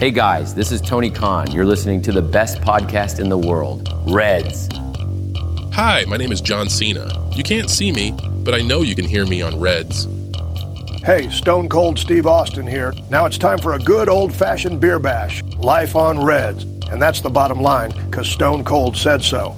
Hey 0.00 0.10
guys, 0.10 0.54
this 0.54 0.72
is 0.72 0.80
Tony 0.80 1.10
Khan. 1.10 1.50
You're 1.50 1.66
listening 1.66 2.00
to 2.00 2.10
the 2.10 2.22
best 2.22 2.62
podcast 2.62 3.20
in 3.20 3.28
the 3.28 3.36
world, 3.36 3.86
Reds. 4.06 4.66
Hi, 5.74 6.06
my 6.08 6.16
name 6.16 6.32
is 6.32 6.40
John 6.40 6.70
Cena. 6.70 7.30
You 7.36 7.42
can't 7.42 7.68
see 7.68 7.92
me, 7.92 8.14
but 8.42 8.54
I 8.54 8.62
know 8.62 8.80
you 8.80 8.94
can 8.94 9.04
hear 9.04 9.26
me 9.26 9.42
on 9.42 9.60
Reds. 9.60 10.08
Hey, 11.04 11.28
Stone 11.28 11.68
Cold 11.68 11.98
Steve 11.98 12.26
Austin 12.26 12.66
here. 12.66 12.94
Now 13.10 13.26
it's 13.26 13.36
time 13.36 13.58
for 13.58 13.74
a 13.74 13.78
good 13.78 14.08
old 14.08 14.34
fashioned 14.34 14.80
beer 14.80 14.98
bash. 14.98 15.42
Life 15.58 15.94
on 15.94 16.24
Reds. 16.24 16.64
And 16.90 17.00
that's 17.00 17.20
the 17.20 17.28
bottom 17.28 17.60
line, 17.60 17.92
because 18.06 18.26
Stone 18.26 18.64
Cold 18.64 18.96
said 18.96 19.22
so. 19.22 19.54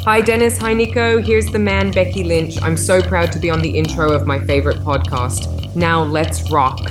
Hi, 0.00 0.20
Dennis. 0.20 0.58
Hi, 0.58 0.74
Nico. 0.74 1.22
Here's 1.22 1.46
the 1.46 1.60
man, 1.60 1.92
Becky 1.92 2.24
Lynch. 2.24 2.60
I'm 2.60 2.76
so 2.76 3.00
proud 3.00 3.30
to 3.30 3.38
be 3.38 3.50
on 3.50 3.62
the 3.62 3.78
intro 3.78 4.10
of 4.10 4.26
my 4.26 4.40
favorite 4.46 4.78
podcast. 4.78 5.76
Now, 5.76 6.02
let's 6.02 6.50
rock. 6.50 6.90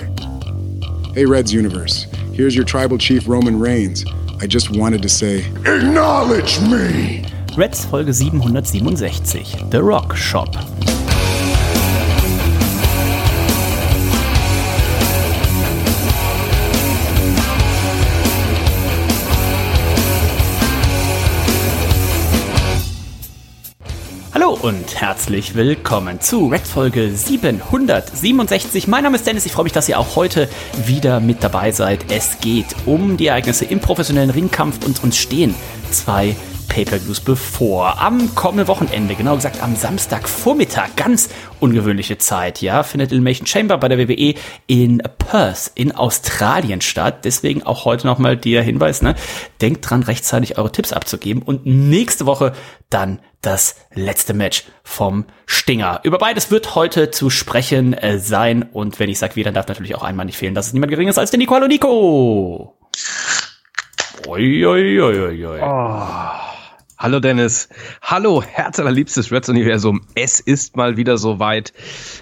Hey, 1.14 1.26
Reds 1.26 1.54
Universe. 1.54 2.09
Here's 2.40 2.56
your 2.56 2.64
tribal 2.64 2.98
chief, 2.98 3.28
Roman 3.28 3.60
Reigns. 3.60 4.06
I 4.40 4.48
just 4.48 4.70
wanted 4.70 5.02
to 5.02 5.10
say, 5.10 5.46
Acknowledge 5.66 6.62
me! 6.62 7.26
Reds 7.58 7.86
Folge 7.86 8.14
767, 8.14 9.70
The 9.70 9.84
Rock 9.84 10.16
Shop. 10.16 10.56
Und 24.62 25.00
herzlich 25.00 25.56
willkommen 25.56 26.20
zu 26.20 26.48
Red 26.48 26.68
Folge 26.68 27.16
767. 27.16 28.88
Mein 28.88 29.04
Name 29.04 29.16
ist 29.16 29.26
Dennis, 29.26 29.46
ich 29.46 29.54
freue 29.54 29.64
mich, 29.64 29.74
dass 29.74 29.88
ihr 29.88 29.98
auch 30.00 30.16
heute 30.16 30.50
wieder 30.86 31.20
mit 31.20 31.44
dabei 31.44 31.72
seid. 31.72 32.12
Es 32.12 32.40
geht 32.40 32.68
um 32.86 33.16
die 33.16 33.28
Ereignisse 33.28 33.66
im 33.66 33.80
professionellen 33.80 34.30
Ringkampf 34.30 34.86
und 34.86 35.04
uns 35.04 35.18
stehen 35.18 35.56
zwei 35.92 36.36
Pay-per-Views 36.70 37.20
bevor. 37.20 38.00
Am 38.00 38.34
kommenden 38.36 38.68
Wochenende, 38.68 39.16
genau 39.16 39.36
gesagt 39.36 39.62
am 39.62 39.76
Samstagvormittag, 39.76 40.96
ganz 40.96 41.30
ungewöhnliche 41.60 42.18
Zeit, 42.18 42.62
ja, 42.62 42.84
findet 42.84 43.12
Elimination 43.12 43.48
Chamber 43.48 43.78
bei 43.78 43.90
der 43.90 43.98
WWE 43.98 44.36
in 44.68 45.02
Perth 45.18 45.72
in 45.76 45.92
Australien 45.92 46.80
statt. 46.80 47.26
Deswegen 47.26 47.64
auch 47.64 47.84
heute 47.84 48.08
nochmal 48.08 48.38
der 48.38 48.62
Hinweis, 48.62 49.02
ne, 49.02 49.16
denkt 49.60 49.90
dran, 49.90 50.04
rechtzeitig 50.04 50.58
eure 50.58 50.72
Tipps 50.72 50.94
abzugeben 50.94 51.42
und 51.42 51.66
nächste 51.66 52.26
Woche 52.26 52.54
dann 52.90 53.20
das 53.42 53.76
letzte 53.94 54.34
Match 54.34 54.64
vom 54.84 55.26
Stinger. 55.46 56.02
Über 56.04 56.18
beides 56.18 56.52
wird 56.52 56.76
heute 56.76 57.12
zu 57.12 57.30
sprechen 57.30 57.94
äh, 57.94 58.20
sein 58.20 58.64
und 58.72 59.00
wenn 59.00 59.10
ich 59.10 59.20
sage 59.20 59.36
wir, 59.36 59.44
dann 59.44 59.54
darf 59.54 59.68
natürlich 59.68 59.96
auch 59.96 60.04
einmal 60.04 60.26
nicht 60.26 60.38
fehlen, 60.38 60.56
dass 60.56 60.68
es 60.68 60.74
niemand 60.74 60.92
geringeres 60.92 61.18
als 61.18 61.32
der 61.32 61.40
Nico. 61.40 61.56
Hallo 61.56 61.68
Nico! 61.68 62.78
Oi, 64.28 64.66
oi, 64.66 65.02
oi, 65.02 65.20
oi, 65.20 65.46
oi. 65.46 65.60
Oh. 65.62 66.49
Hallo 67.02 67.22
Dennis. 67.22 67.70
Hallo 68.02 68.44
Herz 68.44 68.78
allerliebstes 68.78 69.32
Reds 69.32 69.48
Universum. 69.48 70.02
Es 70.16 70.42
ist 70.42 70.76
mal 70.76 70.98
wieder 70.98 71.18
soweit. 71.18 71.72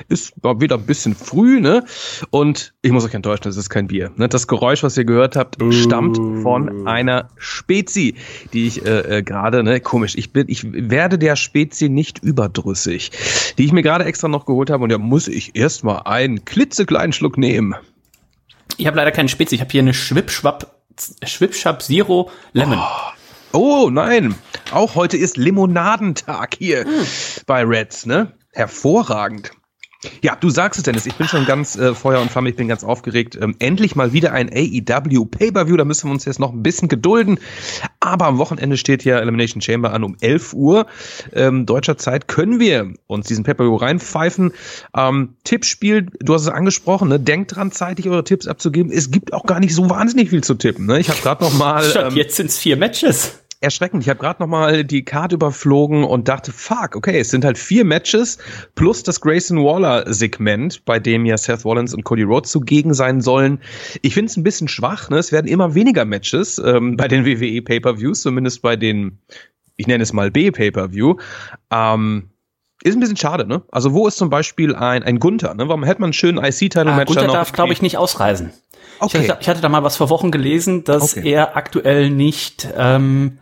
Ist 0.08 0.44
mal 0.44 0.61
wieder 0.61 0.75
ein 0.75 0.86
bisschen 0.86 1.16
früh, 1.16 1.59
ne? 1.59 1.83
Und 2.30 2.75
ich 2.83 2.92
muss 2.92 3.03
euch 3.03 3.16
enttäuschen, 3.16 3.48
es 3.48 3.58
ist 3.58 3.72
kein 3.72 3.88
Bier. 3.88 4.11
Ne? 4.17 4.30
Das 4.30 4.48
Geräusch, 4.48 4.83
was 4.83 4.95
ihr 4.95 5.05
gehört 5.05 5.36
habt, 5.36 5.58
stammt 5.73 6.17
von 6.44 6.88
einer 6.88 7.30
Spezi, 7.38 8.14
die 8.53 8.67
ich 8.67 8.86
äh, 8.86 9.17
äh, 9.17 9.23
gerade, 9.23 9.64
ne, 9.64 9.80
komisch, 9.80 10.14
ich 10.16 10.31
bin, 10.31 10.48
ich 10.48 10.64
werde 10.72 11.17
der 11.17 11.36
Spezi 11.36 11.89
nicht 11.89 12.20
überdrüssig, 12.20 13.09
die 13.58 13.66
ich 13.66 13.72
mir 13.72 13.81
gerade 13.81 14.05
extra 14.05 14.28
noch 14.28 14.45
geholt 14.45 14.70
habe 14.70 14.83
und 14.83 14.92
da 14.92 15.00
muss 15.00 15.28
ich 15.28 15.55
erstmal 15.55 16.03
einen 16.05 16.45
klitzekleinen 16.45 17.14
Schluck 17.14 17.39
nehmen. 17.39 17.73
Ich 18.78 18.86
habe 18.86 18.98
leider 18.98 19.11
keinen 19.11 19.28
Spezi, 19.28 19.55
ich 19.55 19.61
habe 19.61 19.72
hier 19.72 19.81
eine 19.81 19.95
Schwipschwapp 19.95 20.72
Schwipschwapp 21.23 21.81
Zero 21.81 22.30
Lemon. 22.53 22.78
Oh. 22.78 23.16
Oh 23.53 23.89
nein, 23.89 24.35
auch 24.71 24.95
heute 24.95 25.17
ist 25.17 25.37
Limonadentag 25.37 26.55
hier 26.57 26.83
hm. 26.83 27.08
bei 27.45 27.63
Reds, 27.63 28.05
ne? 28.05 28.33
Hervorragend. 28.53 29.52
Ja, 30.21 30.35
du 30.35 30.49
sagst 30.49 30.77
es, 30.77 30.83
Dennis, 30.83 31.05
ich 31.05 31.15
bin 31.15 31.27
schon 31.27 31.45
ganz 31.45 31.75
äh, 31.75 31.95
Feuer 31.95 32.21
und 32.21 32.30
Flamme, 32.30 32.49
ich 32.49 32.55
bin 32.55 32.67
ganz 32.67 32.83
aufgeregt. 32.83 33.37
Ähm, 33.41 33.55
endlich 33.59 33.95
mal 33.95 34.13
wieder 34.13 34.31
ein 34.31 34.49
AEW 34.49 35.25
Pay-Per-View, 35.25 35.75
da 35.75 35.85
müssen 35.85 36.08
wir 36.08 36.13
uns 36.13 36.25
jetzt 36.25 36.39
noch 36.39 36.53
ein 36.53 36.61
bisschen 36.61 36.87
gedulden. 36.87 37.39
Aber 37.99 38.27
am 38.27 38.37
Wochenende 38.37 38.77
steht 38.77 39.03
ja 39.03 39.17
Elimination 39.17 39.61
Chamber 39.61 39.93
an 39.93 40.03
um 40.03 40.15
11 40.21 40.53
Uhr 40.53 40.86
ähm, 41.33 41.65
deutscher 41.65 41.97
Zeit. 41.97 42.27
Können 42.27 42.59
wir 42.59 42.93
uns 43.07 43.27
diesen 43.27 43.43
Pay-Per-View 43.43 43.75
reinpfeifen? 43.75 44.53
Ähm, 44.95 45.36
Tippspiel, 45.43 46.07
du 46.19 46.33
hast 46.33 46.43
es 46.43 46.49
angesprochen, 46.49 47.09
ne? 47.09 47.19
denkt 47.19 47.55
dran, 47.55 47.71
zeitig 47.71 48.07
eure 48.07 48.23
Tipps 48.23 48.47
abzugeben. 48.47 48.91
Es 48.91 49.09
gibt 49.09 49.33
auch 49.33 49.45
gar 49.45 49.59
nicht 49.59 49.73
so 49.73 49.89
wahnsinnig 49.89 50.30
viel 50.30 50.43
zu 50.43 50.53
tippen. 50.53 50.86
Ne? 50.86 50.99
Ich 50.99 51.09
habe 51.09 51.19
gerade 51.21 51.43
noch 51.43 51.53
mal... 51.53 51.83
Ähm, 51.95 52.15
jetzt 52.15 52.36
sind's 52.36 52.57
vier 52.57 52.77
Matches 52.77 53.39
erschreckend. 53.59 54.03
Ich 54.03 54.09
habe 54.09 54.19
gerade 54.19 54.41
noch 54.41 54.47
mal 54.47 54.83
die 54.83 55.03
Karte 55.03 55.35
überflogen 55.35 56.03
und 56.03 56.27
dachte, 56.27 56.51
fuck, 56.51 56.95
okay, 56.95 57.19
es 57.19 57.29
sind 57.29 57.43
halt 57.43 57.57
vier 57.57 57.85
Matches 57.85 58.37
plus 58.75 59.03
das 59.03 59.21
Grayson 59.21 59.63
Waller 59.63 60.11
Segment, 60.11 60.85
bei 60.85 60.99
dem 60.99 61.25
ja 61.25 61.37
Seth 61.37 61.65
Rollins 61.65 61.93
und 61.93 62.03
Cody 62.03 62.23
Rhodes 62.23 62.51
zugegen 62.51 62.93
sein 62.93 63.21
sollen. 63.21 63.59
Ich 64.01 64.13
finde 64.13 64.29
es 64.29 64.37
ein 64.37 64.43
bisschen 64.43 64.67
schwach. 64.67 65.09
Ne? 65.09 65.17
Es 65.17 65.31
werden 65.31 65.47
immer 65.47 65.73
weniger 65.75 66.05
Matches 66.05 66.59
ähm, 66.59 66.97
bei 66.97 67.07
den 67.07 67.25
WWE 67.25 67.61
Pay-per-Views, 67.61 68.21
zumindest 68.21 68.61
bei 68.61 68.75
den, 68.75 69.19
ich 69.75 69.87
nenne 69.87 70.03
es 70.03 70.13
mal 70.13 70.29
B 70.31 70.51
Pay-per-View. 70.51 71.15
Ähm, 71.71 72.29
ist 72.83 72.95
ein 72.95 72.99
bisschen 72.99 73.17
schade, 73.17 73.47
ne? 73.47 73.63
Also 73.71 73.93
wo 73.93 74.07
ist 74.07 74.17
zum 74.17 74.29
Beispiel 74.29 74.75
ein, 74.75 75.01
ein 75.01 75.17
Gunther, 75.19 75.55
ne? 75.55 75.67
Warum 75.67 75.83
hätte 75.83 75.99
man 75.99 76.07
einen 76.07 76.13
schönen 76.13 76.37
IC-Title-Match 76.37 77.11
ah, 77.11 77.21
Gunther 77.21 77.33
darf, 77.33 77.51
glaube 77.51 77.73
ich, 77.73 77.81
nicht 77.81 77.97
ausreisen. 77.97 78.51
Okay. 78.99 79.23
Ich 79.23 79.29
hatte, 79.29 79.41
ich 79.41 79.49
hatte, 79.49 79.61
da 79.61 79.69
mal 79.69 79.83
was 79.83 79.97
vor 79.97 80.09
Wochen 80.09 80.31
gelesen, 80.31 80.83
dass 80.83 81.17
okay. 81.17 81.31
er 81.31 81.57
aktuell 81.57 82.09
nicht 82.11 82.67
ähm, 82.77 83.39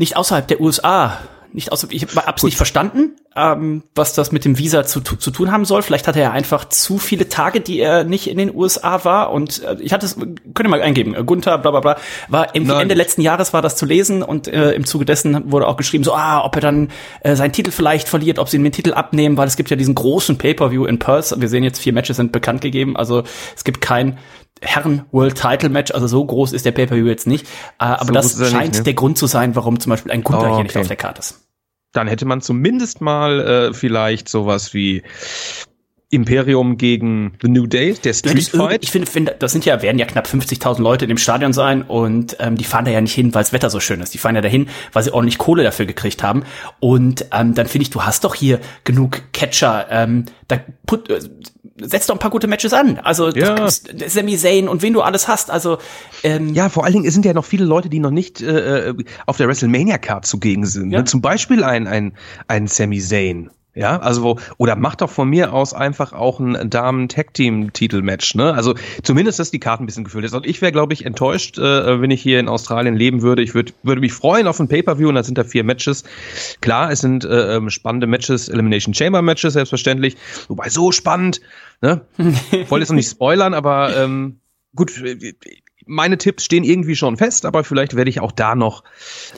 nicht 0.00 0.16
außerhalb 0.16 0.48
der 0.48 0.62
USA 0.62 1.18
nicht 1.52 1.72
aus, 1.72 1.86
ich 1.90 2.06
hab's 2.16 2.42
nicht 2.42 2.56
verstanden, 2.56 3.16
ähm, 3.36 3.84
was 3.94 4.14
das 4.14 4.32
mit 4.32 4.44
dem 4.44 4.58
Visa 4.58 4.84
zu, 4.84 5.00
zu 5.00 5.30
tun 5.30 5.52
haben 5.52 5.64
soll. 5.64 5.82
Vielleicht 5.82 6.08
hatte 6.08 6.20
er 6.20 6.32
einfach 6.32 6.68
zu 6.68 6.98
viele 6.98 7.28
Tage, 7.28 7.60
die 7.60 7.78
er 7.78 8.02
nicht 8.02 8.28
in 8.28 8.38
den 8.38 8.54
USA 8.54 9.04
war. 9.04 9.30
Und 9.30 9.62
äh, 9.62 9.76
ich 9.80 9.92
hatte 9.92 10.06
es, 10.06 10.16
könnt 10.16 10.60
ihr 10.60 10.68
mal 10.68 10.82
eingeben, 10.82 11.14
äh, 11.14 11.22
Gunther, 11.22 11.58
bla 11.58 11.70
bla 11.70 11.80
bla, 11.80 11.96
war 12.28 12.54
im 12.54 12.68
Ende 12.68 12.94
letzten 12.94 13.22
Jahres 13.22 13.52
war 13.52 13.62
das 13.62 13.76
zu 13.76 13.86
lesen 13.86 14.22
und 14.22 14.48
äh, 14.48 14.72
im 14.72 14.84
Zuge 14.84 15.04
dessen 15.04 15.52
wurde 15.52 15.68
auch 15.68 15.76
geschrieben, 15.76 16.02
so, 16.02 16.12
ah, 16.12 16.44
ob 16.44 16.56
er 16.56 16.60
dann 16.60 16.88
äh, 17.20 17.36
seinen 17.36 17.52
Titel 17.52 17.70
vielleicht 17.70 18.08
verliert, 18.08 18.40
ob 18.40 18.48
sie 18.48 18.56
ihm 18.56 18.64
den 18.64 18.72
Titel 18.72 18.94
abnehmen, 18.94 19.36
weil 19.36 19.46
es 19.46 19.56
gibt 19.56 19.70
ja 19.70 19.76
diesen 19.76 19.94
großen 19.94 20.36
Pay-Per-View 20.36 20.84
in 20.86 20.98
Perth. 20.98 21.34
Wir 21.40 21.48
sehen 21.48 21.62
jetzt, 21.62 21.78
vier 21.78 21.92
Matches 21.92 22.16
sind 22.16 22.32
bekannt 22.32 22.62
gegeben, 22.62 22.96
also 22.96 23.22
es 23.54 23.62
gibt 23.62 23.80
kein 23.80 24.18
Herren 24.60 25.04
World 25.12 25.40
Title 25.40 25.68
Match, 25.70 25.92
also 25.92 26.06
so 26.06 26.24
groß 26.24 26.52
ist 26.52 26.66
der 26.66 26.72
Pay-Per-View 26.72 27.06
jetzt 27.06 27.28
nicht. 27.28 27.46
Äh, 27.78 27.84
aber 27.84 28.06
so 28.06 28.12
das 28.12 28.50
scheint 28.50 28.72
nicht, 28.72 28.78
ne? 28.78 28.82
der 28.82 28.94
Grund 28.94 29.18
zu 29.18 29.28
sein, 29.28 29.54
warum 29.54 29.78
zum 29.78 29.90
Beispiel 29.90 30.10
ein 30.10 30.24
Gunther 30.24 30.42
oh, 30.42 30.46
okay. 30.46 30.54
hier 30.56 30.64
nicht 30.64 30.76
auf 30.76 30.88
der 30.88 30.96
Karte 30.96 31.20
ist. 31.20 31.49
Dann 31.92 32.08
hätte 32.08 32.24
man 32.24 32.40
zumindest 32.40 33.00
mal 33.00 33.40
äh, 33.40 33.74
vielleicht 33.74 34.28
sowas 34.28 34.74
wie 34.74 35.02
Imperium 36.10 36.76
gegen 36.76 37.34
The 37.40 37.48
New 37.48 37.68
Day, 37.68 37.94
der 37.94 38.12
Street 38.14 38.48
Fight. 38.48 38.82
Ich 38.82 38.90
finde, 38.90 39.08
find, 39.08 39.32
das 39.38 39.52
sind 39.52 39.64
ja, 39.64 39.80
werden 39.80 39.98
ja 39.98 40.06
knapp 40.06 40.26
50.000 40.26 40.82
Leute 40.82 41.04
in 41.04 41.08
dem 41.08 41.18
Stadion 41.18 41.52
sein 41.52 41.82
und 41.82 42.36
ähm, 42.40 42.56
die 42.56 42.64
fahren 42.64 42.84
da 42.84 42.90
ja 42.90 43.00
nicht 43.00 43.14
hin, 43.14 43.32
weil 43.32 43.44
das 43.44 43.52
Wetter 43.52 43.70
so 43.70 43.78
schön 43.78 44.00
ist. 44.00 44.12
Die 44.12 44.18
fahren 44.18 44.34
ja 44.34 44.40
dahin, 44.40 44.68
weil 44.92 45.04
sie 45.04 45.12
ordentlich 45.12 45.38
Kohle 45.38 45.62
dafür 45.62 45.86
gekriegt 45.86 46.24
haben. 46.24 46.42
Und 46.80 47.26
ähm, 47.32 47.54
dann 47.54 47.66
finde 47.66 47.84
ich, 47.84 47.90
du 47.90 48.02
hast 48.02 48.24
doch 48.24 48.34
hier 48.34 48.58
genug 48.82 49.22
Catcher. 49.32 49.86
Ähm, 49.88 50.24
da 50.48 50.58
put, 50.84 51.08
äh, 51.10 51.20
setz 51.82 52.06
doch 52.06 52.14
ein 52.14 52.18
paar 52.18 52.30
gute 52.30 52.46
Matches 52.46 52.72
an. 52.72 52.98
Also 52.98 53.30
ja. 53.30 53.68
Sami 53.68 54.36
Zayn 54.36 54.68
und 54.68 54.82
wen 54.82 54.92
du 54.92 55.02
alles 55.02 55.28
hast. 55.28 55.50
Also 55.50 55.78
ähm, 56.22 56.54
ja, 56.54 56.68
vor 56.68 56.84
allen 56.84 56.94
Dingen 56.94 57.10
sind 57.10 57.24
ja 57.24 57.32
noch 57.32 57.44
viele 57.44 57.64
Leute, 57.64 57.88
die 57.88 58.00
noch 58.00 58.10
nicht 58.10 58.40
äh, 58.40 58.90
äh 58.90 58.94
auf 59.26 59.36
der 59.36 59.48
WrestleMania 59.48 59.98
Card 59.98 60.26
zugegen 60.26 60.66
sind. 60.66 60.88
Ne? 60.88 60.94
Ja. 60.94 60.98
Ne? 61.00 61.04
Zum 61.04 61.20
Beispiel 61.20 61.64
ein 61.64 61.86
ein 61.86 62.12
ein 62.48 62.66
Sami 62.66 63.00
Zayn. 63.00 63.50
Ja, 63.74 64.00
also 64.00 64.22
wo, 64.22 64.38
oder 64.56 64.74
macht 64.74 65.00
doch 65.00 65.10
von 65.10 65.28
mir 65.28 65.52
aus 65.52 65.74
einfach 65.74 66.12
auch 66.12 66.40
ein 66.40 66.70
Damen-Tag-Team-Titel-Match, 66.70 68.34
ne? 68.34 68.52
Also 68.52 68.74
zumindest, 69.04 69.38
dass 69.38 69.52
die 69.52 69.60
Karten 69.60 69.84
ein 69.84 69.86
bisschen 69.86 70.02
gefüllt 70.02 70.24
ist. 70.24 70.34
Und 70.34 70.44
ich 70.44 70.60
wäre, 70.60 70.72
glaube 70.72 70.92
ich, 70.92 71.06
enttäuscht, 71.06 71.56
äh, 71.56 72.00
wenn 72.00 72.10
ich 72.10 72.20
hier 72.20 72.40
in 72.40 72.48
Australien 72.48 72.96
leben 72.96 73.22
würde. 73.22 73.42
Ich 73.42 73.54
würd, 73.54 73.74
würde 73.84 74.00
mich 74.00 74.12
freuen 74.12 74.48
auf 74.48 74.58
ein 74.58 74.66
Pay-Per-View 74.66 75.08
und 75.08 75.14
da 75.14 75.22
sind 75.22 75.38
da 75.38 75.44
vier 75.44 75.62
Matches. 75.62 76.02
Klar, 76.60 76.90
es 76.90 77.00
sind 77.00 77.24
äh, 77.24 77.56
ähm, 77.56 77.70
spannende 77.70 78.08
Matches, 78.08 78.48
Elimination 78.48 78.92
Chamber-Matches, 78.92 79.52
selbstverständlich. 79.52 80.16
Wobei 80.48 80.68
so 80.68 80.90
spannend, 80.90 81.40
ne? 81.80 82.00
Wollte 82.18 82.82
jetzt 82.82 82.90
noch 82.90 82.96
nicht 82.96 83.10
spoilern, 83.10 83.54
aber 83.54 83.96
ähm, 83.96 84.40
gut, 84.74 84.90
meine 85.90 86.18
Tipps 86.18 86.44
stehen 86.44 86.64
irgendwie 86.64 86.96
schon 86.96 87.16
fest, 87.16 87.44
aber 87.44 87.64
vielleicht 87.64 87.96
werde 87.96 88.08
ich 88.08 88.20
auch 88.20 88.32
da 88.32 88.54
noch. 88.54 88.84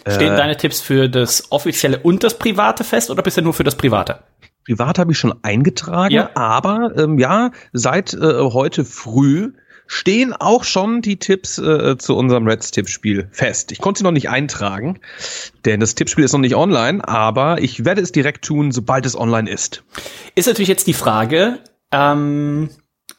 Äh, 0.04 0.12
Stehen 0.12 0.36
deine 0.36 0.56
Tipps 0.56 0.80
für 0.80 1.08
das 1.08 1.50
offizielle 1.50 1.98
und 1.98 2.22
das 2.22 2.38
private 2.38 2.84
fest 2.84 3.10
oder 3.10 3.22
bist 3.22 3.38
du 3.38 3.42
nur 3.42 3.54
für 3.54 3.64
das 3.64 3.74
private? 3.74 4.20
Privat 4.66 4.98
habe 4.98 5.10
ich 5.10 5.18
schon 5.18 5.34
eingetragen, 5.42 6.14
ja. 6.14 6.30
aber 6.34 6.92
ähm, 6.96 7.18
ja, 7.18 7.50
seit 7.72 8.14
äh, 8.14 8.18
heute 8.18 8.84
früh 8.84 9.52
stehen 9.86 10.32
auch 10.32 10.62
schon 10.62 11.02
die 11.02 11.18
Tipps 11.18 11.58
äh, 11.58 11.96
zu 11.98 12.16
unserem 12.16 12.46
Reds-Tippspiel 12.46 13.28
fest. 13.32 13.72
Ich 13.72 13.80
konnte 13.80 13.98
sie 13.98 14.04
noch 14.04 14.12
nicht 14.12 14.28
eintragen, 14.28 15.00
denn 15.64 15.80
das 15.80 15.94
Tippspiel 15.94 16.24
ist 16.24 16.32
noch 16.32 16.38
nicht 16.38 16.54
online, 16.54 17.06
aber 17.06 17.60
ich 17.60 17.84
werde 17.84 18.02
es 18.02 18.12
direkt 18.12 18.44
tun, 18.44 18.72
sobald 18.72 19.04
es 19.04 19.18
online 19.18 19.50
ist. 19.50 19.82
Ist 20.34 20.46
natürlich 20.46 20.68
jetzt 20.68 20.86
die 20.86 20.94
Frage, 20.94 21.58
ähm, 21.90 22.70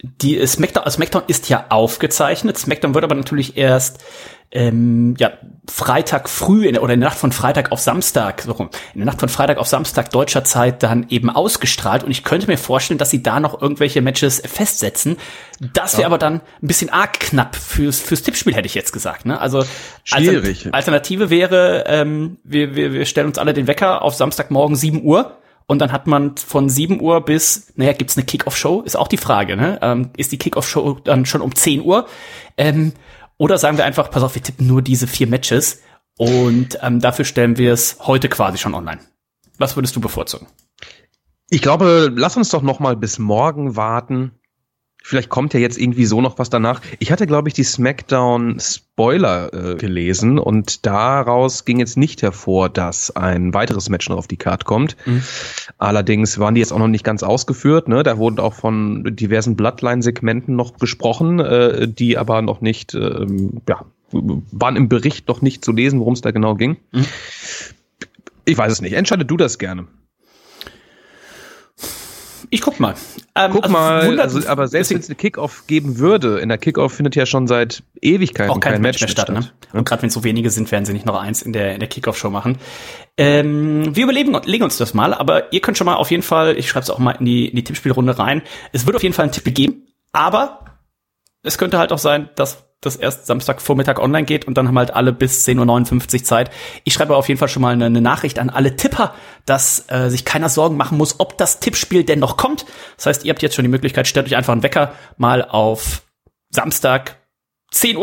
die 0.04 0.46
SmackDown, 0.46 0.84
also 0.84 0.98
SmackDown 0.98 1.24
ist 1.28 1.48
ja 1.48 1.66
aufgezeichnet. 1.70 2.58
SmackDown 2.58 2.94
wird 2.94 3.06
aber 3.06 3.16
natürlich 3.16 3.56
erst 3.56 4.04
ähm, 4.52 5.16
ja, 5.18 5.32
Freitag 5.68 6.28
früh 6.28 6.68
in, 6.68 6.78
oder 6.78 6.94
in 6.94 7.00
der 7.00 7.10
Nacht 7.10 7.18
von 7.18 7.32
Freitag 7.32 7.72
auf 7.72 7.80
Samstag, 7.80 8.42
so 8.42 8.52
rum, 8.52 8.70
in 8.94 9.00
der 9.00 9.06
Nacht 9.06 9.22
von 9.22 9.30
Freitag 9.30 9.58
auf 9.58 9.68
Samstag 9.68 10.12
deutscher 10.12 10.44
Zeit 10.44 10.84
dann 10.84 11.08
eben 11.10 11.30
ausgestrahlt. 11.30 12.04
Und 12.04 12.12
ich 12.12 12.26
könnte 12.26 12.48
mir 12.48 12.58
vorstellen, 12.58 12.98
dass 12.98 13.10
sie 13.10 13.24
da 13.24 13.40
noch 13.40 13.62
irgendwelche 13.62 14.02
Matches 14.02 14.44
festsetzen. 14.46 15.18
Das 15.74 15.94
wäre 15.94 16.02
ja. 16.02 16.08
aber 16.08 16.18
dann 16.18 16.42
ein 16.62 16.68
bisschen 16.68 16.90
arg 16.90 17.20
knapp 17.22 17.56
fürs, 17.56 18.02
fürs 18.02 18.24
Tippspiel, 18.24 18.54
hätte 18.54 18.68
ich 18.68 18.76
jetzt 18.76 18.92
gesagt. 18.92 19.26
Ne? 19.26 19.40
Also 19.40 19.64
Schwierig. 20.04 20.68
Alternative 20.74 21.30
wäre, 21.30 21.86
ähm, 21.88 22.38
wir, 22.44 22.76
wir, 22.76 22.92
wir 22.92 23.06
stellen 23.06 23.28
uns 23.28 23.38
alle 23.38 23.54
den 23.54 23.68
Wecker 23.68 24.02
auf 24.02 24.16
Samstagmorgen 24.16 24.76
7 24.76 25.02
Uhr 25.04 25.38
und 25.66 25.80
dann 25.80 25.92
hat 25.92 26.08
man 26.08 26.36
von 26.38 26.70
7 26.70 27.02
Uhr 27.02 27.22
bis, 27.22 27.74
naja, 27.76 27.94
gibt's 27.94 28.18
eine 28.18 28.26
Kick-Off-Show? 28.26 28.82
Ist 28.82 28.96
auch 28.96 29.08
die 29.08 29.18
Frage, 29.18 29.56
ne? 29.56 29.80
Ähm, 29.82 30.10
ist 30.18 30.32
die 30.32 30.38
Kick-Off-Show 30.38 31.00
dann 31.04 31.26
schon 31.26 31.42
um 31.42 31.56
10 31.56 31.82
Uhr? 31.82 32.08
Ähm, 32.58 32.94
oder 33.38 33.58
sagen 33.58 33.78
wir 33.78 33.86
einfach, 33.86 34.10
pass 34.12 34.24
auf, 34.24 34.36
wir 34.36 34.44
tippen 34.44 34.68
nur 34.68 34.82
diese 34.82 35.08
vier 35.08 35.28
Matches 35.28 35.82
und 36.18 36.78
ähm, 36.82 37.00
dafür 37.00 37.26
stellen 37.26 37.58
wir 37.58 37.74
es 37.74 37.98
heute 38.02 38.30
quasi 38.30 38.58
schon 38.58 38.76
online. 38.76 39.02
Was 39.58 39.76
würdest 39.76 39.96
du 39.96 40.02
bevorzugen? 40.02 40.48
Ich 41.50 41.62
glaube, 41.62 42.12
lass 42.16 42.38
uns 42.38 42.50
doch 42.50 42.62
noch 42.62 42.80
mal 42.80 42.96
bis 42.96 43.20
morgen 43.20 43.76
warten. 43.76 44.32
Vielleicht 45.06 45.28
kommt 45.28 45.54
ja 45.54 45.60
jetzt 45.60 45.78
irgendwie 45.78 46.06
so 46.06 46.22
noch 46.22 46.40
was 46.40 46.50
danach. 46.50 46.80
Ich 47.00 47.12
hatte, 47.12 47.28
glaube 47.28 47.50
ich, 47.50 47.54
die 47.54 47.66
SmackDown 47.66 48.58
Spoiler 48.62 49.54
äh, 49.54 49.76
gelesen 49.76 50.40
und 50.40 50.86
daraus 50.86 51.66
ging 51.66 51.80
jetzt 51.80 51.98
nicht 51.98 52.22
hervor, 52.22 52.70
dass 52.70 53.14
ein 53.14 53.54
weiteres 53.54 53.90
Match 53.90 54.08
noch 54.08 54.16
auf 54.16 54.30
die 54.30 54.38
Card 54.38 54.64
kommt. 54.64 54.96
Mhm. 55.06 55.22
Allerdings 55.78 56.40
waren 56.40 56.56
die 56.56 56.62
jetzt 56.62 56.72
auch 56.72 56.80
noch 56.80 56.88
nicht 56.88 57.04
ganz 57.04 57.22
ausgeführt. 57.22 57.90
Ne? 57.90 58.04
Da 58.04 58.18
wurden 58.18 58.40
auch 58.40 58.54
von 58.54 59.04
diversen 59.14 59.58
Bloodline-Segmenten 59.58 60.56
noch 60.56 60.78
gesprochen, 60.78 61.42
äh, 61.42 61.86
die 61.86 62.18
aber 62.18 62.42
noch 62.42 62.62
nicht, 62.62 62.94
äh, 62.94 63.28
ja, 63.68 63.86
waren 64.12 64.78
im 64.78 64.88
Bericht 64.88 65.28
noch 65.28 65.42
nicht 65.42 65.66
zu 65.66 65.74
lesen, 65.74 66.00
worum 66.00 66.14
es 66.14 66.22
da 66.22 66.32
genau 66.32 66.56
ging. 66.56 66.78
Mhm. 66.94 67.06
Ich 68.46 68.58
weiß 68.58 68.72
es 68.72 68.80
nicht. 68.80 68.94
Entscheide 68.94 69.26
du 69.26 69.36
das 69.36 69.60
gerne. 69.60 69.86
Ich 72.54 72.62
guck 72.62 72.80
mal. 72.80 72.94
Ähm, 73.34 73.52
guck 73.52 73.64
also 73.64 73.74
mal, 73.74 74.20
also, 74.20 74.48
aber 74.48 74.68
selbst 74.68 74.92
wenn 74.92 75.00
es 75.00 75.10
eine 75.10 75.16
Kickoff 75.16 75.66
geben 75.66 75.98
würde, 75.98 76.38
in 76.38 76.50
der 76.50 76.60
Kickoff 76.60 76.94
findet 76.94 77.16
ja 77.16 77.26
schon 77.26 77.48
seit 77.48 77.82
Ewigkeiten 78.00 78.52
auch 78.52 78.60
kein, 78.60 78.74
kein 78.74 78.82
Match 78.84 79.02
mehr 79.02 79.08
statt. 79.08 79.30
statt. 79.30 79.40
Ne? 79.40 79.52
Und 79.80 79.86
gerade 79.86 80.04
wenn 80.04 80.12
so 80.12 80.24
wenige 80.24 80.52
sind, 80.52 80.72
werden 80.72 80.86
sie 80.86 80.94
nicht 80.94 81.08
noch 81.08 81.20
eins 81.20 81.42
in 81.42 81.52
der, 81.52 81.74
in 81.74 81.80
der 81.80 81.90
Kickoff-Show 81.90 82.30
machen. 82.30 82.60
Ähm, 83.18 83.96
wir 83.96 84.04
überlegen 84.04 84.40
legen 84.46 84.64
uns 84.64 84.78
das 84.78 84.94
mal, 84.94 85.16
aber 85.16 85.52
ihr 85.52 85.62
könnt 85.62 85.80
schon 85.80 85.86
mal 85.86 85.96
auf 85.96 86.12
jeden 86.12 86.22
Fall, 86.22 86.56
ich 86.56 86.70
schreibe 86.70 86.84
es 86.84 86.92
auch 86.92 87.00
mal 87.00 87.14
in 87.14 87.26
die, 87.26 87.48
in 87.48 87.56
die 87.56 87.64
Tippspielrunde 87.64 88.20
rein, 88.20 88.44
es 88.72 88.86
wird 88.86 88.96
auf 88.96 89.02
jeden 89.02 89.16
Fall 89.16 89.24
einen 89.24 89.32
Tipp 89.32 89.52
geben, 89.56 89.88
aber 90.12 90.60
es 91.42 91.58
könnte 91.58 91.80
halt 91.80 91.92
auch 91.92 91.98
sein, 91.98 92.30
dass 92.36 92.68
das 92.86 92.96
erst 92.96 93.26
Samstagvormittag 93.26 94.00
online 94.00 94.26
geht 94.26 94.46
und 94.46 94.58
dann 94.58 94.68
haben 94.68 94.78
halt 94.78 94.94
alle 94.94 95.14
bis 95.14 95.48
10.59 95.48 96.14
Uhr 96.20 96.24
Zeit. 96.24 96.52
Ich 96.84 96.94
schreibe 96.94 97.16
auf 97.16 97.28
jeden 97.28 97.40
Fall 97.40 97.48
schon 97.48 97.62
mal 97.62 97.74
eine, 97.74 97.86
eine 97.86 98.02
Nachricht 98.02 98.40
an 98.40 98.50
alle 98.50 98.76
Tipper, 98.76 99.14
dass 99.46 99.86
äh, 99.90 100.10
sich 100.10 100.26
keiner 100.26 100.50
Sorgen 100.50 100.78
machen 100.78 100.98
muss, 100.98 101.20
ob 101.20 101.38
das 101.38 101.60
Tippspiel 101.60 102.04
denn 102.04 102.20
noch 102.20 102.38
kommt. 102.38 102.66
Das 102.98 103.06
heißt, 103.08 103.26
ihr 103.26 103.32
habt 103.32 103.42
jetzt 103.42 103.56
schon 103.56 103.64
die 103.64 103.70
Möglichkeit, 103.70 104.08
stellt 104.08 104.28
euch 104.28 104.36
einfach 104.36 104.54
einen 104.54 104.64
Wecker 104.64 104.94
mal 105.18 105.44
auf 105.44 106.04
Samstag 106.50 107.18
10.30 107.74 107.96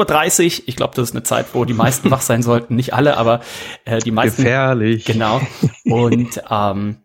Uhr. 0.60 0.62
Ich 0.66 0.76
glaube, 0.76 0.94
das 0.96 1.10
ist 1.10 1.14
eine 1.14 1.22
Zeit, 1.22 1.46
wo 1.54 1.64
die 1.64 1.74
meisten 1.74 2.10
wach 2.10 2.20
sein 2.20 2.42
sollten. 2.42 2.76
Nicht 2.76 2.94
alle, 2.94 3.16
aber 3.16 3.40
äh, 3.84 3.98
die 3.98 4.10
meisten. 4.10 4.42
Gefährlich. 4.42 5.04
Genau. 5.04 5.40
Und 5.84 6.42
ähm, 6.50 6.96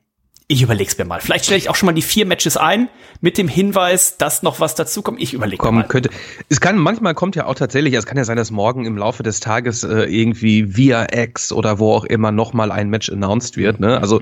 ich 0.48 0.62
überleg's 0.62 0.98
mir 0.98 1.06
mal. 1.06 1.22
Vielleicht 1.22 1.46
stelle 1.46 1.58
ich 1.58 1.70
auch 1.70 1.76
schon 1.76 1.88
mal 1.88 1.94
die 1.94 2.02
vier 2.02 2.26
Matches 2.26 2.56
ein 2.56 2.90
mit 3.20 3.38
dem 3.38 3.48
Hinweis, 3.48 4.18
dass 4.18 4.44
noch 4.44 4.60
was 4.60 4.76
dazukommt. 4.76 5.22
Ich 5.22 5.34
überlege 5.34 5.64
mir 5.66 5.72
mal. 5.72 5.88
Könnte. 5.88 6.10
Es 6.50 6.62
kann 6.62 6.78
manchmal 6.78 7.16
kommt 7.16 7.36
ja 7.36 7.48
auch 7.48 7.56
tatsächlich, 7.56 7.94
es 7.94 8.06
kann 8.06 8.18
ja 8.18 8.26
sein, 8.26 8.38
dass 8.38 8.52
morgen 8.52 8.86
im 8.86 8.98
Laufe 8.98 9.24
des 9.24 9.40
Tages 9.40 9.84
äh, 9.84 10.04
irgendwie 10.04 10.78
via 10.78 11.08
X 11.12 11.52
oder 11.52 11.80
wo 11.80 11.94
auch 11.94 12.06
immer 12.06 12.32
noch 12.32 12.54
mal 12.54 12.72
ein 12.72 12.90
Match 12.90 13.10
announced 13.10 13.58
wird. 13.58 13.80
Ne? 13.80 14.00
Also 14.00 14.22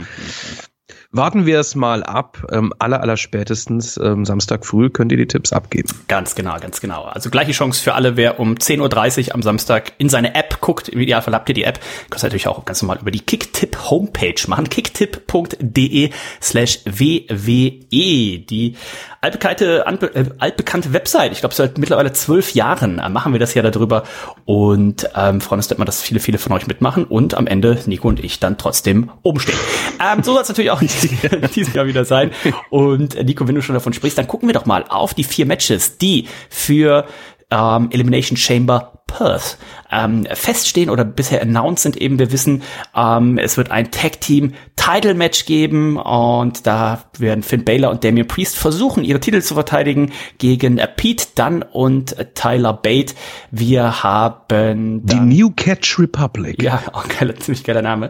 Warten 1.15 1.45
wir 1.45 1.59
es 1.59 1.75
mal 1.75 2.01
ab. 2.03 2.43
Ähm, 2.51 2.73
aller, 2.79 2.99
aller 2.99 3.17
spätestens 3.17 3.97
ähm, 3.97 4.25
Samstag 4.25 4.65
früh 4.65 4.89
könnt 4.89 5.11
ihr 5.11 5.17
die 5.19 5.27
Tipps 5.27 5.53
abgeben. 5.53 5.87
Ganz 6.07 6.33
genau, 6.33 6.57
ganz 6.59 6.81
genau. 6.81 7.03
Also 7.03 7.29
gleiche 7.29 7.51
Chance 7.51 7.83
für 7.83 7.93
alle, 7.93 8.17
wer 8.17 8.39
um 8.39 8.55
10.30 8.55 9.27
Uhr 9.27 9.35
am 9.35 9.43
Samstag 9.43 9.93
in 9.99 10.09
seine 10.09 10.33
App 10.33 10.59
guckt. 10.59 10.89
Im 10.89 10.99
Idealfall 10.99 11.35
habt 11.35 11.47
ihr 11.49 11.55
die 11.55 11.65
App. 11.65 11.79
Könnt 12.09 12.23
ihr 12.23 12.25
natürlich 12.25 12.47
auch 12.47 12.65
ganz 12.65 12.81
normal 12.81 12.97
über 12.99 13.11
die 13.11 13.19
Kicktip 13.19 13.77
Homepage 13.91 14.33
machen. 14.47 14.69
kicktip.de 14.69 16.09
slash 16.41 16.79
wwe. 16.85 17.69
Die 17.91 18.75
altbekannte, 19.23 19.85
äh, 20.13 20.25
altbekannte 20.39 20.93
Website. 20.93 21.31
Ich 21.31 21.39
glaube, 21.39 21.55
seit 21.55 21.77
mittlerweile 21.77 22.11
zwölf 22.11 22.53
Jahren 22.53 22.99
äh, 22.99 23.09
machen 23.09 23.31
wir 23.31 23.39
das 23.39 23.53
ja 23.53 23.61
darüber. 23.61 24.03
Und 24.45 25.09
ähm, 25.15 25.39
freuen 25.39 25.59
uns 25.59 25.71
immer, 25.71 25.85
dass 25.85 26.01
viele, 26.01 26.19
viele 26.19 26.37
von 26.37 26.51
euch 26.51 26.67
mitmachen 26.67 27.05
und 27.05 27.33
am 27.33 27.47
Ende 27.47 27.79
Nico 27.85 28.07
und 28.07 28.23
ich 28.23 28.39
dann 28.39 28.57
trotzdem 28.57 29.09
oben 29.23 29.39
stehen. 29.39 29.57
Ähm, 29.99 30.23
so 30.23 30.33
soll 30.33 30.41
es 30.41 30.49
natürlich 30.49 30.71
auch 30.71 30.81
dieses 30.81 31.73
Jahr 31.73 31.85
wieder 31.85 32.03
sein. 32.03 32.31
Und 32.69 33.15
äh, 33.15 33.23
Nico, 33.23 33.47
wenn 33.47 33.55
du 33.55 33.61
schon 33.61 33.75
davon 33.75 33.93
sprichst, 33.93 34.17
dann 34.17 34.27
gucken 34.27 34.49
wir 34.49 34.53
doch 34.53 34.65
mal 34.65 34.83
auf 34.89 35.13
die 35.13 35.23
vier 35.23 35.45
Matches, 35.45 35.97
die 35.97 36.27
für 36.49 37.05
ähm, 37.49 37.89
Elimination 37.91 38.37
Chamber 38.37 39.02
Perth 39.13 39.57
ähm, 39.91 40.25
feststehen 40.33 40.89
oder 40.89 41.05
bisher 41.05 41.41
announced 41.41 41.83
sind 41.83 41.97
eben. 41.97 42.17
Wir 42.17 42.31
wissen, 42.31 42.63
ähm, 42.95 43.37
es 43.37 43.57
wird 43.57 43.69
ein 43.69 43.91
Tag 43.91 44.21
Team 44.21 44.53
Title 44.75 45.13
Match 45.13 45.45
geben 45.45 45.97
und 45.97 46.65
da 46.65 47.03
werden 47.17 47.43
Finn 47.43 47.63
Baylor 47.63 47.91
und 47.91 48.03
Damian 48.03 48.27
Priest 48.27 48.57
versuchen, 48.57 49.03
ihre 49.03 49.19
Titel 49.19 49.41
zu 49.41 49.53
verteidigen 49.53 50.11
gegen 50.39 50.79
äh, 50.79 50.87
Pete 50.87 51.27
Dunn 51.35 51.61
und 51.61 52.17
äh, 52.17 52.25
Tyler 52.33 52.73
Bate. 52.73 53.13
Wir 53.51 54.03
haben 54.03 55.05
die 55.05 55.19
New 55.19 55.51
Catch 55.51 55.99
Republic. 55.99 56.61
Ja, 56.61 56.81
auch 56.93 57.07
geiler, 57.07 57.35
ziemlich 57.35 57.63
geiler 57.63 57.83
Name. 57.83 58.09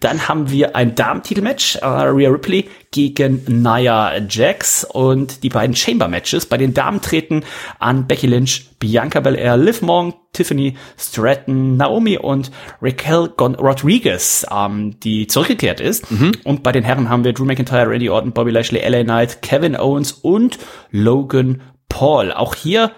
Dann 0.00 0.28
haben 0.28 0.50
wir 0.50 0.76
ein 0.76 0.94
Damen-Titel-Match, 0.94 1.76
äh, 1.76 1.86
Rhea 1.86 2.28
Ripley 2.28 2.68
gegen 2.90 3.42
Nia 3.48 4.18
Jax 4.28 4.84
und 4.84 5.42
die 5.42 5.48
beiden 5.48 5.74
Chamber-Matches. 5.74 6.46
Bei 6.46 6.58
den 6.58 6.74
Damen 6.74 7.00
treten 7.00 7.42
an 7.78 8.06
Becky 8.06 8.26
Lynch, 8.26 8.68
Bianca 8.78 9.20
Belair, 9.20 9.56
Liv 9.56 9.80
Morgan, 9.80 10.12
Tiffany 10.42 10.74
Stratton, 10.98 11.76
Naomi 11.76 12.18
und 12.18 12.50
Raquel 12.80 13.28
Gon 13.36 13.54
Rodriguez, 13.54 14.44
ähm, 14.50 14.98
die 15.00 15.26
zurückgekehrt 15.26 15.80
ist. 15.80 16.10
Mhm. 16.10 16.32
Und 16.44 16.62
bei 16.62 16.72
den 16.72 16.84
Herren 16.84 17.08
haben 17.08 17.24
wir 17.24 17.32
Drew 17.32 17.44
McIntyre, 17.44 17.88
Randy 17.88 18.10
Orton, 18.10 18.32
Bobby 18.32 18.50
Lashley, 18.50 18.80
LA 18.86 19.04
Knight, 19.04 19.42
Kevin 19.42 19.76
Owens 19.76 20.12
und 20.12 20.58
Logan 20.90 21.62
Paul. 21.88 22.32
Auch 22.32 22.54
hier 22.54 22.92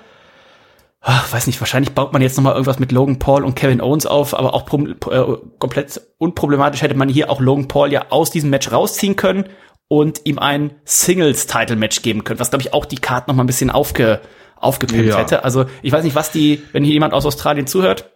ach, 1.04 1.30
weiß 1.32 1.46
nicht, 1.46 1.60
wahrscheinlich 1.60 1.92
baut 1.92 2.12
man 2.12 2.22
jetzt 2.22 2.36
nochmal 2.36 2.54
irgendwas 2.54 2.78
mit 2.78 2.90
Logan 2.90 3.18
Paul 3.18 3.44
und 3.44 3.54
Kevin 3.54 3.82
Owens 3.82 4.06
auf, 4.06 4.34
aber 4.34 4.54
auch 4.54 4.66
äh, 4.72 5.36
komplett 5.58 6.00
unproblematisch 6.16 6.80
hätte 6.80 6.94
man 6.94 7.10
hier 7.10 7.30
auch 7.30 7.40
Logan 7.40 7.68
Paul 7.68 7.92
ja 7.92 8.06
aus 8.08 8.30
diesem 8.30 8.50
Match 8.50 8.72
rausziehen 8.72 9.14
können 9.14 9.44
und 9.88 10.22
ihm 10.24 10.38
ein 10.38 10.72
Singles-Title-Match 10.84 12.02
geben 12.02 12.24
können, 12.24 12.40
was, 12.40 12.50
glaube 12.50 12.62
ich, 12.62 12.72
auch 12.72 12.86
die 12.86 12.96
Karte 12.96 13.30
nochmal 13.30 13.44
ein 13.44 13.48
bisschen 13.48 13.70
aufge 13.70 14.20
aufgepimpt 14.64 15.06
ja. 15.06 15.18
hätte. 15.18 15.44
Also 15.44 15.66
ich 15.82 15.92
weiß 15.92 16.04
nicht, 16.04 16.16
was 16.16 16.30
die, 16.30 16.62
wenn 16.72 16.84
hier 16.84 16.94
jemand 16.94 17.14
aus 17.14 17.26
Australien 17.26 17.66
zuhört, 17.66 18.10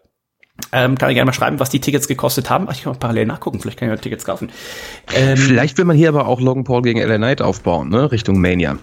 ähm, 0.73 0.99
kann 0.99 1.11
ich 1.11 1.15
gerne 1.15 1.27
mal 1.27 1.33
schreiben, 1.33 1.61
was 1.61 1.71
die 1.71 1.81
Tickets 1.81 2.09
gekostet 2.09 2.51
haben. 2.51 2.67
Ach, 2.69 2.75
ich 2.75 2.83
kann 2.83 2.93
mal 2.93 2.99
parallel 2.99 3.27
nachgucken, 3.27 3.61
vielleicht 3.61 3.79
kann 3.79 3.89
ich 3.89 3.95
ja 3.95 4.01
Tickets 4.01 4.25
kaufen. 4.25 4.51
Ähm, 5.15 5.37
vielleicht 5.37 5.79
will 5.79 5.85
man 5.85 5.97
hier 5.97 6.09
aber 6.09 6.27
auch 6.27 6.41
Logan 6.41 6.65
Paul 6.65 6.83
gegen 6.83 7.01
LA 7.01 7.17
Knight 7.17 7.43
aufbauen, 7.43 7.89
ne? 7.91 8.11
Richtung 8.11 8.41
Mania. 8.41 8.79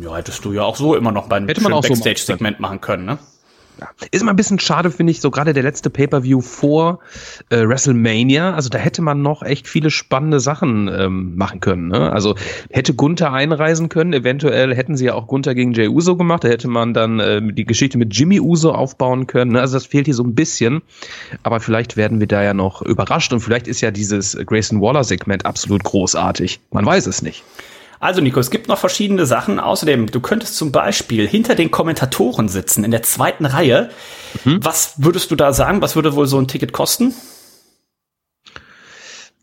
Ja, 0.00 0.16
hättest 0.16 0.44
du 0.44 0.52
ja 0.52 0.62
auch 0.62 0.76
so 0.76 0.94
immer 0.94 1.12
noch 1.12 1.28
beim 1.28 1.46
Backstage-Segment 1.46 2.56
so 2.56 2.62
machen 2.62 2.80
können, 2.80 3.04
ne? 3.04 3.18
Ja. 3.80 3.88
Ist 4.10 4.20
immer 4.20 4.32
ein 4.32 4.36
bisschen 4.36 4.58
schade, 4.58 4.90
finde 4.90 5.10
ich, 5.10 5.20
so 5.20 5.30
gerade 5.30 5.54
der 5.54 5.62
letzte 5.62 5.88
Pay-Per-View 5.88 6.42
vor 6.42 7.00
äh, 7.48 7.66
WrestleMania. 7.66 8.54
Also 8.54 8.68
da 8.68 8.78
hätte 8.78 9.00
man 9.00 9.22
noch 9.22 9.42
echt 9.42 9.66
viele 9.66 9.90
spannende 9.90 10.38
Sachen 10.38 10.88
ähm, 10.88 11.34
machen 11.36 11.60
können. 11.60 11.88
Ne? 11.88 12.12
Also 12.12 12.34
hätte 12.70 12.92
Gunther 12.94 13.32
einreisen 13.32 13.88
können, 13.88 14.12
eventuell 14.12 14.74
hätten 14.74 14.96
sie 14.96 15.06
ja 15.06 15.14
auch 15.14 15.26
Gunther 15.26 15.54
gegen 15.54 15.72
Jay 15.72 15.88
Uso 15.88 16.16
gemacht. 16.16 16.44
Da 16.44 16.48
hätte 16.48 16.68
man 16.68 16.92
dann 16.92 17.20
äh, 17.20 17.40
die 17.40 17.64
Geschichte 17.64 17.96
mit 17.96 18.14
Jimmy 18.14 18.38
Uso 18.38 18.72
aufbauen 18.72 19.26
können. 19.26 19.52
Ne? 19.52 19.60
Also 19.60 19.74
das 19.74 19.86
fehlt 19.86 20.04
hier 20.04 20.14
so 20.14 20.24
ein 20.24 20.34
bisschen. 20.34 20.82
Aber 21.42 21.60
vielleicht 21.60 21.96
werden 21.96 22.20
wir 22.20 22.26
da 22.26 22.42
ja 22.42 22.52
noch 22.52 22.82
überrascht 22.82 23.32
und 23.32 23.40
vielleicht 23.40 23.66
ist 23.66 23.80
ja 23.80 23.90
dieses 23.90 24.36
Grayson 24.44 24.82
Waller-Segment 24.82 25.46
absolut 25.46 25.84
großartig. 25.84 26.60
Man 26.70 26.84
weiß 26.84 27.06
es 27.06 27.22
nicht. 27.22 27.44
Also 28.00 28.22
Nico, 28.22 28.40
es 28.40 28.50
gibt 28.50 28.66
noch 28.66 28.78
verschiedene 28.78 29.26
Sachen. 29.26 29.60
Außerdem, 29.60 30.06
du 30.06 30.20
könntest 30.20 30.56
zum 30.56 30.72
Beispiel 30.72 31.28
hinter 31.28 31.54
den 31.54 31.70
Kommentatoren 31.70 32.48
sitzen, 32.48 32.82
in 32.82 32.90
der 32.90 33.02
zweiten 33.02 33.44
Reihe. 33.44 33.90
Mhm. 34.44 34.64
Was 34.64 34.94
würdest 34.96 35.30
du 35.30 35.36
da 35.36 35.52
sagen? 35.52 35.82
Was 35.82 35.96
würde 35.96 36.14
wohl 36.16 36.26
so 36.26 36.38
ein 36.38 36.48
Ticket 36.48 36.72
kosten? 36.72 37.14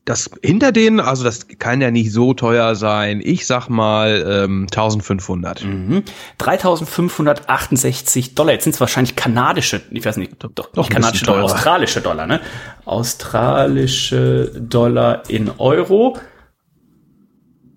Das 0.05 0.31
hinter 0.41 0.71
denen, 0.71 1.01
also 1.01 1.25
das 1.25 1.47
kann 1.59 1.81
ja 1.81 1.91
nicht 1.91 2.13
so 2.13 2.33
teuer 2.33 2.75
sein. 2.75 3.21
Ich 3.23 3.45
sag 3.45 3.67
mal 3.67 4.25
ähm, 4.45 4.67
1500. 4.71 5.63
Mhm. 5.63 6.03
3568 6.37 8.33
Dollar. 8.33 8.53
Jetzt 8.53 8.63
sind 8.63 8.73
es 8.73 8.79
wahrscheinlich 8.79 9.17
kanadische, 9.17 9.81
ich 9.91 10.05
weiß 10.05 10.17
nicht, 10.17 10.31
doch, 10.39 10.49
doch 10.49 10.75
nicht 10.77 10.89
kanadische 10.89 11.25
Dollar, 11.25 11.43
australische 11.43 12.01
Dollar, 12.01 12.25
ne? 12.25 12.39
Australische 12.85 14.51
Dollar 14.57 15.29
in 15.29 15.51
Euro. 15.57 16.17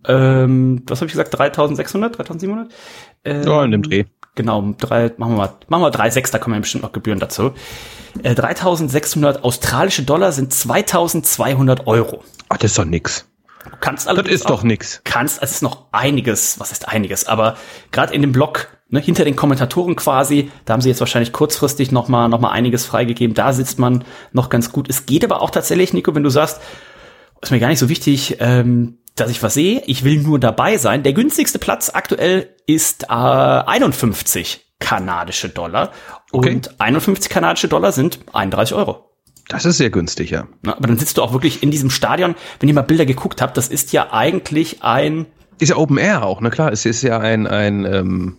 Ähm, 0.07 0.83
was 0.87 1.01
habe 1.01 1.07
ich 1.07 1.13
gesagt? 1.13 1.37
3600, 1.37 2.17
3700? 2.19 2.73
Ähm, 3.25 3.43
Ja, 3.47 3.65
in 3.65 3.71
dem 3.71 3.83
Dreh. 3.83 4.05
Genau, 4.37 4.75
drei, 4.79 5.13
machen 5.17 5.33
wir 5.33 5.37
mal, 5.39 5.53
machen 5.69 5.83
wir 5.83 5.91
drei 5.91 6.09
sechs, 6.11 6.31
da 6.31 6.39
kommen 6.39 6.55
ja 6.55 6.61
bestimmt 6.61 6.85
noch 6.85 6.93
Gebühren 6.93 7.19
dazu. 7.19 7.53
Äh, 8.23 8.35
3600 8.35 9.45
australische 9.45 10.03
Dollar 10.05 10.33
sind 10.33 10.53
2200 10.55 11.87
Euro. 11.87 12.23
Ach, 12.49 12.57
das 12.57 12.71
ist 12.73 12.79
doch 12.79 12.85
nix. 12.85 13.27
Du 13.65 13.71
kannst 13.81 14.07
Das 14.07 14.09
allerdings 14.15 14.37
ist 14.37 14.49
doch 14.49 14.61
auch- 14.61 14.63
nix. 14.63 15.01
kannst, 15.05 15.43
es 15.43 15.51
ist 15.51 15.63
noch 15.63 15.87
einiges, 15.93 16.59
was 16.61 16.73
ist 16.73 16.89
einiges, 16.89 17.27
aber 17.27 17.57
gerade 17.93 18.15
in 18.15 18.23
dem 18.23 18.33
Blog, 18.33 18.69
ne, 18.89 19.01
hinter 19.01 19.25
den 19.25 19.37
Kommentatoren 19.37 19.97
quasi, 19.97 20.51
da 20.65 20.73
haben 20.73 20.81
sie 20.81 20.89
jetzt 20.89 21.01
wahrscheinlich 21.01 21.33
kurzfristig 21.33 21.93
noch 21.93 22.09
mal, 22.09 22.29
noch 22.29 22.41
mal 22.41 22.51
einiges 22.53 22.87
freigegeben, 22.87 23.35
da 23.35 23.53
sitzt 23.53 23.79
man 23.79 24.05
noch 24.33 24.49
ganz 24.49 24.73
gut. 24.73 24.89
Es 24.89 25.05
geht 25.07 25.25
aber 25.25 25.43
auch 25.43 25.51
tatsächlich, 25.51 25.93
Nico, 25.93 26.15
wenn 26.15 26.23
du 26.23 26.31
sagst, 26.31 26.61
ist 27.43 27.51
mir 27.51 27.59
gar 27.61 27.69
nicht 27.69 27.79
so 27.81 27.89
wichtig, 27.91 28.37
ähm, 28.41 28.99
dass 29.17 29.31
ich 29.31 29.43
was 29.43 29.55
sehe, 29.55 29.83
ich 29.87 30.05
will 30.05 30.19
nur 30.21 30.39
dabei 30.39 30.79
sein. 30.79 31.03
Der 31.03 31.13
günstigste 31.13 31.59
Platz 31.59 31.91
aktuell 31.93 32.55
ist 32.67 33.05
äh, 33.05 33.07
51 33.09 34.67
kanadische 34.79 35.49
Dollar 35.49 35.93
Okay. 36.33 36.55
und 36.55 36.81
51 36.81 37.29
kanadische 37.31 37.69
Dollar 37.69 37.93
sind 37.93 38.21
31 38.33 38.75
Euro. 38.77 39.11
Das 39.49 39.65
ist 39.65 39.79
sehr 39.79 39.91
günstig, 39.91 40.31
ja. 40.31 40.47
Ne, 40.63 40.77
aber 40.77 40.87
dann 40.87 40.97
sitzt 40.97 41.19
du 41.19 41.23
auch 41.23 41.33
wirklich 41.33 41.63
in 41.63 41.71
diesem 41.73 41.91
Stadion. 41.91 42.37
Wenn 42.61 42.69
ihr 42.69 42.75
mal 42.75 42.83
Bilder 42.83 43.05
geguckt 43.05 43.43
habt, 43.43 43.57
das 43.57 43.67
ist 43.69 43.93
ja 43.93 44.13
eigentlich 44.13 44.83
ein 44.85 45.27
Ist 45.59 45.71
ja 45.71 45.77
Open 45.77 45.99
Air 45.99 46.23
auch, 46.25 46.41
ne 46.41 46.51
klar. 46.51 46.71
Es 46.73 46.87
ist 46.87 47.03
ja 47.03 47.19
ein, 47.19 47.47
ein, 47.49 47.85
ähm, 47.85 48.37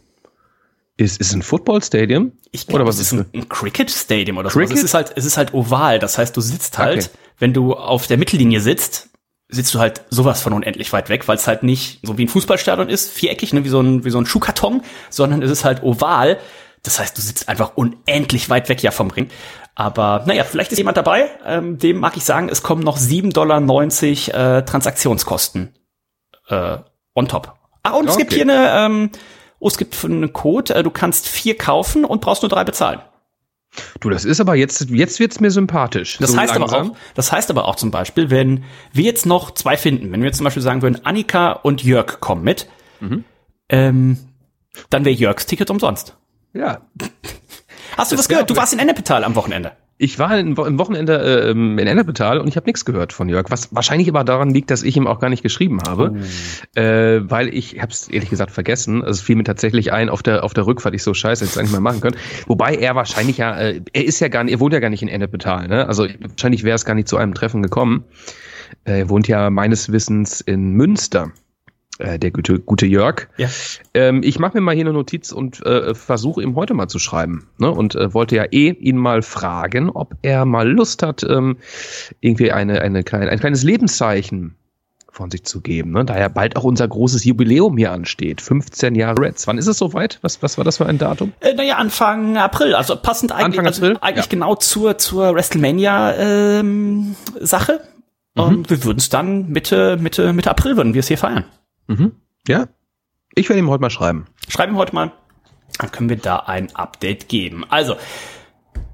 ist, 0.95 1.19
ist 1.19 1.33
ein 1.33 1.41
Football 1.41 1.83
Stadium? 1.83 2.31
Ich 2.51 2.65
glaube, 2.65 2.83
Oder 2.83 2.89
was 2.89 2.95
es 2.95 3.07
ist 3.07 3.13
ein, 3.13 3.25
ein 3.33 3.49
Cricket 3.49 3.91
Stadium 3.91 4.37
oder 4.37 4.49
so. 4.49 4.57
Cricket? 4.59 4.77
Es 4.77 4.83
ist 4.83 4.93
halt, 4.93 5.11
es 5.15 5.25
ist 5.25 5.35
halt 5.37 5.53
oval. 5.53 5.99
Das 5.99 6.17
heißt, 6.17 6.35
du 6.35 6.41
sitzt 6.41 6.77
halt, 6.77 6.97
Okay. 7.05 7.17
wenn 7.39 7.53
du 7.53 7.73
auf 7.75 8.07
der 8.07 8.17
Mittellinie 8.17 8.61
sitzt, 8.61 9.09
sitzt 9.51 9.73
du 9.75 9.79
halt 9.79 10.01
sowas 10.09 10.41
von 10.41 10.53
unendlich 10.53 10.91
weit 10.93 11.09
weg, 11.09 11.27
weil 11.27 11.35
es 11.35 11.47
halt 11.47 11.61
nicht 11.63 11.99
so 12.03 12.17
wie 12.17 12.25
ein 12.25 12.29
Fußballstadion 12.29 12.89
ist, 12.89 13.11
viereckig, 13.11 13.53
ne, 13.53 13.63
wie 13.63 13.69
so 13.69 13.81
ein, 13.81 14.03
wie 14.05 14.09
so 14.09 14.17
ein 14.17 14.25
Schuhkarton, 14.25 14.81
sondern 15.09 15.41
es 15.43 15.51
ist 15.51 15.65
halt 15.65 15.83
oval. 15.83 16.39
Das 16.83 16.99
heißt, 16.99 17.15
du 17.17 17.21
sitzt 17.21 17.47
einfach 17.49 17.73
unendlich 17.75 18.49
weit 18.49 18.69
weg 18.69 18.81
ja 18.81 18.91
vom 18.91 19.11
Ring. 19.11 19.29
Aber 19.75 20.23
naja, 20.25 20.43
vielleicht 20.43 20.71
ist 20.71 20.77
jemand 20.77 20.97
dabei. 20.97 21.29
Ähm, 21.45 21.77
dem 21.77 21.99
mag 21.99 22.17
ich 22.17 22.23
sagen, 22.25 22.49
es 22.49 22.63
kommen 22.63 22.83
noch 22.83 22.97
7,90 22.97 23.31
Dollar 24.31 24.57
äh, 24.57 24.65
Transaktionskosten 24.65 25.75
äh, 26.47 26.77
on 27.13 27.27
top. 27.27 27.53
Ah, 27.83 27.91
und 27.91 28.09
es 28.09 28.17
gibt 28.17 28.31
Okay. 28.33 28.43
hier 28.43 28.53
eine, 28.53 28.85
ähm, 28.85 29.09
oh, 29.59 29.67
es 29.67 29.77
gibt 29.77 30.03
einen 30.03 30.33
Code, 30.33 30.73
äh, 30.75 30.83
du 30.83 30.91
kannst 30.91 31.27
vier 31.27 31.57
kaufen 31.57 32.05
und 32.05 32.21
brauchst 32.21 32.41
nur 32.41 32.49
drei 32.49 32.63
bezahlen. 32.63 33.01
Du, 34.01 34.09
das 34.09 34.25
ist 34.25 34.39
aber 34.41 34.55
jetzt, 34.55 34.89
jetzt 34.89 35.19
wird's 35.19 35.39
mir 35.39 35.49
sympathisch. 35.51 36.17
Das 36.19 36.31
So 36.31 36.37
heißt 36.37 36.53
aber 36.53 36.65
auch, 36.73 36.95
das 37.13 37.31
heißt 37.31 37.49
aber 37.49 37.65
auch 37.65 37.75
zum 37.77 37.89
Beispiel, 37.91 38.29
wenn 38.29 38.63
wir 38.91 39.03
jetzt 39.05 39.25
noch 39.25 39.51
zwei 39.51 39.77
finden, 39.77 40.11
wenn 40.11 40.21
wir 40.21 40.27
jetzt 40.27 40.37
zum 40.37 40.43
Beispiel 40.43 40.61
sagen 40.63 40.81
würden, 40.81 41.05
Annika 41.05 41.51
und 41.53 41.83
Jörg 41.83 42.19
kommen 42.19 42.43
mit, 42.43 42.67
Mhm. 42.99 43.23
ähm, 43.69 44.17
dann 44.89 45.05
wäre 45.05 45.15
Jörgs 45.15 45.45
Ticket 45.45 45.69
umsonst. 45.69 46.15
Ja. 46.53 46.81
Hast 47.97 48.11
du 48.11 48.15
Das 48.15 48.25
was 48.25 48.29
gehört? 48.29 48.49
Du 48.49 48.55
warst 48.55 48.73
in 48.73 48.79
Ennepetal 48.79 49.23
am 49.23 49.35
Wochenende. 49.35 49.71
Ich 50.03 50.17
war 50.17 50.35
im 50.39 50.57
Wo- 50.57 50.65
im 50.65 50.79
Wochenende 50.79 51.19
äh, 51.47 51.51
in 51.51 51.77
Ennepetal 51.77 52.39
und 52.39 52.47
ich 52.47 52.55
habe 52.55 52.65
nichts 52.65 52.85
gehört 52.85 53.13
von 53.13 53.29
Jörg, 53.29 53.45
was 53.49 53.73
wahrscheinlich 53.75 54.09
aber 54.09 54.23
daran 54.23 54.49
liegt, 54.49 54.71
dass 54.71 54.81
ich 54.81 54.97
ihm 54.97 55.05
auch 55.05 55.19
gar 55.19 55.29
nicht 55.29 55.43
geschrieben 55.43 55.79
habe, 55.87 56.15
äh, 56.75 57.21
weil 57.29 57.53
ich 57.53 57.79
habe 57.81 57.91
es 57.91 58.07
ehrlich 58.07 58.29
gesagt 58.31 58.49
vergessen. 58.51 59.01
Also 59.03 59.11
es 59.19 59.21
fiel 59.21 59.35
mir 59.35 59.43
tatsächlich 59.43 59.93
ein 59.93 60.09
auf 60.09 60.23
der 60.23 60.43
auf 60.43 60.53
der 60.55 60.65
Rückfahrt. 60.65 60.95
Ich 60.95 61.03
so 61.03 61.13
scheiße, 61.13 61.45
hätte 61.45 61.53
ich 61.53 61.59
eigentlich 61.59 61.71
mal 61.73 61.81
machen 61.81 62.01
können. 62.01 62.15
Wobei 62.47 62.75
er 62.75 62.95
wahrscheinlich 62.95 63.37
ja, 63.37 63.55
äh, 63.59 63.81
er 63.93 64.05
ist 64.05 64.19
ja 64.19 64.27
gar 64.27 64.43
nicht, 64.43 64.53
er 64.53 64.59
wohnt 64.59 64.73
ja 64.73 64.79
gar 64.79 64.89
nicht 64.89 65.03
in 65.03 65.07
Ennepetal. 65.07 65.67
Ne? 65.67 65.87
Also 65.87 66.07
wahrscheinlich 66.19 66.63
wäre 66.63 66.75
es 66.75 66.83
gar 66.85 66.95
nicht 66.95 67.07
zu 67.07 67.17
einem 67.17 67.33
Treffen 67.35 67.61
gekommen. 67.61 68.05
Äh, 68.85 69.01
Er 69.01 69.09
wohnt 69.09 69.27
ja 69.27 69.49
meines 69.51 69.91
Wissens 69.91 70.41
in 70.41 70.71
Münster. 70.71 71.31
Äh, 72.01 72.19
der 72.19 72.31
gute, 72.31 72.59
gute 72.59 72.85
Jörg. 72.85 73.27
Ja. 73.37 73.47
Ähm, 73.93 74.21
ich 74.23 74.39
mache 74.39 74.57
mir 74.57 74.61
mal 74.61 74.75
hier 74.75 74.85
eine 74.85 74.93
Notiz 74.93 75.31
und 75.31 75.65
äh, 75.65 75.93
versuche 75.93 76.41
ihm 76.41 76.55
heute 76.55 76.73
mal 76.73 76.87
zu 76.87 76.99
schreiben. 76.99 77.47
Ne? 77.57 77.71
Und 77.71 77.95
äh, 77.95 78.13
wollte 78.13 78.35
ja 78.35 78.45
eh 78.51 78.71
ihn 78.71 78.97
mal 78.97 79.21
fragen, 79.21 79.89
ob 79.89 80.15
er 80.21 80.45
mal 80.45 80.69
Lust 80.69 81.03
hat, 81.03 81.23
ähm, 81.23 81.57
irgendwie 82.19 82.51
eine, 82.51 82.81
eine 82.81 83.03
kleine, 83.03 83.29
ein 83.29 83.39
kleines 83.39 83.63
Lebenszeichen 83.63 84.55
von 85.13 85.29
sich 85.29 85.43
zu 85.43 85.59
geben. 85.61 85.91
Ne? 85.91 86.05
Da 86.05 86.17
ja 86.17 86.29
bald 86.29 86.55
auch 86.55 86.63
unser 86.63 86.87
großes 86.87 87.25
Jubiläum 87.25 87.77
hier 87.77 87.91
ansteht. 87.91 88.39
15 88.41 88.95
Jahre 88.95 89.21
Reds. 89.21 89.45
Wann 89.45 89.57
ist 89.57 89.67
es 89.67 89.77
soweit? 89.77 90.19
Was, 90.21 90.41
was 90.41 90.57
war 90.57 90.63
das 90.63 90.77
für 90.77 90.85
ein 90.85 90.97
Datum? 90.97 91.33
Äh, 91.41 91.53
naja, 91.53 91.75
Anfang 91.75 92.37
April, 92.37 92.75
also 92.75 92.95
passend 92.95 93.31
eigentlich, 93.33 93.59
Anfang 93.59 93.73
April? 93.73 93.89
Also 93.97 94.01
eigentlich 94.01 94.25
Ja. 94.25 94.29
genau 94.29 94.55
zur, 94.55 94.97
zur 94.97 95.35
WrestleMania 95.35 96.13
ähm, 96.15 97.15
Sache. 97.41 97.81
Mhm. 98.35 98.41
Und 98.43 98.69
wir 98.69 98.83
würden 98.85 98.99
es 98.99 99.09
dann 99.09 99.49
Mitte, 99.49 99.97
Mitte, 99.99 100.31
Mitte 100.31 100.49
April 100.49 100.77
würden 100.77 100.93
wir 100.93 101.01
es 101.01 101.09
hier 101.09 101.17
feiern. 101.17 101.43
Mhm. 101.91 102.11
Ja. 102.47 102.67
Ich 103.35 103.47
werde 103.49 103.59
ihm 103.59 103.69
heute 103.69 103.81
mal 103.81 103.89
schreiben. 103.89 104.25
Schreiben 104.47 104.75
heute 104.75 104.93
mal, 104.95 105.11
dann 105.79 105.91
können 105.91 106.09
wir 106.09 106.17
da 106.17 106.37
ein 106.37 106.75
Update 106.75 107.29
geben. 107.29 107.63
Also, 107.69 107.95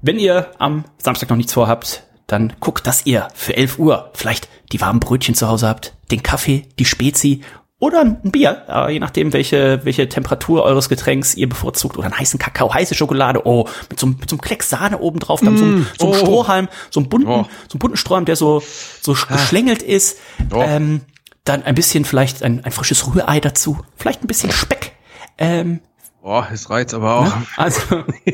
wenn 0.02 0.18
ihr 0.18 0.50
am 0.58 0.84
Samstag 0.98 1.28
noch 1.30 1.36
nichts 1.36 1.52
vorhabt, 1.52 2.04
dann 2.26 2.52
guckt, 2.60 2.86
dass 2.86 3.06
ihr 3.06 3.28
für 3.34 3.56
11 3.56 3.78
Uhr 3.78 4.10
vielleicht 4.14 4.48
die 4.72 4.80
warmen 4.80 5.00
Brötchen 5.00 5.34
zu 5.34 5.48
Hause 5.48 5.66
habt, 5.68 5.94
den 6.10 6.22
Kaffee, 6.22 6.68
die 6.78 6.84
Spezi 6.84 7.42
oder 7.80 8.00
ein 8.00 8.20
Bier, 8.32 8.64
äh, 8.68 8.92
je 8.92 8.98
nachdem, 8.98 9.32
welche, 9.32 9.80
welche 9.84 10.08
Temperatur 10.08 10.64
eures 10.64 10.88
Getränks 10.88 11.34
ihr 11.36 11.48
bevorzugt, 11.48 11.96
oder 11.96 12.06
einen 12.06 12.18
heißen 12.18 12.38
Kakao, 12.38 12.74
heiße 12.74 12.94
Schokolade, 12.96 13.46
oh, 13.46 13.68
mit 13.88 13.98
so, 14.00 14.06
einem- 14.06 14.16
mit 14.20 14.28
so 14.28 14.34
einem 14.34 14.40
Klecks 14.40 14.68
Sahne 14.68 14.98
oben 14.98 15.20
drauf, 15.20 15.40
dann 15.40 15.56
so, 15.56 15.64
einem- 15.64 15.86
so 15.98 16.06
einem 16.06 16.14
oh. 16.14 16.18
Strohhalm, 16.18 16.68
so 16.90 17.00
einem 17.00 17.08
bunten, 17.08 17.28
Oh. 17.28 17.44
so 17.68 17.74
einem 17.74 17.78
bunten 17.78 17.96
Strohhalm, 17.96 18.24
der 18.24 18.34
so, 18.36 18.62
so 19.00 19.12
geschlängelt 19.12 19.82
ist, 19.82 20.18
Oh. 20.52 20.60
ähm, 20.60 21.02
dann 21.48 21.62
ein 21.62 21.74
bisschen 21.74 22.04
vielleicht 22.04 22.42
ein, 22.42 22.64
ein 22.64 22.72
frisches 22.72 23.06
Rührei 23.06 23.40
dazu, 23.40 23.78
vielleicht 23.96 24.22
ein 24.22 24.26
bisschen 24.26 24.52
Speck, 24.52 24.92
ähm, 25.38 25.80
Boah, 26.20 26.48
es 26.52 26.68
reizt 26.68 26.92
aber 26.94 27.20
auch. 27.20 27.32
also 27.56 27.80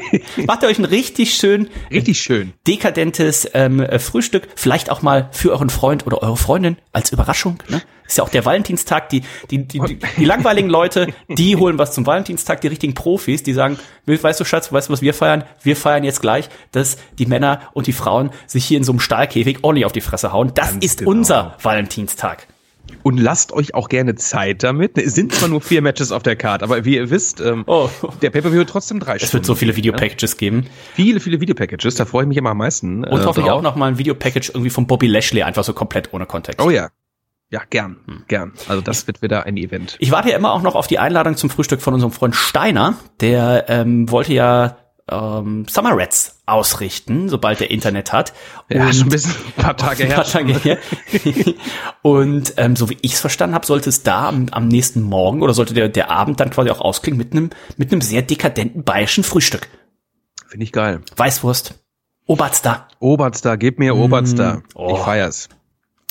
macht 0.47 0.65
euch 0.65 0.79
ein 0.79 0.85
richtig 0.85 1.35
schön 1.35 1.69
Richtig 1.93 2.21
schön. 2.21 2.53
dekadentes 2.67 3.49
ähm, 3.53 3.79
äh, 3.79 3.99
Frühstück, 3.99 4.49
vielleicht 4.57 4.91
auch 4.91 5.03
mal 5.03 5.29
für 5.33 5.53
euren 5.53 5.71
Freund 5.71 6.07
oder 6.07 6.23
eure 6.23 6.37
Freundin 6.37 6.77
als 6.93 7.13
Überraschung. 7.13 7.63
Ne? 7.69 7.83
Ist 8.07 8.19
ja 8.19 8.25
auch 8.25 8.31
der 8.31 8.45
Valentinstag. 8.45 9.11
Die, 9.11 9.23
die, 9.51 9.69
die, 9.69 9.81
die, 9.81 9.99
die 10.17 10.25
langweiligen 10.25 10.69
Leute, 10.69 11.09
die 11.29 11.57
holen 11.57 11.79
was 11.79 11.93
zum 11.93 12.05
Valentinstag. 12.07 12.63
Die 12.63 12.69
richtigen 12.69 12.95
Profis, 12.95 13.43
die 13.43 13.53
sagen, 13.53 13.79
weißt 14.07 14.41
du 14.41 14.45
Schatz, 14.45 14.73
weißt 14.73 14.89
du, 14.89 14.93
was 14.93 15.03
wir 15.03 15.15
feiern? 15.15 15.45
Wir 15.63 15.77
feiern 15.77 16.05
jetzt 16.05 16.21
gleich, 16.21 16.49
dass 16.73 16.97
die 17.19 17.27
Männer 17.27 17.61
und 17.75 17.87
die 17.87 17.93
Frauen 17.93 18.31
sich 18.47 18.65
hier 18.65 18.79
in 18.79 18.85
so 18.85 18.93
einem 18.93 19.01
Stahlkäfig 19.01 19.59
ordentlich 19.63 19.87
auf 19.87 19.93
die 19.93 20.01
Fresse 20.01 20.33
hauen. 20.33 20.53
Das 20.55 20.73
Ganz 20.73 20.85
ist 20.85 20.99
genau. 20.99 21.11
unser 21.13 21.57
Valentinstag. 21.63 22.49
Und 23.03 23.19
lasst 23.19 23.53
euch 23.53 23.75
auch 23.75 23.89
gerne 23.89 24.15
Zeit 24.15 24.63
damit. 24.63 24.97
Es 24.97 25.15
sind 25.15 25.33
zwar 25.35 25.49
nur 25.51 25.61
vier 25.61 25.83
Matches 25.83 26.11
auf 26.13 26.23
der 26.23 26.37
Karte, 26.37 26.65
aber 26.65 26.85
wie 26.87 26.97
ihr 26.97 27.11
wisst, 27.11 27.41
ähm, 27.41 27.65
Oh. 27.67 27.91
der 28.23 28.31
Pay-Per-View 28.31 28.59
wird 28.59 28.71
trotzdem 28.71 28.99
drei 29.01 29.17
Es 29.17 29.33
wird 29.35 29.45
so 29.45 29.55
viele 29.55 29.77
Videopackages 29.77 30.37
geben. 30.39 30.67
Viele, 30.95 31.21
viele 31.21 31.41
Videopackages, 31.41 31.95
da 31.97 32.05
freue 32.07 32.23
ich 32.23 32.29
mich 32.29 32.39
immer 32.39 32.51
am 32.51 32.59
meisten. 32.59 33.05
Und 33.05 33.21
äh, 33.21 33.25
hoffentlich 33.25 33.47
drauf. 33.47 33.59
auch 33.59 33.63
noch 33.63 33.77
mal 33.77 33.89
ein 33.89 33.99
Videopackage 33.99 34.51
irgendwie 34.55 34.71
von 34.71 34.87
Bobby 34.87 35.07
Lashley, 35.07 35.43
einfach 35.43 35.65
so 35.65 35.73
komplett 35.75 36.15
ohne 36.15 36.25
Kontext. 36.27 36.61
Oh 36.63 36.71
ja. 36.71 36.89
Ja, 37.51 37.61
gern, 37.69 37.97
Hm. 38.07 38.25
gern. 38.27 38.53
Also 38.69 38.81
das 38.81 39.07
wird 39.07 39.21
wieder 39.23 39.45
ein 39.45 39.57
Event. 39.59 39.97
Ich 40.01 40.11
warte 40.11 40.31
ja 40.31 40.37
immer 40.37 40.53
auch 40.53 40.63
noch 40.63 40.75
auf 40.75 40.87
die 40.87 40.99
Einladung 40.99 41.37
zum 41.37 41.51
Frühstück 41.51 41.83
von 41.83 41.93
unserem 41.95 42.11
Freund 42.11 42.35
Steiner. 42.35 42.95
Der 43.21 43.67
ähm, 43.69 44.11
wollte 44.11 44.33
ja 44.33 44.79
ähm, 45.11 45.67
Summer 45.69 45.91
Rats 45.97 46.41
ausrichten, 46.47 47.29
sobald 47.29 47.61
er 47.61 47.71
Internet 47.71 48.13
hat. 48.13 48.33
Ja, 48.71 48.87
Und- 48.87 48.95
schon 48.95 49.07
ein 49.07 49.09
bisschen 49.11 49.35
ein 49.57 49.63
paar 49.63 49.77
Tage 49.77 50.05
her. 50.07 50.15
paar 50.17 50.25
Tage 50.25 50.55
her. 50.59 50.79
Und 52.03 52.55
ähm, 52.57 52.77
so 52.77 52.91
wie 52.91 52.99
ich 53.03 53.15
es 53.15 53.21
verstanden 53.21 53.55
habe, 53.55 53.67
sollte 53.67 53.89
es 53.89 54.03
da 54.03 54.29
am, 54.29 54.49
am 54.51 54.69
nächsten 54.69 55.03
Morgen 55.03 55.43
oder 55.43 55.55
sollte 55.55 55.75
der, 55.75 55.89
der 55.89 56.11
Abend 56.11 56.41
dann 56.41 56.51
quasi 56.51 56.71
auch 56.71 56.81
ausklingen 56.81 57.19
mit 57.19 57.33
einem 57.33 57.51
mit 57.77 57.93
einem 57.93 58.01
sehr 58.01 58.23
dekadenten 58.23 58.85
bayerischen 58.85 59.25
Frühstück. 59.25 59.69
Finde 60.49 60.65
ich 60.65 60.73
geil. 60.73 61.01
Weißwurst, 61.17 61.75
Oberster. 62.27 62.89
Oberster, 63.01 63.57
gib 63.57 63.79
mir 63.79 63.97
Oberster. 63.97 64.63
Oh. 64.75 64.95
Ich 64.97 65.03
feier's. 65.03 65.49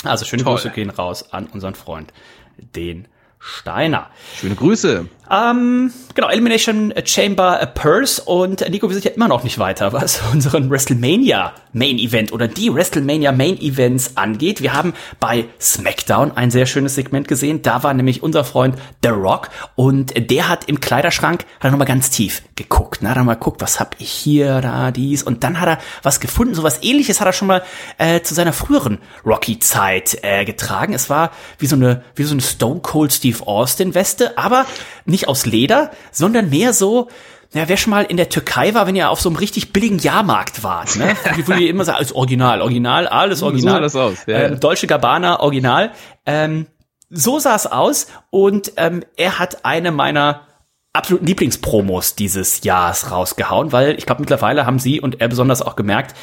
Also 0.04 0.26
schöne 0.26 0.44
Toll. 0.44 0.56
Grüße 0.56 0.70
gehen 0.72 0.90
raus 0.90 1.32
an 1.32 1.48
unseren 1.48 1.76
Freund, 1.76 2.12
den 2.58 3.08
Steiner. 3.40 4.10
Schöne 4.36 4.56
Grüße. 4.56 5.08
Ähm, 5.32 5.92
genau, 6.14 6.30
Elimination 6.30 6.94
Chamber 7.06 7.62
äh, 7.62 7.68
Purse 7.68 8.22
und 8.24 8.70
Nico, 8.70 8.90
wir 8.90 8.94
sind 8.94 9.06
ja 9.06 9.12
immer 9.12 9.28
noch 9.28 9.44
nicht 9.44 9.58
weiter, 9.58 9.94
was 9.94 10.22
unseren 10.34 10.70
WrestleMania 10.70 11.54
Main 11.72 11.98
Event 11.98 12.32
oder 12.32 12.48
die 12.48 12.74
WrestleMania 12.74 13.32
Main 13.32 13.60
Events 13.60 14.16
angeht. 14.16 14.62
Wir 14.62 14.74
haben 14.74 14.94
bei 15.20 15.46
SmackDown 15.60 16.36
ein 16.36 16.52
sehr 16.52 16.66
schönes 16.66 16.96
Segment 16.96 17.28
gesehen. 17.28 17.62
Da 17.62 17.84
war 17.84 17.94
nämlich 17.94 18.22
unser 18.22 18.44
Freund 18.44 18.76
The 19.02 19.10
Rock 19.10 19.50
und 19.76 20.14
der 20.30 20.50
hat 20.50 20.66
im 20.66 20.80
Kleiderschrank, 20.80 21.46
hat 21.60 21.66
er 21.66 21.72
nochmal 21.72 21.88
ganz 21.88 22.10
tief 22.10 22.44
geguckt. 22.56 23.02
Ne? 23.02 23.10
Hat 23.10 23.18
er 23.18 23.24
mal 23.24 23.34
geguckt, 23.36 23.62
was 23.62 23.80
hab 23.80 23.96
ich 24.00 24.12
hier, 24.12 24.62
da, 24.62 24.92
dies 24.92 25.24
und 25.24 25.44
dann 25.44 25.60
hat 25.60 25.68
er 25.68 25.80
was 26.04 26.20
gefunden. 26.20 26.54
So 26.54 26.64
was 26.64 26.84
ähnliches 26.84 27.22
hat 27.22 27.28
er 27.28 27.34
schon 27.34 27.48
mal 27.48 27.64
äh, 27.98 28.22
zu 28.22 28.34
seiner 28.34 28.54
früheren 28.54 29.00
Rocky-Zeit 29.26 30.20
äh, 30.22 30.46
getragen. 30.46 30.94
Es 30.94 31.10
war 31.10 31.32
wie 31.58 31.66
so 31.66 31.76
eine, 31.76 32.04
wie 32.16 32.24
so 32.24 32.34
eine 32.34 32.42
Stone 32.42 32.82
Cold 32.82 33.14
Steve 33.14 33.48
Austin 33.48 33.96
Weste, 33.96 34.38
aber 34.38 34.66
nicht 35.06 35.28
aus 35.28 35.46
Leder, 35.46 35.92
sondern 36.12 36.50
mehr 36.50 36.74
so, 36.74 37.10
ja, 37.54 37.68
wer 37.68 37.78
schon 37.78 37.92
mal 37.92 38.04
in 38.04 38.18
der 38.18 38.30
Türkei 38.30 38.74
war, 38.74 38.88
wenn 38.88 38.96
ihr 38.96 39.10
auf 39.10 39.22
so 39.22 39.30
einem 39.30 39.38
richtig 39.38 39.74
billigen 39.74 40.00
Jahrmarkt 40.00 40.64
wart, 40.64 40.96
ne? 40.96 41.16
Wo 41.46 41.54
ihr 41.54 41.70
immer 41.70 41.86
sagt, 41.86 41.98
alles 42.00 42.14
original, 42.14 42.62
original, 42.62 43.08
alles 43.08 43.44
original. 43.44 43.74
So 43.74 43.78
sah 43.78 43.80
das 43.82 43.96
aus, 43.96 44.26
ja, 44.26 44.40
ja. 44.40 44.48
ähm, 44.48 44.60
Deutsche 44.60 44.88
Gabbana, 44.88 45.40
original. 45.40 45.92
Ähm, 46.26 46.68
So 47.16 47.38
sah 47.38 47.56
es 47.56 47.68
aus 47.68 48.08
und 48.32 48.74
ähm, 48.78 49.04
er 49.18 49.38
hat 49.38 49.66
eine 49.66 49.92
meiner 49.92 50.48
absoluten 50.96 51.26
Lieblingspromos 51.26 52.14
dieses 52.14 52.64
Jahres 52.64 53.10
rausgehauen, 53.10 53.72
weil 53.72 53.98
ich 53.98 54.06
glaube 54.06 54.22
mittlerweile 54.22 54.68
haben 54.68 54.78
sie 54.78 55.02
und 55.02 55.22
er 55.22 55.28
besonders 55.28 55.64
auch 55.64 55.76
gemerkt, 55.76 56.16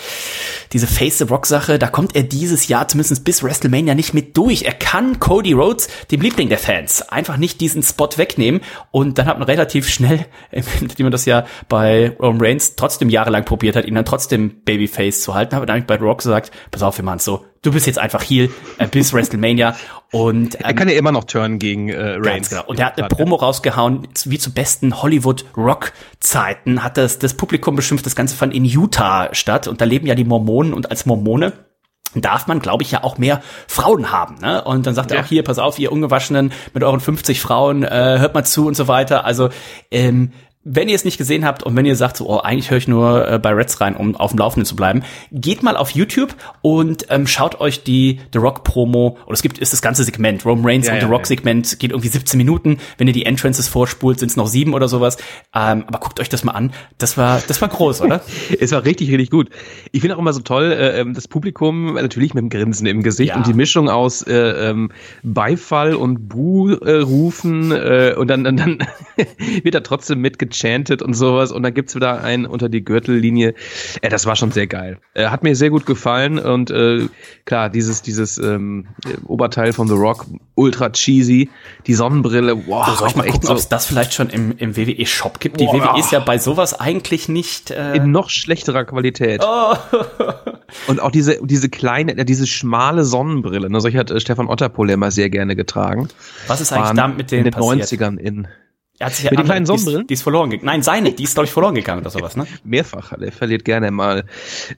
diese 0.73 0.87
Face 0.87 1.19
the 1.19 1.25
Rock 1.25 1.47
Sache, 1.47 1.81
da 1.81 1.89
kommt 1.89 2.15
er 2.15 2.23
dieses 2.23 2.69
Jahr 2.69 2.87
zumindest 2.87 3.25
bis 3.25 3.43
WrestleMania 3.43 3.97
nicht 3.97 4.15
mit 4.15 4.37
durch. 4.37 4.63
Er 4.63 4.75
kann 4.75 5.19
Cody 5.19 5.55
Rhodes, 5.55 5.89
dem 6.13 6.21
Liebling 6.21 6.49
der 6.49 6.59
Fans, 6.59 7.03
einfach 7.03 7.37
nicht 7.37 7.61
diesen 7.61 7.83
Spot 7.83 8.11
wegnehmen 8.15 8.61
und 8.93 9.19
dann 9.19 9.27
hat 9.27 9.41
man 9.41 9.49
relativ 9.49 9.89
schnell, 9.89 10.25
indem 10.53 11.07
man 11.07 11.13
das 11.13 11.25
ja 11.25 11.47
bei 11.69 12.17
Roman 12.21 12.41
Reigns 12.41 12.77
trotzdem 12.77 13.09
jahrelang 13.09 13.45
probiert 13.45 13.75
hat, 13.75 13.87
ihn 13.87 13.97
dann 13.97 14.05
trotzdem 14.05 14.63
Babyface 14.65 15.23
zu 15.23 15.35
halten, 15.35 15.57
habe 15.57 15.67
dann 15.67 15.85
bei 15.85 15.99
The 15.99 16.05
Rock 16.05 16.19
gesagt, 16.19 16.53
pass 16.71 16.85
auf, 16.85 16.97
wir 16.97 17.05
machen 17.05 17.19
so, 17.19 17.45
du 17.63 17.73
bist 17.73 17.87
jetzt 17.87 17.99
einfach 17.99 18.23
Heel 18.23 18.51
äh, 18.79 18.87
bis 18.87 19.13
WrestleMania 19.13 19.77
und 20.11 20.55
ähm, 20.55 20.61
er 20.65 20.75
kann 20.75 20.89
ja 20.89 20.95
immer 20.95 21.13
noch 21.13 21.25
turnen 21.25 21.59
gegen 21.59 21.89
äh, 21.89 22.17
Reigns. 22.19 22.51
Genau. 22.51 22.65
Und 22.67 22.79
er 22.79 22.87
hat 22.87 22.99
eine 22.99 23.09
Promo 23.09 23.37
rausgehauen, 23.37 24.09
wie 24.25 24.39
zu 24.39 24.53
besten 24.53 25.03
Hollywood 25.03 25.45
Rock 25.57 25.93
Zeiten 26.21 26.83
hat 26.83 26.97
das 26.97 27.19
das 27.19 27.35
Publikum 27.35 27.77
beschimpft, 27.77 28.07
das 28.07 28.17
Ganze 28.17 28.37
fand 28.37 28.55
in 28.55 28.65
Utah 28.65 29.29
statt 29.33 29.69
und 29.69 29.81
da 29.81 29.85
leben 29.85 30.07
ja 30.07 30.15
die 30.15 30.25
Mormonen 30.25 30.73
und 30.73 30.91
als 30.91 31.07
Mormone 31.07 31.53
darf 32.15 32.47
man, 32.47 32.59
glaube 32.59 32.83
ich, 32.83 32.91
ja 32.91 33.05
auch 33.05 33.19
mehr 33.19 33.41
Frauen 33.69 34.11
haben. 34.11 34.37
Ne? 34.41 34.65
Und 34.65 34.87
dann 34.87 34.95
sagt 34.95 35.11
ja. 35.11 35.19
er 35.19 35.23
auch 35.23 35.29
hier, 35.29 35.45
pass 35.45 35.59
auf, 35.59 35.79
ihr 35.79 35.93
Ungewaschenen 35.93 36.53
mit 36.75 36.83
euren 36.83 36.99
50 36.99 37.41
Frauen, 37.41 37.85
äh, 37.85 38.17
hört 38.19 38.35
mal 38.35 38.45
zu 38.45 38.67
und 38.67 38.75
so 38.75 38.89
weiter. 38.89 39.25
Also 39.25 39.51
ähm, 39.91 40.33
wenn 40.63 40.91
ihr 40.91 40.95
es 40.95 41.07
nicht 41.07 41.17
gesehen 41.17 41.47
habt 41.47 41.63
und 41.63 41.75
wenn 41.75 41.87
ihr 41.87 41.97
sagt, 41.97 42.19
so, 42.19 42.29
oh, 42.29 42.39
eigentlich 42.39 42.71
höre 42.71 42.77
ich 42.77 42.87
nur 42.87 43.27
äh, 43.27 43.39
bei 43.39 43.51
Reds 43.51 43.81
rein, 43.81 43.97
um 43.97 44.15
auf 44.15 44.33
dem 44.33 44.41
Laufenden 44.41 44.67
zu 44.67 44.77
bleiben, 44.77 45.03
geht 45.33 45.63
mal 45.63 45.75
auf 45.75 45.91
YouTube 45.93 46.37
und 46.61 47.07
ähm, 47.09 47.27
schaut 47.27 47.61
euch 47.61 47.83
die 47.83 48.21
The 48.35 48.39
Rock 48.39 48.63
Promo, 48.63 49.17
oder 49.25 49.33
es 49.33 49.41
gibt, 49.41 49.59
ist 49.59 49.73
das 49.73 49.81
ganze 49.81 50.05
Segment, 50.05 50.45
Roman 50.45 50.67
Reigns 50.67 50.87
ja, 50.87 50.93
und 50.93 51.01
ja, 51.01 51.07
The 51.07 51.11
Rock 51.11 51.27
Segment 51.27 51.79
geht 51.79 51.93
irgendwie 51.93 52.09
17 52.09 52.37
Minuten. 52.37 52.77
Wenn 52.99 53.07
ihr 53.07 53.15
die 53.15 53.25
Entrances 53.25 53.69
vorspult, 53.69 54.19
sind 54.19 54.31
es 54.31 54.37
noch 54.37 54.49
sieben 54.49 54.75
oder 54.75 54.87
sowas. 54.87 55.17
Ähm, 55.55 55.85
aber 55.87 55.99
guckt 55.99 56.21
euch 56.21 56.29
das 56.29 56.45
mal 56.45 56.53
an. 56.53 56.75
Das 56.99 57.17
war, 57.17 57.41
das 57.49 57.63
war 57.63 57.69
groß, 57.69 58.03
oder? 58.03 58.21
es 58.61 58.71
war 58.73 58.85
richtig, 58.85 59.11
richtig 59.11 59.31
gut. 59.31 59.49
Ich 59.93 60.03
finde 60.03 60.17
auch 60.17 60.21
immer 60.21 60.35
so 60.35 60.41
toll, 60.41 60.73
äh, 60.73 61.01
ähm, 61.01 61.15
das 61.15 61.27
Publikum 61.27 61.95
natürlich 61.95 62.35
mit 62.35 62.43
dem 62.43 62.51
Grinsen 62.51 62.87
im 62.87 63.03
Gesicht 63.03 63.31
ja. 63.31 63.37
und 63.37 63.47
die 63.47 63.55
Mischung 63.55 63.89
aus 63.89 64.21
äh, 64.23 64.35
ähm, 64.35 64.93
Beifall 65.23 65.95
und 65.95 66.29
Buh-Rufen 66.29 67.73
äh, 67.73 68.15
und 68.15 68.29
dann, 68.29 68.45
dann, 68.45 68.59
dann 68.59 68.79
wird 69.63 69.75
er 69.75 69.83
trotzdem 69.83 70.21
mitgetragen 70.21 70.50
gechantet 70.51 71.03
und 71.03 71.15
sowas 71.15 71.53
und 71.53 71.63
dann 71.63 71.75
gibt's 71.75 71.95
wieder 71.95 72.23
einen 72.23 72.47
unter 72.47 72.69
die 72.69 72.85
Gürtellinie. 72.85 73.55
Äh, 74.03 74.09
das 74.09 74.27
war 74.27 74.37
schon 74.37 74.53
sehr 74.53 74.67
geil. 74.67 74.99
Äh, 75.15 75.27
hat 75.29 75.43
mir 75.43 75.57
sehr 75.57 75.71
gut 75.71 75.87
gefallen 75.87 76.39
und 76.39 76.71
äh, 76.71 77.09
klar, 77.45 77.71
dieses, 77.71 78.03
dieses 78.03 78.39
ähm, 78.39 78.89
Oberteil 79.27 79.73
von 79.73 79.89
The 79.89 79.95
Rock, 79.95 80.27
ultra 80.55 80.91
cheesy, 80.91 81.49
die 81.87 81.95
Sonnenbrille, 81.95 82.67
wow. 82.67 82.87
So, 82.89 82.95
soll 82.97 83.09
ich 83.09 83.17
mal 83.17 83.27
gucken, 83.27 83.47
so 83.47 83.53
ob 83.53 83.59
es 83.59 83.69
das 83.69 83.87
vielleicht 83.87 84.15
schon 84.15 84.31
im, 84.31 84.55
im 84.59 84.77
WWE-Shop 84.77 85.41
gibt? 85.41 85.61
Die 85.61 85.67
wow. 85.67 85.95
WWE 85.95 86.01
ist 86.01 86.13
ja 86.13 86.21
bei 86.21 86.39
sowas 86.39 86.79
eigentlich 86.79 87.29
nicht... 87.29 87.71
Äh 87.71 87.97
In 87.97 88.11
noch 88.11 88.31
schlechterer 88.31 88.85
Qualität. 88.85 89.43
Oh. 89.45 89.75
und 90.89 91.01
auch 91.01 91.11
diese, 91.11 91.39
diese 91.43 91.69
kleine, 91.69 92.17
äh, 92.17 92.25
diese 92.25 92.47
schmale 92.47 93.05
Sonnenbrille, 93.05 93.71
ne, 93.71 93.81
solche 93.81 93.99
hat 93.99 94.11
äh, 94.11 94.21
Stefan 94.21 94.49
Otterpole 94.49 94.93
immer 94.93 95.11
sehr 95.11 95.31
gerne 95.31 95.57
getragen. 95.57 96.09
Was 96.47 96.61
ist 96.61 96.73
eigentlich 96.73 96.97
damit 96.97 97.17
mit 97.17 97.31
den 97.31 97.39
in 97.39 97.45
den 97.45 97.53
passiert? 97.53 97.89
90ern 97.89 98.19
in 98.19 98.49
er 99.01 99.07
hat 99.07 99.15
sich 99.15 99.25
ja 99.25 99.31
Mit 99.31 99.39
den 99.39 99.47
kleinen 99.47 99.65
Sonnenbrillen? 99.65 100.03
Die, 100.03 100.09
die 100.09 100.15
ist 100.15 100.23
verloren 100.23 100.51
gegangen. 100.51 100.67
Nein, 100.67 100.83
seine, 100.83 101.13
die 101.13 101.23
ist, 101.23 101.33
glaube 101.33 101.47
ich, 101.47 101.53
verloren 101.53 101.75
gegangen 101.75 102.03
oder 102.03 102.11
sowas, 102.11 102.37
ne? 102.37 102.47
Mehrfach. 102.65 103.13
Er 103.19 103.33
verliert 103.33 103.65
gerne 103.65 103.91
mal 103.91 104.25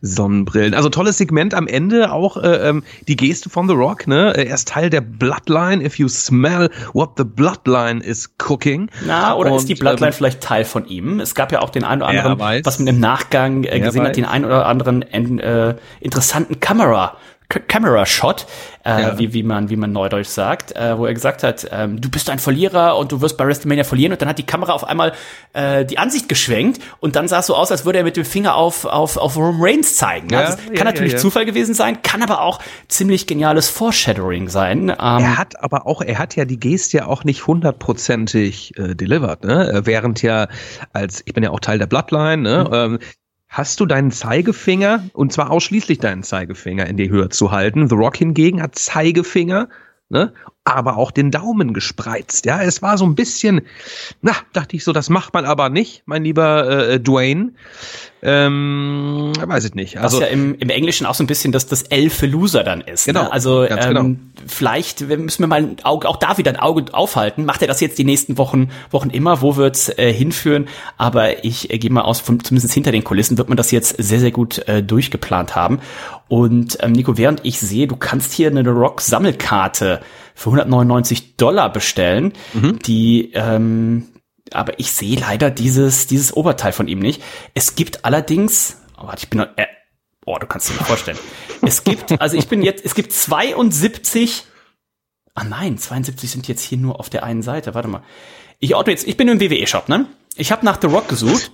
Sonnenbrillen. 0.00 0.74
Also 0.74 0.90
tolles 0.90 1.18
Segment 1.18 1.54
am 1.54 1.66
Ende 1.66 2.12
auch 2.12 2.36
äh, 2.36 2.68
ähm, 2.68 2.84
die 3.08 3.16
Geste 3.16 3.50
von 3.50 3.66
The 3.66 3.74
Rock, 3.74 4.06
ne? 4.06 4.32
Er 4.36 4.54
ist 4.54 4.68
Teil 4.68 4.90
der 4.90 5.00
Bloodline. 5.00 5.84
If 5.84 5.98
you 5.98 6.06
smell 6.06 6.70
what 6.92 7.10
the 7.16 7.24
Bloodline 7.24 8.00
is 8.00 8.30
cooking. 8.38 8.88
Na, 9.04 9.34
oder 9.34 9.50
Und, 9.50 9.58
ist 9.58 9.68
die 9.68 9.74
Bloodline 9.74 10.10
ähm, 10.10 10.14
vielleicht 10.14 10.40
Teil 10.40 10.64
von 10.64 10.86
ihm? 10.86 11.18
Es 11.18 11.34
gab 11.34 11.50
ja 11.50 11.60
auch 11.60 11.70
den 11.70 11.82
einen 11.82 12.02
oder 12.02 12.10
anderen, 12.10 12.64
was 12.64 12.78
man 12.78 12.86
im 12.86 13.00
Nachgang 13.00 13.64
äh, 13.64 13.80
gesehen 13.80 14.02
weiß. 14.02 14.10
hat, 14.10 14.16
den 14.16 14.24
einen 14.24 14.44
oder 14.44 14.66
anderen 14.66 15.02
äh, 15.02 15.74
interessanten 15.98 16.60
Kamera 16.60 17.16
Camera 17.60 18.06
Shot, 18.06 18.46
äh, 18.84 19.02
ja. 19.02 19.18
wie, 19.18 19.32
wie 19.32 19.42
man 19.42 19.70
wie 19.70 19.76
man 19.76 19.92
neudeutsch 19.92 20.28
sagt, 20.28 20.74
äh, 20.74 20.96
wo 20.98 21.06
er 21.06 21.14
gesagt 21.14 21.42
hat, 21.42 21.68
ähm, 21.70 22.00
du 22.00 22.10
bist 22.10 22.30
ein 22.30 22.38
Verlierer 22.38 22.96
und 22.96 23.12
du 23.12 23.20
wirst 23.20 23.36
bei 23.36 23.46
WrestleMania 23.46 23.84
verlieren 23.84 24.12
und 24.12 24.22
dann 24.22 24.28
hat 24.28 24.38
die 24.38 24.46
Kamera 24.46 24.72
auf 24.72 24.84
einmal 24.84 25.12
äh, 25.52 25.84
die 25.84 25.98
Ansicht 25.98 26.28
geschwenkt 26.28 26.82
und 27.00 27.16
dann 27.16 27.28
sah 27.28 27.40
es 27.40 27.46
so 27.46 27.54
aus, 27.54 27.70
als 27.70 27.84
würde 27.84 27.98
er 27.98 28.04
mit 28.04 28.16
dem 28.16 28.24
Finger 28.24 28.56
auf 28.56 28.84
auf 28.84 29.16
auf 29.16 29.36
Roman 29.36 29.60
Reigns 29.60 29.96
zeigen. 29.96 30.28
Ja, 30.30 30.40
also, 30.40 30.56
kann 30.66 30.76
ja, 30.76 30.84
natürlich 30.84 31.16
Zufall 31.18 31.44
gewesen 31.44 31.74
sein, 31.74 32.02
kann 32.02 32.22
aber 32.22 32.42
auch 32.42 32.60
ziemlich 32.88 33.26
geniales 33.26 33.68
Foreshadowing 33.68 34.48
sein. 34.48 34.88
Ähm, 34.88 34.96
er 34.98 35.38
hat 35.38 35.62
aber 35.62 35.86
auch, 35.86 36.02
er 36.02 36.18
hat 36.18 36.36
ja 36.36 36.44
die 36.44 36.58
Geste 36.58 36.98
ja 36.98 37.06
auch 37.06 37.24
nicht 37.24 37.46
hundertprozentig 37.46 38.76
äh, 38.78 38.94
delivered, 38.94 39.44
ne? 39.44 39.82
Während 39.84 40.22
ja 40.22 40.48
als 40.92 41.22
ich 41.24 41.34
bin 41.34 41.44
ja 41.44 41.50
auch 41.50 41.60
Teil 41.60 41.78
der 41.78 41.86
Bloodline, 41.86 42.42
ne? 42.42 42.66
Mhm. 42.68 42.74
Ähm, 42.74 42.98
hast 43.52 43.80
du 43.80 43.86
deinen 43.86 44.10
Zeigefinger, 44.10 45.04
und 45.12 45.32
zwar 45.32 45.50
ausschließlich 45.50 45.98
deinen 45.98 46.22
Zeigefinger 46.22 46.86
in 46.86 46.96
die 46.96 47.10
Höhe 47.10 47.28
zu 47.28 47.52
halten. 47.52 47.86
The 47.86 47.94
Rock 47.94 48.16
hingegen 48.16 48.62
hat 48.62 48.76
Zeigefinger, 48.76 49.68
ne? 50.08 50.32
Aber 50.64 50.96
auch 50.96 51.10
den 51.10 51.30
Daumen 51.30 51.74
gespreizt. 51.74 52.46
Ja, 52.46 52.62
es 52.62 52.82
war 52.82 52.96
so 52.96 53.04
ein 53.04 53.16
bisschen, 53.16 53.62
na, 54.20 54.32
dachte 54.52 54.76
ich 54.76 54.84
so, 54.84 54.92
das 54.92 55.10
macht 55.10 55.34
man 55.34 55.44
aber 55.44 55.68
nicht, 55.68 56.02
mein 56.06 56.22
lieber 56.22 56.88
äh, 56.88 57.00
Dwayne. 57.00 57.52
Ähm, 58.24 59.32
weiß 59.44 59.64
ich 59.64 59.74
nicht. 59.74 59.98
Also 59.98 60.18
Was 60.18 60.28
ja 60.28 60.32
im, 60.32 60.54
im 60.54 60.70
Englischen 60.70 61.06
auch 61.06 61.14
so 61.16 61.24
ein 61.24 61.26
bisschen 61.26 61.50
das, 61.50 61.66
das 61.66 61.82
L 61.82 62.08
für 62.08 62.26
Loser 62.26 62.62
dann 62.62 62.80
ist. 62.80 63.08
Ne? 63.08 63.14
Genau. 63.14 63.24
Ne? 63.24 63.32
Also 63.32 63.64
ähm, 63.64 63.78
genau. 63.80 64.10
vielleicht 64.46 65.00
müssen 65.00 65.42
wir 65.42 65.48
mal 65.48 65.62
ein 65.62 65.76
Auge, 65.82 66.08
auch 66.08 66.18
da 66.18 66.38
wieder 66.38 66.52
ein 66.52 66.60
Auge 66.60 66.94
aufhalten. 66.94 67.44
Macht 67.44 67.62
er 67.62 67.68
das 67.68 67.80
jetzt 67.80 67.98
die 67.98 68.04
nächsten 68.04 68.38
Wochen, 68.38 68.70
Wochen 68.92 69.10
immer? 69.10 69.42
Wo 69.42 69.56
wird's 69.56 69.88
äh, 69.88 70.12
hinführen? 70.12 70.68
Aber 70.96 71.44
ich 71.44 71.72
äh, 71.72 71.78
gehe 71.78 71.90
mal 71.90 72.02
aus, 72.02 72.20
von, 72.20 72.38
zumindest 72.38 72.72
hinter 72.72 72.92
den 72.92 73.02
Kulissen 73.02 73.38
wird 73.38 73.48
man 73.48 73.56
das 73.56 73.72
jetzt 73.72 73.96
sehr, 74.00 74.20
sehr 74.20 74.30
gut 74.30 74.68
äh, 74.68 74.84
durchgeplant 74.84 75.56
haben. 75.56 75.80
Und 76.28 76.78
ähm, 76.80 76.92
Nico, 76.92 77.18
während 77.18 77.40
ich 77.44 77.58
sehe, 77.58 77.88
du 77.88 77.96
kannst 77.96 78.32
hier 78.32 78.48
eine 78.48 78.66
Rock-Sammelkarte 78.68 80.00
für 80.34 80.50
199 80.50 81.36
Dollar 81.36 81.72
bestellen, 81.72 82.32
mhm. 82.54 82.78
die 82.80 83.32
ähm, 83.34 84.08
aber 84.54 84.78
ich 84.78 84.92
sehe 84.92 85.18
leider 85.18 85.50
dieses, 85.50 86.06
dieses 86.06 86.32
Oberteil 86.34 86.72
von 86.72 86.88
ihm 86.88 86.98
nicht. 86.98 87.22
Es 87.54 87.74
gibt 87.74 88.04
allerdings, 88.04 88.78
oh, 88.98 89.06
warte, 89.06 89.24
ich 89.24 89.30
bin 89.30 89.40
noch, 89.40 89.48
äh, 89.56 89.66
oh, 90.24 90.38
du 90.38 90.46
kannst 90.46 90.68
dir 90.68 90.74
nicht 90.74 90.86
vorstellen. 90.86 91.18
Es 91.62 91.84
gibt, 91.84 92.12
also 92.20 92.36
ich 92.36 92.48
bin 92.48 92.62
jetzt, 92.62 92.84
es 92.84 92.94
gibt 92.94 93.12
72, 93.12 94.44
ah 95.34 95.44
nein, 95.44 95.78
72 95.78 96.30
sind 96.30 96.48
jetzt 96.48 96.62
hier 96.62 96.78
nur 96.78 97.00
auf 97.00 97.10
der 97.10 97.24
einen 97.24 97.42
Seite, 97.42 97.74
warte 97.74 97.88
mal. 97.88 98.02
Ich 98.58 98.74
orte 98.74 98.90
jetzt, 98.90 99.06
ich 99.06 99.16
bin 99.16 99.28
im 99.28 99.40
WWE-Shop, 99.40 99.88
ne? 99.88 100.06
Ich 100.36 100.52
habe 100.52 100.64
nach 100.64 100.80
The 100.80 100.86
Rock 100.86 101.08
gesucht 101.08 101.50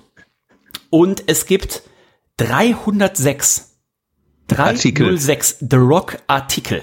und 0.91 1.25
es 1.27 1.47
gibt 1.47 1.83
306, 2.37 3.79
306 4.49 4.59
Artikel. 4.59 5.71
The 5.71 5.77
Rock 5.77 6.19
Artikel. 6.27 6.83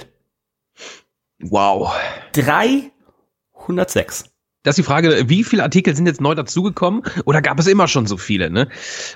Wow. 1.42 1.92
306. 2.34 4.24
Das 4.66 4.74
ist 4.74 4.78
die 4.78 4.84
Frage, 4.84 5.30
wie 5.30 5.44
viele 5.44 5.62
Artikel 5.64 5.96
sind 5.96 6.08
jetzt 6.08 6.20
neu 6.20 6.34
dazugekommen 6.34 7.04
oder 7.26 7.42
gab 7.42 7.60
es 7.60 7.68
immer 7.68 7.88
schon 7.88 8.08
so 8.08 8.18
viele? 8.18 8.50
Ne? 8.50 8.68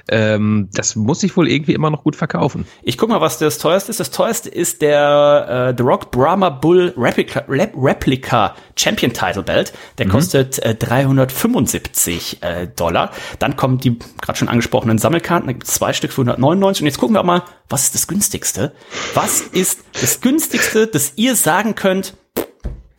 Ähm, 0.08 0.70
das 0.74 0.96
muss 0.96 1.22
sich 1.22 1.36
wohl 1.36 1.50
irgendwie 1.50 1.74
immer 1.74 1.90
noch 1.90 2.04
gut 2.04 2.16
verkaufen. 2.16 2.66
Ich 2.84 3.00
guck 3.00 3.10
mal, 3.10 3.20
was 3.20 3.40
das 3.40 3.58
teuerste 3.58 3.90
ist. 3.90 4.00
Das 4.00 4.12
teuerste 4.12 4.48
ist 4.50 4.84
der 4.84 5.72
äh, 5.72 5.74
The 5.76 5.84
Rock 5.84 6.12
Brahma 6.12 6.50
Bull 6.50 6.94
Replica, 6.96 7.44
Replica 7.50 8.56
Champion 8.78 9.12
Title 9.12 9.42
Belt. 9.42 9.74
Der 9.98 10.06
mhm. 10.06 10.12
kostet 10.12 10.60
äh, 10.60 10.76
375 10.76 12.44
äh, 12.44 12.68
Dollar. 12.68 13.12
Dann 13.40 13.56
kommen 13.56 13.80
die 13.80 13.98
gerade 14.22 14.38
schon 14.38 14.50
angesprochenen 14.50 15.00
Sammelkarten. 15.00 15.48
Da 15.48 15.54
gibt 15.54 15.68
es 15.68 15.74
zwei 15.74 15.94
Stück 15.94 16.14
für 16.14 16.22
199. 16.22 16.84
Und 16.84 16.86
jetzt 16.86 17.00
gucken 17.00 17.16
wir 17.16 17.22
auch 17.22 17.26
mal, 17.26 17.42
was 17.70 17.86
ist 17.86 17.96
das 17.96 18.08
günstigste? 18.08 18.72
Was 19.16 19.42
ist 19.42 19.80
das 20.00 20.22
günstigste, 20.22 20.86
das 20.86 21.14
ihr 21.16 21.36
sagen 21.36 21.74
könnt? 21.74 22.16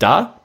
Da 0.01 0.40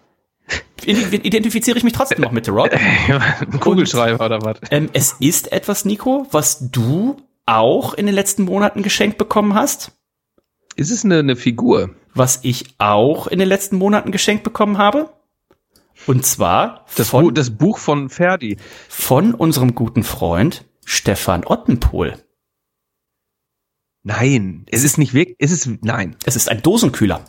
identifiziere 0.87 1.77
ich 1.77 1.83
mich 1.83 1.93
trotzdem 1.93 2.21
noch 2.21 2.31
mit 2.31 2.45
The 2.45 2.51
Rock. 2.51 2.71
Ein 3.09 3.59
Kugelschreiber 3.59 4.25
oder 4.25 4.41
was? 4.41 4.57
Ähm, 4.71 4.89
es 4.93 5.15
ist 5.19 5.51
etwas, 5.51 5.85
Nico, 5.85 6.27
was 6.31 6.71
du 6.71 7.17
auch 7.45 7.93
in 7.93 8.05
den 8.05 8.15
letzten 8.15 8.43
Monaten 8.43 8.83
geschenkt 8.83 9.17
bekommen 9.17 9.53
hast. 9.53 9.91
Ist 10.75 10.91
es 10.91 11.05
eine, 11.05 11.19
eine 11.19 11.35
Figur? 11.35 11.91
Was 12.13 12.39
ich 12.43 12.75
auch 12.79 13.27
in 13.27 13.39
den 13.39 13.47
letzten 13.47 13.77
Monaten 13.77 14.11
geschenkt 14.11 14.43
bekommen 14.43 14.77
habe. 14.77 15.09
Und 16.07 16.25
zwar 16.25 16.85
das, 16.95 17.09
von, 17.09 17.25
Bu 17.25 17.31
das 17.31 17.51
Buch 17.51 17.77
von 17.77 18.09
Ferdi. 18.09 18.57
Von 18.89 19.33
unserem 19.33 19.75
guten 19.75 20.03
Freund 20.03 20.65
Stefan 20.85 21.45
Ottenpohl. 21.45 22.15
Nein, 24.03 24.65
es 24.69 24.83
ist 24.83 24.99
nicht 24.99 25.13
wirklich, 25.13 25.37
es 25.39 25.51
ist, 25.51 25.67
nein. 25.81 26.15
Es 26.25 26.35
ist 26.35 26.49
ein 26.49 26.61
Dosenkühler. 26.61 27.25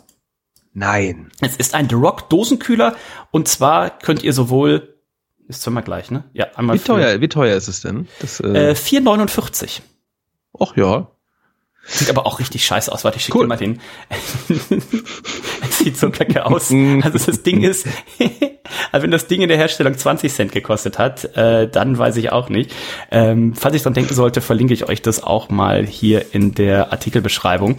Nein. 0.79 1.31
Es 1.41 1.57
ist 1.57 1.75
ein 1.75 1.89
The 1.89 1.95
Rock 1.95 2.29
Dosenkühler 2.29 2.97
und 3.31 3.49
zwar 3.49 3.89
könnt 3.99 4.23
ihr 4.23 4.35
sowohl 4.35 4.93
ist 5.49 5.63
zweimal 5.63 5.83
gleich, 5.83 6.11
ne? 6.11 6.25
Ja, 6.35 6.49
einmal. 6.57 6.77
Wie 6.77 6.81
teuer, 6.81 7.21
wie 7.21 7.29
teuer 7.29 7.57
ist 7.57 7.69
es 7.69 7.81
denn? 7.81 8.09
Das, 8.21 8.41
äh, 8.41 8.73
äh 8.73 8.73
4,49. 8.73 9.81
Ach 10.59 10.77
ja. 10.77 11.09
Sieht 11.87 12.11
aber 12.11 12.27
auch 12.27 12.41
richtig 12.41 12.67
scheiße 12.67 12.93
aus. 12.93 13.05
Warte, 13.05 13.17
ich 13.17 13.25
schicke 13.25 13.39
cool. 13.39 13.47
mal 13.47 13.57
den. 13.57 13.81
es 15.63 15.79
sieht 15.79 15.97
so 15.97 16.11
kacke 16.11 16.45
aus. 16.45 16.71
Mhm. 16.71 17.01
Also 17.05 17.25
das 17.25 17.43
Ding 17.45 17.63
ist, 17.63 17.87
also 18.93 19.05
wenn 19.05 19.13
das 19.13 19.29
Ding 19.29 19.41
in 19.41 19.49
der 19.49 19.57
Herstellung 19.57 19.97
20 19.97 20.33
Cent 20.33 20.53
gekostet 20.53 20.99
hat, 20.99 21.37
äh, 21.37 21.71
dann 21.71 21.97
weiß 21.97 22.17
ich 22.17 22.33
auch 22.33 22.49
nicht. 22.49 22.73
Ähm, 23.13 23.55
falls 23.55 23.77
ich 23.77 23.83
dran 23.83 23.95
denken 23.95 24.15
sollte, 24.15 24.41
verlinke 24.41 24.75
ich 24.75 24.89
euch 24.89 25.01
das 25.01 25.23
auch 25.23 25.49
mal 25.49 25.87
hier 25.87 26.35
in 26.35 26.53
der 26.55 26.93
Artikelbeschreibung. 26.93 27.77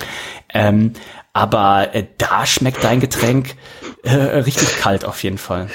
Ähm, 0.54 0.94
aber 1.38 1.94
äh, 1.94 2.04
da 2.18 2.48
schmeckt 2.48 2.84
dein 2.84 3.00
Getränk 3.00 3.56
äh, 4.02 4.16
richtig 4.16 4.80
kalt 4.80 5.06
auf 5.06 5.22
jeden 5.22 5.38
Fall. 5.38 5.68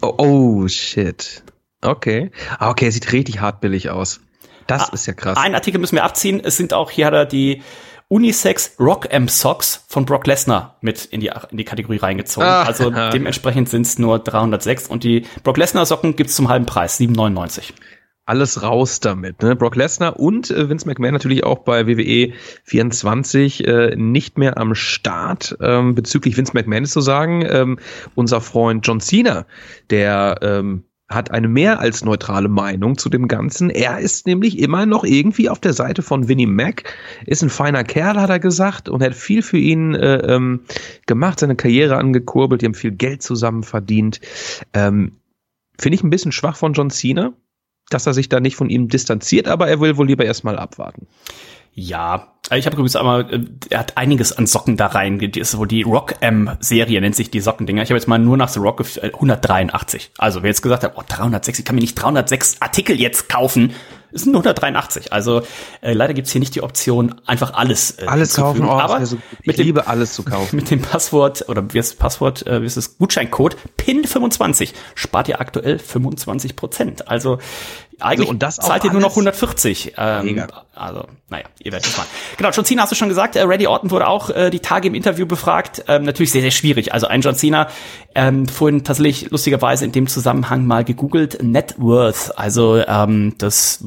Oh, 0.00 0.14
oh 0.18 0.68
shit. 0.68 1.42
Okay. 1.82 2.30
Ah, 2.58 2.70
okay, 2.70 2.90
sieht 2.90 3.12
richtig 3.12 3.40
hart 3.40 3.60
billig 3.60 3.90
aus. 3.90 4.20
Das 4.68 4.90
ah, 4.90 4.94
ist 4.94 5.06
ja 5.06 5.12
krass. 5.12 5.36
Ein 5.36 5.56
Artikel 5.56 5.80
müssen 5.80 5.96
wir 5.96 6.04
abziehen. 6.04 6.40
Es 6.42 6.56
sind 6.56 6.72
auch, 6.72 6.92
hier 6.92 7.06
hat 7.06 7.12
er 7.12 7.26
die 7.26 7.62
Unisex 8.06 8.76
Rock 8.78 9.12
M 9.12 9.26
Socks 9.26 9.84
von 9.88 10.04
Brock 10.04 10.28
Lesnar 10.28 10.76
mit 10.80 11.06
in 11.06 11.18
die, 11.18 11.32
in 11.50 11.56
die 11.56 11.64
Kategorie 11.64 11.96
reingezogen. 11.96 12.48
Ah, 12.48 12.62
also 12.62 12.90
dementsprechend 13.12 13.68
sind 13.68 13.86
es 13.86 13.98
nur 13.98 14.20
306 14.20 14.86
und 14.86 15.02
die 15.02 15.26
Brock 15.42 15.56
Lesnar 15.56 15.86
Socken 15.86 16.14
gibt's 16.14 16.36
zum 16.36 16.48
halben 16.48 16.66
Preis, 16.66 17.00
7,99 17.00 17.72
alles 18.26 18.62
raus 18.62 19.00
damit. 19.00 19.42
Ne? 19.42 19.54
Brock 19.56 19.76
Lesnar 19.76 20.18
und 20.18 20.50
äh, 20.50 20.68
Vince 20.68 20.86
McMahon 20.86 21.12
natürlich 21.12 21.44
auch 21.44 21.58
bei 21.58 21.86
WWE 21.86 22.32
24 22.64 23.66
äh, 23.66 23.96
nicht 23.96 24.38
mehr 24.38 24.58
am 24.58 24.74
Start. 24.74 25.56
Ähm, 25.60 25.94
bezüglich 25.94 26.36
Vince 26.36 26.52
McMahon 26.54 26.84
ist 26.84 26.92
zu 26.92 27.00
sagen, 27.00 27.44
ähm, 27.48 27.78
unser 28.14 28.40
Freund 28.40 28.86
John 28.86 29.00
Cena, 29.00 29.46
der 29.90 30.38
ähm, 30.42 30.84
hat 31.08 31.30
eine 31.30 31.48
mehr 31.48 31.80
als 31.80 32.02
neutrale 32.02 32.48
Meinung 32.48 32.96
zu 32.96 33.10
dem 33.10 33.28
Ganzen. 33.28 33.68
Er 33.68 33.98
ist 33.98 34.26
nämlich 34.26 34.58
immer 34.58 34.86
noch 34.86 35.04
irgendwie 35.04 35.50
auf 35.50 35.60
der 35.60 35.74
Seite 35.74 36.00
von 36.00 36.28
Vinnie 36.28 36.46
Mac, 36.46 36.84
ist 37.26 37.42
ein 37.42 37.50
feiner 37.50 37.84
Kerl, 37.84 38.20
hat 38.20 38.30
er 38.30 38.40
gesagt, 38.40 38.88
und 38.88 39.02
hat 39.02 39.14
viel 39.14 39.42
für 39.42 39.58
ihn 39.58 39.94
äh, 39.94 40.16
ähm, 40.34 40.60
gemacht, 41.06 41.40
seine 41.40 41.56
Karriere 41.56 41.96
angekurbelt, 41.96 42.62
die 42.62 42.66
haben 42.66 42.74
viel 42.74 42.92
Geld 42.92 43.22
zusammen 43.22 43.62
verdient. 43.62 44.20
Ähm, 44.72 45.12
Finde 45.78 45.96
ich 45.96 46.04
ein 46.04 46.10
bisschen 46.10 46.32
schwach 46.32 46.56
von 46.56 46.72
John 46.72 46.90
Cena, 46.90 47.34
dass 47.90 48.06
er 48.06 48.14
sich 48.14 48.28
da 48.28 48.40
nicht 48.40 48.56
von 48.56 48.70
ihm 48.70 48.88
distanziert, 48.88 49.48
aber 49.48 49.68
er 49.68 49.80
will 49.80 49.96
wohl 49.96 50.06
lieber 50.06 50.24
erstmal 50.24 50.58
abwarten. 50.58 51.06
Ja, 51.76 52.28
ich 52.52 52.66
habe 52.66 52.76
übrigens 52.76 52.94
einmal, 52.94 53.32
äh, 53.34 53.40
er 53.70 53.80
hat 53.80 53.96
einiges 53.96 54.32
an 54.32 54.46
Socken 54.46 54.76
da 54.76 54.86
rein. 54.86 55.18
Die 55.18 55.40
ist 55.40 55.58
wohl 55.58 55.66
die 55.66 55.82
Rock 55.82 56.14
M 56.20 56.56
Serie 56.60 57.00
nennt 57.00 57.16
sich 57.16 57.30
die 57.30 57.40
Sockendinger. 57.40 57.82
Ich 57.82 57.90
habe 57.90 57.98
jetzt 57.98 58.06
mal 58.06 58.18
nur 58.18 58.36
nach 58.36 58.48
The 58.48 58.60
Rock 58.60 58.84
183. 59.02 60.04
Äh, 60.04 60.08
also 60.18 60.42
wer 60.42 60.50
jetzt 60.50 60.62
gesagt 60.62 60.84
hat, 60.84 60.92
oh 60.96 61.02
306, 61.06 61.58
ich 61.58 61.64
kann 61.64 61.74
mir 61.74 61.80
nicht 61.80 61.96
306 61.96 62.62
Artikel 62.62 63.00
jetzt 63.00 63.28
kaufen, 63.28 63.72
ist 64.14 64.26
nur 64.26 64.36
183. 64.36 65.12
Also 65.12 65.42
äh, 65.80 65.92
leider 65.92 66.14
gibt's 66.14 66.30
hier 66.30 66.38
nicht 66.38 66.54
die 66.54 66.62
Option, 66.62 67.20
einfach 67.26 67.54
alles 67.54 67.98
äh, 67.98 68.06
alles 68.06 68.34
kaufen. 68.34 68.64
Oh, 68.64 68.70
Aber 68.70 69.04
so, 69.04 69.18
ich 69.40 69.46
mit 69.46 69.56
liebe 69.58 69.80
dem, 69.80 69.88
alles 69.88 70.14
zu 70.14 70.22
kaufen. 70.22 70.56
Mit 70.56 70.70
dem 70.70 70.80
Passwort 70.80 71.48
oder 71.48 71.64
wie 71.72 71.78
ist 71.78 71.92
das 71.92 71.98
Passwort, 71.98 72.46
äh, 72.46 72.62
wie 72.62 72.66
ist 72.66 72.76
das 72.76 72.96
Gutscheincode 72.98 73.56
PIN25 73.78 74.72
spart 74.94 75.28
ihr 75.28 75.40
aktuell 75.40 75.78
25 75.78 76.56
Prozent. 76.56 77.08
Also 77.08 77.38
eigentlich 78.00 78.20
also, 78.20 78.30
und 78.30 78.42
das 78.42 78.56
zahlt 78.56 78.84
ihr 78.84 78.92
nur 78.92 79.00
noch 79.00 79.10
140. 79.10 79.94
Ähm, 79.96 80.44
also, 80.74 81.06
naja, 81.28 81.44
ihr 81.60 81.72
werdet 81.72 81.86
es 81.86 81.96
mal. 81.96 82.06
Genau, 82.36 82.50
John 82.50 82.64
Cena 82.64 82.82
hast 82.82 82.92
du 82.92 82.96
schon 82.96 83.08
gesagt, 83.08 83.36
äh, 83.36 83.42
Randy 83.42 83.66
Orton 83.66 83.90
wurde 83.90 84.06
auch 84.06 84.30
äh, 84.30 84.50
die 84.50 84.60
Tage 84.60 84.88
im 84.88 84.94
Interview 84.94 85.26
befragt. 85.26 85.84
Ähm, 85.88 86.04
natürlich 86.04 86.32
sehr, 86.32 86.42
sehr 86.42 86.50
schwierig. 86.50 86.92
Also 86.92 87.06
ein 87.06 87.20
John 87.20 87.34
Cena, 87.34 87.68
ähm, 88.14 88.46
vorhin 88.46 88.84
tatsächlich 88.84 89.30
lustigerweise 89.30 89.84
in 89.84 89.92
dem 89.92 90.06
Zusammenhang 90.06 90.66
mal 90.66 90.84
gegoogelt, 90.84 91.42
Net 91.42 91.74
Worth, 91.78 92.32
also 92.36 92.82
ähm, 92.86 93.34
das 93.38 93.84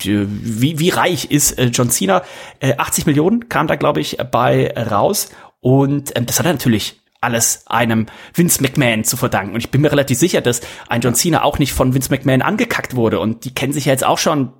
wie, 0.00 0.78
wie 0.78 0.90
reich 0.90 1.30
ist 1.30 1.58
äh, 1.58 1.66
John 1.66 1.90
Cena? 1.90 2.22
Äh, 2.60 2.74
80 2.76 3.06
Millionen 3.06 3.48
kam 3.48 3.66
da, 3.66 3.74
glaube 3.74 4.00
ich, 4.00 4.18
bei 4.30 4.72
raus. 4.76 5.30
Und 5.60 6.16
ähm, 6.16 6.26
das 6.26 6.38
hat 6.38 6.46
er 6.46 6.52
natürlich 6.52 7.00
alles 7.20 7.66
einem 7.66 8.06
Vince 8.34 8.62
McMahon 8.62 9.04
zu 9.04 9.16
verdanken. 9.16 9.54
Und 9.54 9.60
ich 9.60 9.70
bin 9.70 9.80
mir 9.80 9.90
relativ 9.90 10.18
sicher, 10.18 10.40
dass 10.40 10.60
ein 10.88 11.00
John 11.00 11.14
Cena 11.14 11.42
auch 11.42 11.58
nicht 11.58 11.72
von 11.72 11.94
Vince 11.94 12.10
McMahon 12.10 12.42
angekackt 12.42 12.94
wurde. 12.94 13.18
Und 13.20 13.44
die 13.44 13.54
kennen 13.54 13.72
sich 13.72 13.86
ja 13.86 13.92
jetzt 13.92 14.04
auch 14.04 14.18
schon 14.18 14.52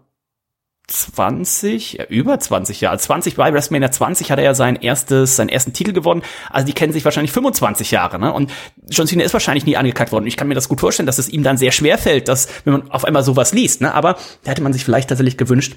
20, 0.89 1.93
ja, 1.93 2.05
über 2.07 2.41
20 2.41 2.81
Jahre. 2.81 2.99
20 2.99 3.37
bei 3.37 3.53
WrestleMania 3.53 3.91
20 3.91 4.31
hat 4.31 4.39
er 4.39 4.45
ja 4.45 4.55
sein 4.55 4.77
erstes, 4.77 5.37
seinen 5.37 5.51
ersten 5.51 5.75
Titel 5.75 5.93
gewonnen. 5.93 6.23
Also 6.51 6.67
die 6.67 6.73
kennen 6.73 6.95
sich 6.95 7.05
wahrscheinlich 7.05 7.31
25 7.33 7.91
Jahre, 7.91 8.19
ne? 8.19 8.33
Und 8.33 8.51
John 8.89 9.07
Cena 9.07 9.23
ist 9.23 9.35
wahrscheinlich 9.35 9.67
nie 9.67 9.77
angekackt 9.77 10.13
worden. 10.13 10.27
Ich 10.27 10.39
kann 10.39 10.49
mir 10.49 10.55
das 10.55 10.69
gut 10.69 10.81
vorstellen, 10.81 11.07
dass 11.07 11.19
es 11.19 11.29
ihm 11.29 11.43
dann 11.43 11.59
sehr 11.59 11.73
schwer 11.73 11.99
fällt, 11.99 12.29
dass, 12.29 12.49
wenn 12.65 12.73
man 12.73 12.91
auf 12.91 13.05
einmal 13.05 13.23
sowas 13.23 13.53
liest, 13.53 13.83
ne? 13.83 13.93
Aber 13.93 14.17
da 14.45 14.51
hätte 14.51 14.63
man 14.63 14.73
sich 14.73 14.85
vielleicht 14.85 15.11
tatsächlich 15.11 15.37
gewünscht, 15.37 15.77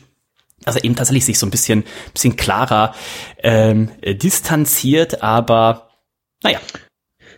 dass 0.64 0.78
er 0.78 0.84
eben 0.86 0.96
tatsächlich 0.96 1.26
sich 1.26 1.38
so 1.38 1.46
ein 1.46 1.52
bisschen, 1.52 1.84
bisschen 2.14 2.38
klarer 2.38 2.96
ähm, 3.44 3.90
distanziert, 4.02 5.22
aber 5.22 5.91
naja. 6.44 6.60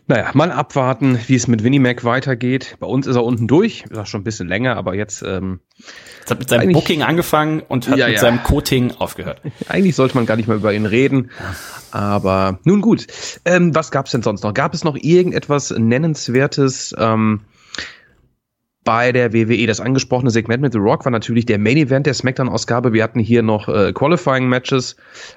Naja, 0.05 0.31
mal 0.33 0.51
abwarten, 0.51 1.17
wie 1.27 1.35
es 1.35 1.47
mit 1.47 1.63
Winnie 1.63 1.79
Mac 1.79 2.03
weitergeht. 2.03 2.75
Bei 2.81 2.87
uns 2.87 3.07
ist 3.07 3.15
er 3.15 3.23
unten 3.23 3.47
durch, 3.47 3.85
ist 3.89 3.97
auch 3.97 4.05
schon 4.05 4.21
ein 4.21 4.25
bisschen 4.25 4.49
länger, 4.49 4.75
aber 4.75 4.95
jetzt. 4.95 5.23
Ähm, 5.23 5.61
es 6.25 6.29
hat 6.29 6.39
mit 6.39 6.49
seinem 6.49 6.73
Booking 6.73 7.03
angefangen 7.03 7.61
und 7.61 7.87
hat 7.87 7.97
ja, 7.97 8.07
mit 8.07 8.15
ja. 8.15 8.21
seinem 8.21 8.43
Coating 8.43 8.91
aufgehört. 8.91 9.41
Eigentlich 9.69 9.95
sollte 9.95 10.15
man 10.15 10.25
gar 10.25 10.35
nicht 10.35 10.47
mehr 10.47 10.57
über 10.57 10.73
ihn 10.73 10.85
reden. 10.85 11.31
Aber 11.91 12.59
nun 12.65 12.81
gut. 12.81 13.07
Ähm, 13.45 13.73
was 13.73 13.91
gab 13.91 14.07
es 14.07 14.11
denn 14.11 14.23
sonst 14.23 14.43
noch? 14.43 14.53
Gab 14.53 14.73
es 14.73 14.83
noch 14.83 14.97
irgendetwas 14.97 15.71
Nennenswertes? 15.71 16.93
Ähm, 16.97 17.41
bei 18.83 19.11
der 19.11 19.33
WWE. 19.33 19.65
Das 19.65 19.79
angesprochene 19.79 20.29
Segment 20.29 20.61
mit 20.61 20.73
The 20.73 20.79
Rock 20.79 21.05
war 21.05 21.11
natürlich 21.11 21.45
der 21.45 21.57
Main 21.57 21.77
Event 21.77 22.05
der 22.05 22.13
SmackDown-Ausgabe. 22.13 22.93
Wir 22.93 23.03
hatten 23.03 23.19
hier 23.19 23.41
noch 23.41 23.67
äh, 23.69 23.93
Qualifying-Matches. 23.93 24.95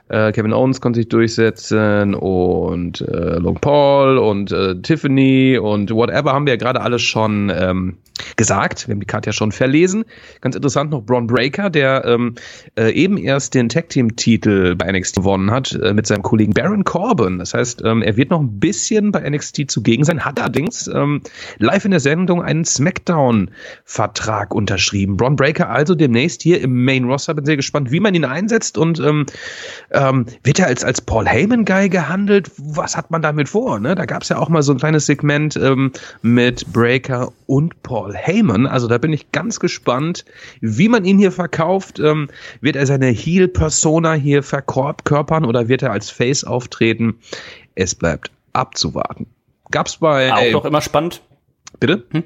Äh, 0.08 0.32
Kevin 0.32 0.52
Owens 0.52 0.80
konnte 0.80 1.00
sich 1.00 1.08
durchsetzen 1.08 2.14
und 2.14 3.00
äh, 3.02 3.38
Long 3.38 3.58
Paul 3.60 4.18
und 4.18 4.52
äh, 4.52 4.74
Tiffany 4.80 5.58
und 5.58 5.90
whatever 5.90 6.32
haben 6.32 6.46
wir 6.46 6.54
ja 6.54 6.58
gerade 6.58 6.80
alles 6.80 7.02
schon 7.02 7.52
ähm, 7.54 7.96
gesagt. 8.36 8.88
Wir 8.88 8.94
haben 8.94 9.00
die 9.00 9.06
Karte 9.06 9.28
ja 9.28 9.32
schon 9.32 9.52
verlesen. 9.52 10.04
Ganz 10.40 10.56
interessant 10.56 10.90
noch 10.90 11.02
Braun 11.02 11.26
Breaker, 11.26 11.70
der 11.70 12.04
ähm, 12.04 12.34
äh, 12.76 12.90
eben 12.92 13.16
erst 13.18 13.54
den 13.54 13.68
Tag-Team-Titel 13.68 14.74
bei 14.74 14.90
NXT 14.90 15.16
gewonnen 15.16 15.50
hat 15.50 15.72
äh, 15.82 15.92
mit 15.92 16.06
seinem 16.06 16.22
Kollegen 16.22 16.52
Baron 16.52 16.84
Corbin. 16.84 17.38
Das 17.38 17.54
heißt, 17.54 17.82
ähm, 17.84 18.02
er 18.02 18.16
wird 18.16 18.30
noch 18.30 18.40
ein 18.40 18.58
bisschen 18.58 19.12
bei 19.12 19.28
NXT 19.28 19.70
zugegen 19.70 20.04
sein, 20.04 20.24
hat 20.24 20.40
allerdings 20.40 20.88
ähm, 20.88 21.22
live 21.58 21.84
in 21.84 21.90
der 21.90 22.00
Sendung 22.00 22.42
einen 22.42 22.64
Smackdown 22.64 23.35
Vertrag 23.84 24.54
unterschrieben. 24.54 25.16
Braun 25.16 25.36
Breaker 25.36 25.68
also 25.70 25.94
demnächst 25.94 26.42
hier 26.42 26.60
im 26.60 26.84
Main 26.84 27.04
Roster. 27.04 27.34
Bin 27.34 27.44
sehr 27.44 27.56
gespannt, 27.56 27.90
wie 27.90 28.00
man 28.00 28.14
ihn 28.14 28.24
einsetzt 28.24 28.78
und 28.78 28.98
ähm, 29.00 29.26
ähm, 29.90 30.26
wird 30.42 30.58
er 30.58 30.66
als, 30.66 30.84
als 30.84 31.00
Paul 31.00 31.26
Heyman 31.26 31.64
Guy 31.64 31.88
gehandelt? 31.88 32.50
Was 32.56 32.96
hat 32.96 33.10
man 33.10 33.22
damit 33.22 33.48
vor? 33.48 33.78
Ne? 33.78 33.94
Da 33.94 34.06
gab 34.06 34.22
es 34.22 34.28
ja 34.28 34.38
auch 34.38 34.48
mal 34.48 34.62
so 34.62 34.72
ein 34.72 34.78
kleines 34.78 35.06
Segment 35.06 35.56
ähm, 35.56 35.92
mit 36.22 36.72
Breaker 36.72 37.32
und 37.46 37.82
Paul 37.82 38.14
Heyman. 38.14 38.66
Also 38.66 38.88
da 38.88 38.98
bin 38.98 39.12
ich 39.12 39.32
ganz 39.32 39.60
gespannt, 39.60 40.24
wie 40.60 40.88
man 40.88 41.04
ihn 41.04 41.18
hier 41.18 41.32
verkauft. 41.32 41.98
Ähm, 41.98 42.28
wird 42.60 42.76
er 42.76 42.86
seine 42.86 43.06
Heel-Persona 43.06 44.14
hier 44.14 44.42
verkörpern 44.42 45.44
oder 45.44 45.68
wird 45.68 45.82
er 45.82 45.92
als 45.92 46.10
Face 46.10 46.44
auftreten? 46.44 47.18
Es 47.74 47.94
bleibt 47.94 48.30
abzuwarten. 48.52 49.26
Gab's 49.70 49.98
bei. 49.98 50.32
Auch 50.32 50.52
noch 50.52 50.64
immer 50.64 50.80
spannend. 50.80 51.22
Bitte? 51.78 52.04
Hm? 52.10 52.24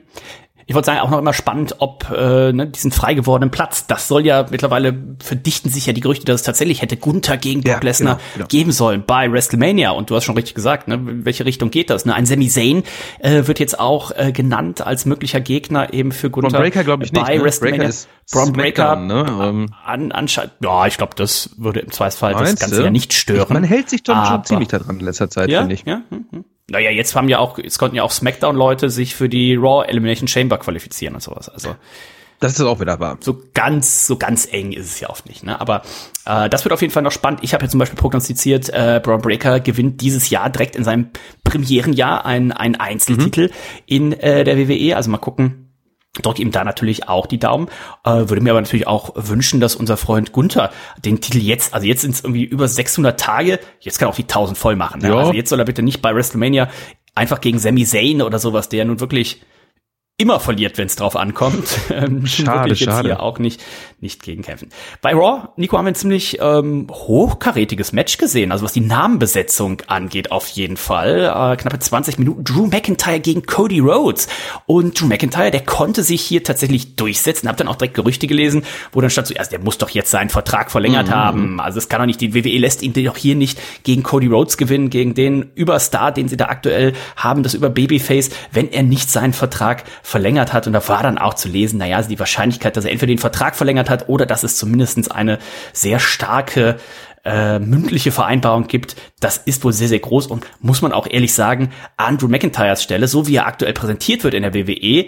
Ich 0.71 0.75
wollte 0.75 0.87
sagen, 0.87 1.01
auch 1.01 1.11
noch 1.11 1.19
immer 1.19 1.33
spannend, 1.33 1.75
ob 1.79 2.09
äh, 2.17 2.53
ne, 2.53 2.69
diesen 2.69 2.93
frei 2.93 3.15
gewordenen 3.15 3.51
Platz, 3.51 3.89
das 3.89 4.07
soll 4.07 4.25
ja 4.25 4.47
mittlerweile 4.51 4.97
verdichten 5.19 5.69
sich 5.69 5.87
ja 5.87 5.93
die 5.93 6.01
Gerüchte, 6.01 6.27
dass 6.27 6.43
es 6.43 6.47
tatsächlich 6.47 6.81
hätte 6.81 6.97
Gunther 6.97 7.37
gegen 7.39 7.63
Brock 7.63 7.73
ja, 7.73 7.81
Lesnar 7.81 8.15
genau, 8.15 8.29
genau. 8.35 8.47
geben 8.47 8.71
sollen 8.71 9.03
bei 9.05 9.33
WrestleMania. 9.33 9.91
Und 9.91 10.11
du 10.11 10.15
hast 10.15 10.23
schon 10.23 10.37
richtig 10.37 10.55
gesagt, 10.55 10.87
ne, 10.87 10.95
in 10.95 11.25
welche 11.25 11.45
Richtung 11.45 11.73
geht 11.73 11.91
das? 11.91 12.05
Ne? 12.05 12.15
Ein 12.15 12.25
Sami 12.25 12.47
Zayn 12.47 12.85
äh, 13.19 13.49
wird 13.49 13.59
jetzt 13.59 13.81
auch 13.81 14.13
äh, 14.13 14.31
genannt 14.31 14.87
als 14.87 15.07
möglicher 15.07 15.41
Gegner 15.41 15.93
eben 15.93 16.13
für 16.13 16.31
Gunther 16.31 16.51
Braun 16.51 16.63
Breaker, 16.63 16.85
glaube 16.85 17.03
ich 17.03 17.11
bei 17.11 17.23
nicht. 17.23 17.39
Ne? 17.39 17.43
WrestleMania. 17.43 17.79
Breaker 17.79 17.89
ist 17.89 18.09
Braun 18.31 18.53
Breaker, 18.53 18.95
ne? 18.95 19.27
Ähm. 19.43 19.75
An, 19.85 20.13
anscheinend, 20.13 20.53
ja, 20.63 20.87
ich 20.87 20.99
glaube, 20.99 21.17
das 21.17 21.51
würde 21.57 21.81
im 21.81 21.91
Zweifelsfall 21.91 22.35
das 22.35 22.55
Ganze 22.55 22.85
ja 22.85 22.91
nicht 22.91 23.13
stören. 23.13 23.55
Man 23.55 23.65
hält 23.65 23.91
sich 23.91 24.05
doch 24.05 24.25
schon 24.25 24.45
ziemlich 24.45 24.69
daran 24.69 25.01
in 25.01 25.05
letzter 25.05 25.29
Zeit, 25.29 25.51
ja, 25.51 25.63
finde 25.63 25.75
ich. 25.75 25.85
Ja, 25.85 26.03
hm, 26.11 26.27
hm. 26.31 26.45
Naja, 26.71 26.91
jetzt 26.91 27.15
haben 27.15 27.29
ja 27.29 27.39
auch, 27.39 27.59
jetzt 27.59 27.79
konnten 27.79 27.97
ja 27.97 28.03
auch 28.03 28.13
SmackDown-Leute 28.13 28.91
sich 28.91 29.15
für 29.15 29.29
die 29.29 29.55
Raw 29.55 29.85
Elimination 29.87 30.29
Chamber 30.29 30.59
qualifizieren 30.59 31.15
und 31.15 31.23
sowas. 31.23 31.49
Also 31.49 31.75
das 32.41 32.55
ist 32.55 32.61
auch 32.63 32.81
wieder 32.81 32.99
wahr. 33.01 33.19
So 33.21 33.43
ganz, 33.53 34.07
so 34.07 34.17
ganz 34.17 34.49
eng 34.51 34.73
ist 34.73 34.87
es 34.87 35.01
ja 35.01 35.11
oft 35.11 35.29
nicht. 35.29 35.45
Ne? 35.45 35.61
Aber 35.61 35.83
äh, 36.25 36.49
das 36.49 36.65
wird 36.65 36.73
auf 36.73 36.81
jeden 36.81 36.93
Fall 36.93 37.03
noch 37.03 37.13
spannend. 37.13 37.41
Ich 37.43 37.53
habe 37.53 37.65
ja 37.65 37.69
zum 37.69 37.79
Beispiel 37.79 37.99
prognostiziert, 37.99 38.71
äh, 38.71 38.99
Braun 39.03 39.21
Breaker 39.21 39.61
gewinnt 39.61 40.01
dieses 40.01 40.31
Jahr 40.31 40.49
direkt 40.49 40.75
in 40.75 40.83
seinem 40.83 41.11
Premierenjahr 41.45 42.25
ein, 42.25 42.51
ein 42.53 42.77
Einzeltitel 42.77 43.49
mhm. 43.49 43.53
in 43.85 44.13
äh, 44.15 44.45
der 44.45 44.57
WWE. 44.57 44.97
Also 44.97 45.11
mal 45.11 45.19
gucken, 45.19 45.70
drücke 46.23 46.43
ihm 46.43 46.51
da 46.51 46.65
natürlich 46.65 47.09
auch 47.09 47.27
die 47.27 47.39
Daumen. 47.39 47.69
Äh, 48.05 48.29
würde 48.29 48.41
mir 48.41 48.51
aber 48.51 48.61
natürlich 48.61 48.87
auch 48.87 49.13
wünschen, 49.15 49.61
dass 49.61 49.77
unser 49.77 49.97
Freund 49.97 50.33
Gunther 50.33 50.71
den 51.05 51.21
Titel 51.21 51.39
jetzt, 51.39 51.75
also 51.75 51.87
jetzt 51.87 52.03
sind 52.03 52.15
es 52.15 52.25
irgendwie 52.25 52.45
über 52.45 52.69
600 52.69 53.19
Tage, 53.19 53.61
jetzt 53.81 53.99
kann 53.99 54.09
er 54.09 54.11
auch 54.11 54.17
die 54.17 54.23
1000 54.23 54.57
voll 54.59 54.77
machen. 54.77 55.01
Ne? 55.03 55.09
Ja. 55.09 55.17
Also 55.17 55.33
jetzt 55.33 55.51
soll 55.51 55.59
er 55.59 55.65
bitte 55.65 55.83
nicht 55.83 56.03
bei 56.03 56.15
WrestleMania 56.15 56.69
einfach 57.15 57.41
gegen 57.41 57.59
Sami 57.59 57.85
Zayn 57.85 58.23
oder 58.23 58.39
sowas, 58.39 58.69
der 58.69 58.85
nun 58.85 59.01
wirklich 59.01 59.43
immer 60.21 60.39
verliert, 60.41 60.79
wenn 60.79 60.87
es 60.87 60.97
drauf 60.97 61.17
ankommt. 61.17 61.67
Ähm, 61.91 62.25
schade, 62.27 62.61
wirklich 62.71 62.81
jetzt 62.81 62.89
schade. 62.91 63.09
hier 63.09 63.21
auch 63.21 63.39
nicht, 63.41 63.61
nicht 64.01 64.23
gegen 64.23 64.43
kämpfen. 64.43 64.69
Bei 65.03 65.13
Raw, 65.13 65.49
Nico, 65.57 65.77
haben 65.77 65.87
wir 65.87 65.91
ein 65.93 65.97
ziemlich 65.97 66.39
ähm, 66.41 66.87
hochkarätiges 66.91 67.93
Match 67.93 68.17
gesehen, 68.19 68.53
also 68.53 68.65
was 68.65 68.73
die 68.73 68.81
Namenbesetzung 68.81 69.83
angeht, 69.89 70.31
auf 70.31 70.47
jeden 70.49 70.77
Fall. 70.77 71.25
Äh, 71.25 71.57
knappe 71.57 71.79
20 71.79 72.19
Minuten. 72.19 72.45
Drew 72.45 72.67
McIntyre 72.67 73.19
gegen 73.21 73.45
Cody 73.45 73.81
Rhodes. 73.81 74.29
Und 74.67 75.01
Drew 75.01 75.07
McIntyre, 75.07 75.51
der 75.51 75.65
konnte 75.65 76.03
sich 76.05 76.21
hier 76.23 76.45
tatsächlich 76.45 76.95
durchsetzen. 76.97 77.49
Hab 77.49 77.57
dann 77.57 77.69
auch 77.69 77.77
direkt 77.77 77.95
Gerüchte 77.95 78.27
gelesen, 78.27 78.63
wo 78.93 79.01
dann 79.01 79.11
stand 79.11 79.27
zuerst, 79.27 79.51
der 79.53 79.59
muss 79.61 79.79
doch 79.79 79.91
jetzt 79.91 80.11
seinen 80.11 80.31
Vertrag 80.31 80.71
verlängert 80.71 81.09
Mhm. 81.09 81.13
haben. 81.15 81.61
Also 81.61 81.79
es 81.79 81.89
kann 81.89 82.01
doch 82.01 82.07
nicht, 82.07 82.21
die 82.21 82.35
WWE 82.35 82.59
lässt 82.59 82.83
ihn 82.83 82.93
doch 82.93 83.17
hier 83.17 83.35
nicht 83.35 83.59
gegen 83.83 84.03
Cody 84.03 84.29
Rhodes 84.29 84.57
gewinnen, 84.57 84.91
gegen 84.91 85.15
den 85.15 85.51
Überstar, 85.55 86.13
den 86.13 86.29
sie 86.29 86.37
da 86.37 86.47
aktuell 86.47 86.93
haben, 87.17 87.43
das 87.43 87.55
über 87.55 87.69
Babyface, 87.71 88.31
wenn 88.53 88.71
er 88.71 88.83
nicht 88.85 89.11
seinen 89.11 89.33
Vertrag 89.33 89.85
verlängert 90.11 90.53
hat. 90.53 90.67
Und 90.67 90.73
da 90.73 90.87
war 90.89 91.03
dann 91.03 91.19
auch 91.19 91.35
zu 91.35 91.49
lesen, 91.49 91.79
naja, 91.79 91.97
also 91.97 92.09
die 92.09 92.19
Wahrscheinlichkeit, 92.19 92.77
dass 92.77 92.85
er 92.85 92.91
entweder 92.91 93.13
den 93.13 93.19
Vertrag 93.19 93.57
verlängert 93.57 93.89
hat 93.89 94.09
oder 94.09 94.27
dass 94.27 94.43
es 94.43 94.57
zumindest 94.57 95.13
eine 95.13 95.39
sehr 95.73 96.01
starke 96.01 96.77
äh, 97.25 97.59
mündliche 97.59 98.13
Vereinbarung 98.13 98.67
gibt, 98.67 98.97
das 99.21 99.39
ist 99.39 99.63
wohl 99.63 99.73
sehr, 99.73 99.89
sehr 99.89 99.99
groß 99.99 100.27
und 100.27 100.47
muss 100.61 100.83
man 100.83 100.93
auch 100.93 101.07
ehrlich 101.09 101.35
sagen, 101.35 101.71
an 101.97 102.19
Drew 102.19 102.29
McIntyres 102.29 102.83
Stelle, 102.83 103.09
so 103.09 103.27
wie 103.27 103.37
er 103.37 103.47
aktuell 103.47 103.73
präsentiert 103.73 104.25
wird 104.25 104.35
in 104.35 104.43
der 104.43 104.55
WWE, 104.55 105.07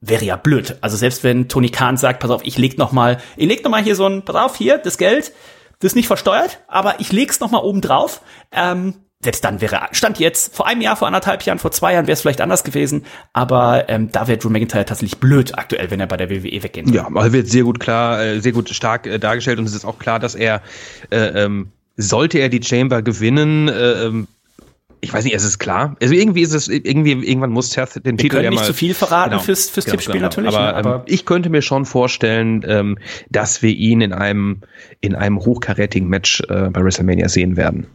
wäre 0.00 0.24
ja 0.24 0.36
blöd. 0.36 0.76
Also 0.82 0.96
selbst 0.96 1.24
wenn 1.24 1.48
Tony 1.48 1.70
Khan 1.70 1.96
sagt, 1.96 2.20
pass 2.20 2.30
auf, 2.30 2.42
ich 2.44 2.58
leg 2.58 2.78
noch 2.78 2.92
mal, 2.92 3.18
ich 3.36 3.48
leg 3.48 3.64
noch 3.64 3.70
mal 3.70 3.82
hier 3.82 3.96
so 3.96 4.06
ein, 4.06 4.24
pass 4.24 4.36
auf, 4.36 4.56
hier, 4.56 4.78
das 4.78 4.98
Geld, 4.98 5.32
das 5.80 5.92
ist 5.92 5.96
nicht 5.96 6.06
versteuert, 6.06 6.60
aber 6.68 7.00
ich 7.00 7.12
leg's 7.12 7.40
noch 7.40 7.50
mal 7.50 7.58
oben 7.58 7.80
drauf. 7.80 8.20
Ähm, 8.52 8.94
selbst 9.24 9.44
dann 9.44 9.60
wäre, 9.60 9.80
stand 9.92 10.18
jetzt, 10.18 10.54
vor 10.54 10.66
einem 10.66 10.80
Jahr, 10.80 10.96
vor 10.96 11.08
anderthalb 11.08 11.42
Jahren, 11.42 11.58
vor 11.58 11.72
zwei 11.72 11.94
Jahren 11.94 12.06
wäre 12.06 12.12
es 12.12 12.20
vielleicht 12.20 12.40
anders 12.40 12.62
gewesen, 12.62 13.04
aber 13.32 13.88
ähm, 13.88 14.12
da 14.12 14.28
wäre 14.28 14.38
Drew 14.38 14.50
McIntyre 14.50 14.84
tatsächlich 14.84 15.18
blöd 15.18 15.58
aktuell, 15.58 15.90
wenn 15.90 16.00
er 16.00 16.06
bei 16.06 16.16
der 16.16 16.30
WWE 16.30 16.62
weggehen 16.62 16.86
würde. 16.86 16.98
Ja, 16.98 17.08
also 17.12 17.32
wird 17.32 17.48
sehr 17.48 17.64
gut 17.64 17.80
klar, 17.80 18.22
äh, 18.22 18.40
sehr 18.40 18.52
gut 18.52 18.68
stark 18.70 19.06
äh, 19.06 19.18
dargestellt 19.18 19.58
und 19.58 19.64
es 19.64 19.74
ist 19.74 19.84
auch 19.84 19.98
klar, 19.98 20.20
dass 20.20 20.34
er, 20.34 20.62
äh, 21.10 21.44
ähm, 21.44 21.72
sollte 21.96 22.38
er 22.38 22.48
die 22.48 22.62
Chamber 22.62 23.02
gewinnen, 23.02 23.68
äh, 23.68 24.04
ähm, 24.04 24.28
ich 25.00 25.12
weiß 25.12 25.24
nicht, 25.24 25.34
es 25.34 25.44
ist 25.44 25.58
klar. 25.58 25.96
Also 26.00 26.14
irgendwie 26.14 26.40
ist 26.40 26.54
es, 26.54 26.66
irgendwie, 26.68 27.12
irgendwann 27.12 27.50
muss 27.50 27.70
Seth 27.70 27.96
den 27.96 28.04
Wir 28.04 28.16
Titel 28.16 28.28
können 28.30 28.44
ja 28.44 28.50
nicht 28.50 28.60
mal. 28.60 28.66
zu 28.66 28.72
viel 28.72 28.94
verraten 28.94 29.32
Genau, 29.32 29.42
fürs, 29.42 29.68
fürs 29.68 29.84
genau, 29.84 29.92
Tippspiel 29.96 30.14
genau. 30.14 30.24
natürlich, 30.26 30.54
Aber, 30.54 30.66
ne, 30.66 30.74
aber 30.74 30.94
ähm, 30.96 31.02
ich 31.06 31.26
könnte 31.26 31.50
mir 31.50 31.60
schon 31.60 31.84
vorstellen, 31.84 32.64
ähm, 32.66 32.98
dass 33.28 33.60
wir 33.60 33.70
ihn 33.70 34.00
in 34.00 34.14
einem, 34.14 34.62
in 35.02 35.14
einem 35.14 35.40
hochkarätigen 35.40 36.08
Match 36.08 36.40
äh, 36.48 36.70
bei 36.70 36.82
WrestleMania 36.82 37.28
sehen 37.28 37.56
werden. 37.58 37.86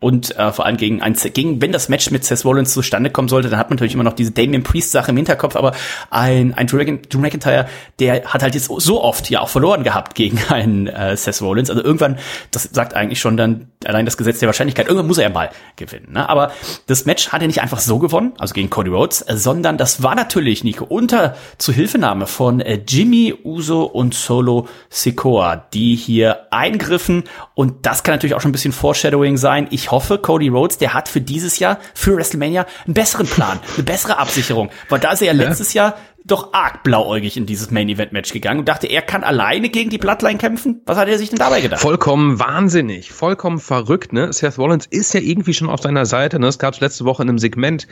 Und 0.00 0.36
äh, 0.36 0.52
vor 0.52 0.64
allem 0.64 0.76
gegen 0.76 1.02
ein, 1.02 1.14
gegen, 1.14 1.60
wenn 1.60 1.72
das 1.72 1.88
Match 1.88 2.10
mit 2.12 2.24
Seth 2.24 2.44
Rollins 2.44 2.72
zustande 2.72 3.10
kommen 3.10 3.28
sollte, 3.28 3.48
dann 3.48 3.58
hat 3.58 3.68
man 3.68 3.76
natürlich 3.76 3.94
immer 3.94 4.04
noch 4.04 4.12
diese 4.12 4.30
Damien 4.30 4.62
Priest 4.62 4.92
Sache 4.92 5.10
im 5.10 5.16
Hinterkopf, 5.16 5.56
aber 5.56 5.72
ein, 6.10 6.54
ein 6.54 6.68
Drew, 6.68 6.84
Drew 7.08 7.18
McIntyre, 7.18 7.66
der 7.98 8.24
hat 8.24 8.42
halt 8.44 8.54
jetzt 8.54 8.66
so 8.66 9.02
oft 9.02 9.28
ja 9.28 9.40
auch 9.40 9.48
verloren 9.48 9.82
gehabt 9.82 10.14
gegen 10.14 10.38
einen 10.50 10.86
äh, 10.86 11.16
Seth 11.16 11.42
Rollins. 11.42 11.68
Also 11.68 11.82
irgendwann, 11.82 12.18
das 12.52 12.64
sagt 12.64 12.94
eigentlich 12.94 13.18
schon 13.18 13.36
dann 13.36 13.72
allein 13.84 14.04
das 14.04 14.16
Gesetz 14.16 14.40
der 14.40 14.48
Wahrscheinlichkeit, 14.48 14.86
irgendwann 14.86 15.06
muss 15.06 15.18
er 15.18 15.24
ja 15.24 15.30
mal 15.30 15.50
gewinnen. 15.76 16.12
Ne? 16.12 16.28
Aber 16.28 16.52
das 16.86 17.04
Match 17.04 17.28
hat 17.28 17.42
er 17.42 17.46
nicht 17.46 17.62
einfach 17.62 17.78
so 17.78 17.98
gewonnen, 17.98 18.32
also 18.38 18.54
gegen 18.54 18.70
Cody 18.70 18.90
Rhodes, 18.90 19.22
äh, 19.22 19.36
sondern 19.36 19.78
das 19.78 20.02
war 20.02 20.14
natürlich, 20.14 20.64
Nico, 20.64 20.84
unter 20.84 21.36
Zuhilfenahme 21.58 22.26
von 22.26 22.60
äh, 22.60 22.80
Jimmy 22.86 23.34
Uso 23.44 23.84
und 23.84 24.14
Solo 24.14 24.68
Sikoa, 24.90 25.56
die 25.72 25.94
hier 25.94 26.46
eingriffen 26.50 27.24
und 27.54 27.86
das 27.86 28.02
kann 28.02 28.14
natürlich 28.14 28.34
auch 28.34 28.40
schon 28.40 28.50
ein 28.50 28.52
bisschen 28.52 28.72
Foreshadowing 28.72 29.36
sein. 29.36 29.68
Ich 29.70 29.90
hoffe, 29.90 30.18
Cody 30.18 30.48
Rhodes, 30.48 30.78
der 30.78 30.94
hat 30.94 31.08
für 31.08 31.20
dieses 31.20 31.58
Jahr, 31.58 31.78
für 31.94 32.16
WrestleMania, 32.16 32.66
einen 32.86 32.94
besseren 32.94 33.26
Plan, 33.26 33.60
eine 33.74 33.84
bessere 33.84 34.18
Absicherung, 34.18 34.70
weil 34.88 35.00
da 35.00 35.12
ist 35.12 35.20
er 35.22 35.28
ja 35.28 35.32
letztes 35.32 35.72
Jahr 35.72 35.94
doch 36.24 36.52
arg 36.52 36.82
blauäugig 36.82 37.36
in 37.36 37.46
dieses 37.46 37.70
Main-Event-Match 37.70 38.32
gegangen 38.32 38.60
und 38.60 38.68
dachte, 38.68 38.86
er 38.86 39.02
kann 39.02 39.24
alleine 39.24 39.68
gegen 39.68 39.90
die 39.90 39.98
Bloodline 39.98 40.38
kämpfen. 40.38 40.82
Was 40.84 40.98
hat 40.98 41.08
er 41.08 41.18
sich 41.18 41.30
denn 41.30 41.38
dabei 41.38 41.60
gedacht? 41.60 41.80
Vollkommen 41.80 42.38
wahnsinnig, 42.38 43.12
vollkommen 43.12 43.58
verrückt, 43.58 44.12
ne? 44.12 44.32
Seth 44.32 44.58
Rollins 44.58 44.86
ist 44.86 45.14
ja 45.14 45.20
irgendwie 45.20 45.54
schon 45.54 45.68
auf 45.68 45.80
seiner 45.80 46.06
Seite, 46.06 46.38
ne? 46.38 46.48
Es 46.48 46.58
gab 46.58 46.78
letzte 46.80 47.04
Woche 47.04 47.22
in 47.22 47.28
einem 47.28 47.38
Segment, 47.38 47.88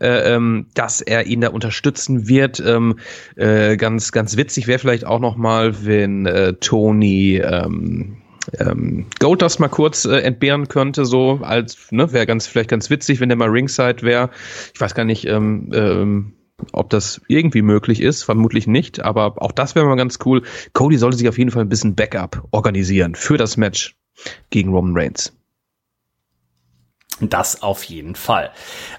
äh, 0.00 0.34
ähm, 0.34 0.66
dass 0.74 1.00
er 1.00 1.26
ihn 1.26 1.40
da 1.40 1.48
unterstützen 1.48 2.28
wird. 2.28 2.60
Ähm, 2.60 2.98
äh, 3.36 3.76
ganz, 3.76 4.12
ganz 4.12 4.36
witzig 4.36 4.66
wäre 4.66 4.78
vielleicht 4.78 5.06
auch 5.06 5.20
noch 5.20 5.36
mal, 5.36 5.84
wenn 5.86 6.26
äh, 6.26 6.54
Tony 6.54 7.36
ähm, 7.36 8.18
ähm, 8.58 9.06
Goldust 9.18 9.60
mal 9.60 9.68
kurz 9.68 10.04
äh, 10.04 10.18
entbehren 10.18 10.68
könnte, 10.68 11.04
so 11.04 11.40
als, 11.42 11.90
ne, 11.90 12.12
wäre 12.12 12.26
ganz, 12.26 12.46
vielleicht 12.46 12.70
ganz 12.70 12.90
witzig, 12.90 13.20
wenn 13.20 13.28
der 13.28 13.36
mal 13.36 13.48
Ringside 13.48 14.02
wäre. 14.02 14.30
Ich 14.74 14.80
weiß 14.80 14.94
gar 14.94 15.04
nicht, 15.04 15.26
ähm, 15.26 15.70
ähm, 15.72 16.32
ob 16.72 16.90
das 16.90 17.20
irgendwie 17.28 17.62
möglich 17.62 18.00
ist, 18.00 18.22
vermutlich 18.22 18.66
nicht, 18.66 19.00
aber 19.00 19.40
auch 19.42 19.52
das 19.52 19.74
wäre 19.74 19.86
mal 19.86 19.96
ganz 19.96 20.18
cool. 20.24 20.42
Cody 20.72 20.98
sollte 20.98 21.16
sich 21.16 21.28
auf 21.28 21.38
jeden 21.38 21.50
Fall 21.50 21.62
ein 21.62 21.68
bisschen 21.68 21.94
Backup 21.94 22.46
organisieren 22.50 23.14
für 23.14 23.36
das 23.36 23.56
Match 23.56 23.96
gegen 24.50 24.72
Roman 24.72 24.96
Reigns. 24.96 25.32
Das 27.20 27.62
auf 27.62 27.82
jeden 27.84 28.14
Fall. 28.14 28.50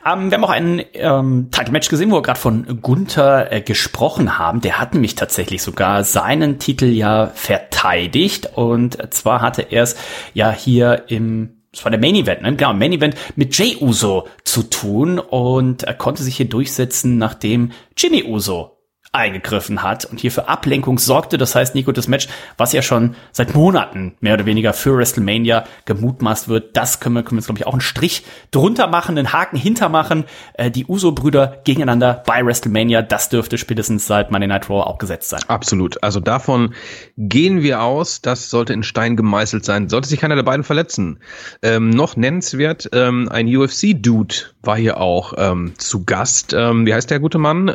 Ähm, 0.06 0.30
wir 0.30 0.38
haben 0.38 0.44
auch 0.44 0.50
ein 0.50 0.84
ähm, 0.94 1.50
Title-Match 1.52 1.88
gesehen, 1.88 2.12
wo 2.12 2.16
wir 2.16 2.22
gerade 2.22 2.40
von 2.40 2.82
Gunther 2.82 3.52
äh, 3.52 3.62
gesprochen 3.62 4.38
haben. 4.38 4.60
Der 4.60 4.78
hat 4.78 4.94
nämlich 4.94 5.16
tatsächlich 5.16 5.62
sogar 5.62 6.04
seinen 6.04 6.60
Titel 6.60 6.86
ja 6.86 7.28
verteidigt. 7.28 8.58
Und 8.58 9.14
zwar 9.14 9.42
hatte 9.42 9.62
er 9.62 9.84
es 9.84 9.96
ja 10.34 10.52
hier 10.52 11.06
im 11.08 11.59
das 11.72 11.84
war 11.84 11.92
der 11.92 12.00
Main 12.00 12.16
Event, 12.16 12.42
ne? 12.42 12.56
Genau, 12.56 12.74
Main 12.74 12.94
Event 12.94 13.16
mit 13.36 13.58
Jay 13.58 13.78
Uso 13.80 14.28
zu 14.44 14.64
tun 14.64 15.20
und 15.20 15.84
er 15.84 15.94
konnte 15.94 16.24
sich 16.24 16.38
hier 16.38 16.50
durchsetzen, 16.50 17.18
nachdem 17.18 17.72
Jimmy 17.96 18.24
Uso 18.24 18.79
eingegriffen 19.12 19.82
hat 19.82 20.06
und 20.06 20.20
hier 20.20 20.32
für 20.32 20.48
Ablenkung 20.48 21.00
sorgte. 21.00 21.38
Das 21.38 21.56
heißt, 21.56 21.74
Nico, 21.74 21.92
das 21.92 22.08
Match, 22.08 22.28
was 22.58 22.74
ja 22.74 22.82
schon 22.82 23.16
seit 23.32 23.56
Monaten 23.56 24.16
mehr 24.20 24.36
oder 24.36 24.46
weniger 24.46 24.74
für 24.74 24.96
WrestleMania 24.98 25.66
gemutmaßt 25.86 26.48
wird, 26.48 26.78
das 26.78 27.00
können 27.00 27.16
wir, 27.16 27.24
können 27.24 27.38
wir 27.38 27.40
jetzt, 27.40 27.48
glaube 27.48 27.60
ich, 27.60 27.68
auch 27.68 27.74
einen 27.74 27.82
Strich 27.82 28.24
drunter 28.52 28.88
machen, 28.88 29.18
einen 29.18 29.34
Haken 29.34 29.58
hintermachen. 29.58 30.26
Äh, 30.54 30.70
die 30.70 30.86
Uso-Brüder 30.86 31.62
gegeneinander 31.64 32.24
bei 32.26 32.46
WrestleMania, 32.46 33.02
das 33.02 33.30
dürfte 33.30 33.58
spätestens 33.58 34.06
seit 34.06 34.32
Monday 34.32 34.48
Night 34.48 34.70
Raw 34.70 34.84
auch 34.84 35.00
gesetzt 35.00 35.30
sein. 35.30 35.42
Absolut. 35.48 36.04
Also 36.04 36.20
davon 36.20 36.76
gehen 37.18 37.64
wir 37.64 37.82
aus. 37.82 38.22
Das 38.22 38.50
sollte 38.50 38.74
in 38.74 38.84
Stein 38.84 39.16
gemeißelt 39.16 39.66
sein. 39.66 39.90
Sollte 39.90 40.08
sich 40.08 40.20
keiner 40.20 40.36
der 40.36 40.44
beiden 40.44 40.64
verletzen. 40.64 41.20
Ähm, 41.64 41.90
noch 41.90 42.16
nennenswert, 42.16 42.90
ähm, 42.94 43.28
ein 43.32 43.48
UFC-Dude 43.48 44.36
war 44.62 44.78
hier 44.78 44.98
auch 44.98 45.34
ähm, 45.38 45.74
zu 45.78 46.06
Gast. 46.06 46.54
Ähm, 46.54 46.86
wie 46.86 46.94
heißt 46.94 47.10
der 47.10 47.20
gute 47.20 47.38
Mann? 47.38 47.70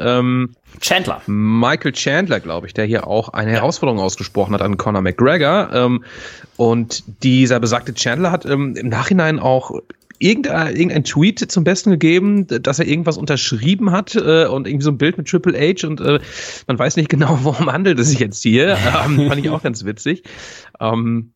Chandler. 0.80 1.22
Michael 1.26 1.92
Chandler, 1.92 2.40
glaube 2.40 2.66
ich, 2.66 2.74
der 2.74 2.84
hier 2.84 3.06
auch 3.06 3.30
eine 3.30 3.50
Herausforderung 3.50 4.00
ausgesprochen 4.00 4.54
hat 4.54 4.62
an 4.62 4.76
Conor 4.76 5.02
McGregor. 5.02 5.70
Ähm, 5.72 6.04
und 6.56 7.04
dieser 7.22 7.60
besagte 7.60 7.94
Chandler 7.94 8.30
hat 8.30 8.44
ähm, 8.46 8.76
im 8.76 8.88
Nachhinein 8.88 9.38
auch 9.38 9.72
irgendein, 10.18 10.76
irgendein 10.76 11.04
Tweet 11.04 11.38
zum 11.50 11.64
Besten 11.64 11.90
gegeben, 11.90 12.46
dass 12.46 12.78
er 12.78 12.86
irgendwas 12.86 13.18
unterschrieben 13.18 13.90
hat 13.90 14.14
äh, 14.14 14.46
und 14.46 14.66
irgendwie 14.66 14.84
so 14.84 14.90
ein 14.90 14.98
Bild 14.98 15.18
mit 15.18 15.28
Triple 15.28 15.58
H 15.58 15.86
und 15.86 16.00
äh, 16.00 16.20
man 16.66 16.78
weiß 16.78 16.96
nicht 16.96 17.08
genau, 17.08 17.38
worum 17.42 17.70
handelt 17.70 17.98
es 17.98 18.08
sich 18.08 18.20
jetzt 18.20 18.42
hier. 18.42 18.76
Ähm, 19.04 19.26
fand 19.28 19.44
ich 19.44 19.50
auch 19.50 19.62
ganz 19.62 19.84
witzig. 19.84 20.22
Ähm, 20.80 21.32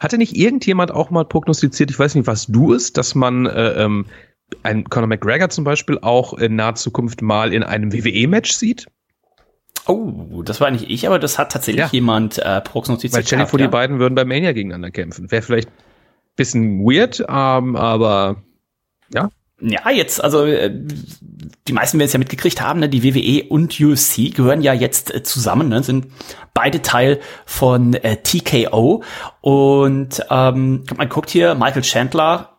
hatte 0.00 0.18
nicht 0.18 0.36
irgendjemand 0.36 0.90
auch 0.90 1.10
mal 1.10 1.24
prognostiziert, 1.24 1.90
ich 1.90 1.98
weiß 1.98 2.14
nicht, 2.14 2.26
was 2.26 2.46
du 2.46 2.72
ist, 2.72 2.98
dass 2.98 3.14
man 3.14 3.46
äh, 3.46 3.84
ähm, 3.84 4.06
ein 4.62 4.84
Conor 4.84 5.08
McGregor 5.08 5.48
zum 5.50 5.64
Beispiel 5.64 5.98
auch 6.00 6.34
in 6.34 6.56
naher 6.56 6.74
Zukunft 6.74 7.22
mal 7.22 7.52
in 7.52 7.62
einem 7.62 7.92
WWE-Match 7.92 8.52
sieht? 8.52 8.86
Oh, 9.86 10.42
das 10.42 10.60
war 10.60 10.70
nicht 10.70 10.88
ich, 10.88 11.06
aber 11.06 11.18
das 11.18 11.38
hat 11.38 11.52
tatsächlich 11.52 11.84
Ja. 11.84 11.88
jemand 11.92 12.38
äh, 12.38 12.60
prognostiziert. 12.60 13.30
Weil 13.30 13.46
vor, 13.46 13.60
ja. 13.60 13.66
die 13.66 13.70
beiden 13.70 13.98
würden 13.98 14.14
bei 14.14 14.24
Mania 14.24 14.52
gegeneinander 14.52 14.90
kämpfen. 14.90 15.30
Wäre 15.30 15.42
vielleicht 15.42 15.68
ein 15.68 16.36
bisschen 16.36 16.80
weird, 16.80 17.20
ähm, 17.28 17.76
aber 17.76 18.36
ja. 19.12 19.28
Ja, 19.60 19.90
jetzt, 19.90 20.22
also 20.22 20.44
äh, 20.44 20.70
die 21.68 21.72
meisten 21.72 21.98
werden 21.98 22.06
es 22.06 22.12
ja 22.12 22.18
mitgekriegt 22.18 22.60
haben, 22.60 22.80
ne? 22.80 22.88
die 22.88 23.04
WWE 23.04 23.48
und 23.48 23.78
UFC 23.80 24.34
gehören 24.34 24.62
ja 24.62 24.72
jetzt 24.72 25.14
äh, 25.14 25.22
zusammen, 25.22 25.68
ne? 25.68 25.82
sind 25.82 26.08
beide 26.54 26.82
Teil 26.82 27.20
von 27.46 27.94
äh, 27.94 28.16
TKO. 28.16 29.04
Und 29.40 30.20
ähm, 30.30 30.84
man 30.96 31.08
guckt 31.08 31.30
hier, 31.30 31.54
Michael 31.54 31.82
Chandler, 31.82 32.53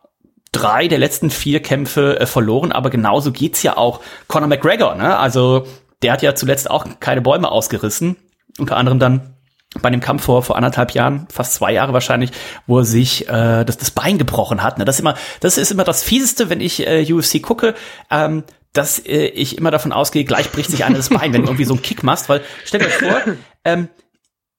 drei 0.56 0.88
der 0.88 0.98
letzten 0.98 1.30
vier 1.30 1.60
Kämpfe 1.60 2.18
äh, 2.20 2.26
verloren, 2.26 2.72
aber 2.72 2.90
genauso 2.90 3.32
geht's 3.32 3.62
ja 3.62 3.76
auch 3.76 4.00
Conor 4.26 4.48
McGregor. 4.48 4.94
Ne? 4.94 5.16
Also 5.18 5.66
der 6.02 6.12
hat 6.12 6.22
ja 6.22 6.34
zuletzt 6.34 6.70
auch 6.70 6.86
keine 7.00 7.20
Bäume 7.20 7.50
ausgerissen, 7.50 8.16
unter 8.58 8.76
anderem 8.76 8.98
dann 8.98 9.34
bei 9.82 9.90
dem 9.90 10.00
Kampf 10.00 10.24
vor, 10.24 10.42
vor 10.42 10.56
anderthalb 10.56 10.92
Jahren, 10.92 11.26
fast 11.30 11.54
zwei 11.54 11.72
Jahre 11.72 11.92
wahrscheinlich, 11.92 12.30
wo 12.66 12.78
er 12.78 12.84
sich 12.84 13.28
äh, 13.28 13.64
das, 13.64 13.76
das 13.76 13.90
Bein 13.90 14.16
gebrochen 14.16 14.62
hat. 14.62 14.78
Ne? 14.78 14.86
Das, 14.86 14.96
ist 14.96 15.00
immer, 15.00 15.16
das 15.40 15.58
ist 15.58 15.70
immer 15.70 15.84
das 15.84 16.02
Fieseste, 16.02 16.48
wenn 16.48 16.62
ich 16.62 16.86
äh, 16.86 17.12
UFC 17.12 17.42
gucke, 17.42 17.74
ähm, 18.10 18.44
dass 18.72 18.98
äh, 18.98 19.26
ich 19.26 19.58
immer 19.58 19.70
davon 19.70 19.92
ausgehe, 19.92 20.24
gleich 20.24 20.50
bricht 20.50 20.70
sich 20.70 20.84
einer 20.84 20.96
das 20.96 21.10
Bein, 21.10 21.34
wenn 21.34 21.42
du 21.42 21.48
irgendwie 21.48 21.64
so 21.64 21.74
einen 21.74 21.82
Kick 21.82 22.02
machst, 22.02 22.30
weil 22.30 22.42
stellt 22.64 22.86
euch 22.86 22.94
vor, 22.94 23.20
ähm, 23.64 23.88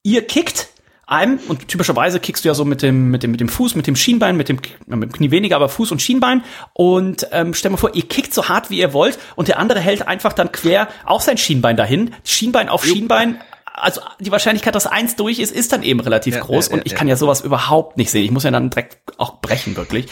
ihr 0.03 0.27
kickt 0.27 0.66
einem 1.07 1.39
und 1.47 1.67
typischerweise 1.67 2.19
kickst 2.19 2.43
du 2.43 2.49
ja 2.49 2.53
so 2.53 2.65
mit 2.65 2.81
dem 2.81 3.09
mit 3.09 3.23
dem 3.23 3.31
mit 3.31 3.39
dem 3.39 3.49
Fuß, 3.49 3.75
mit 3.75 3.87
dem 3.87 3.95
Schienbein, 3.95 4.35
mit 4.37 4.49
dem, 4.49 4.57
mit 4.87 5.03
dem 5.03 5.11
Knie 5.11 5.31
weniger, 5.31 5.55
aber 5.55 5.69
Fuß 5.69 5.91
und 5.91 6.01
Schienbein 6.01 6.43
und 6.73 7.27
ähm, 7.31 7.53
stell 7.53 7.71
mal 7.71 7.77
vor, 7.77 7.95
ihr 7.95 8.03
kickt 8.07 8.33
so 8.33 8.49
hart 8.49 8.69
wie 8.69 8.79
ihr 8.79 8.93
wollt 8.93 9.17
und 9.35 9.47
der 9.47 9.57
andere 9.59 9.79
hält 9.79 10.07
einfach 10.07 10.33
dann 10.33 10.51
quer 10.51 10.89
auch 11.05 11.21
sein 11.21 11.37
Schienbein 11.37 11.77
dahin, 11.77 12.11
Schienbein 12.23 12.69
auf 12.69 12.85
Schienbein. 12.85 13.39
Also 13.79 14.01
die 14.19 14.31
Wahrscheinlichkeit, 14.31 14.73
dass 14.73 14.87
eins 14.87 15.15
durch 15.17 15.37
ist, 15.37 15.55
ist 15.55 15.71
dann 15.71 15.83
eben 15.83 15.99
relativ 15.99 16.33
Ja, 16.33 16.41
groß 16.41 16.67
ja, 16.69 16.73
und 16.73 16.79
ja, 16.79 16.85
ich 16.87 16.91
ja. 16.93 16.97
kann 16.97 17.07
ja 17.07 17.15
sowas 17.15 17.41
überhaupt 17.41 17.95
nicht 17.97 18.09
sehen. 18.09 18.23
Ich 18.25 18.31
muss 18.31 18.43
ja 18.43 18.49
dann 18.49 18.71
direkt 18.71 18.97
auch 19.19 19.39
brechen 19.39 19.77
wirklich. 19.77 20.07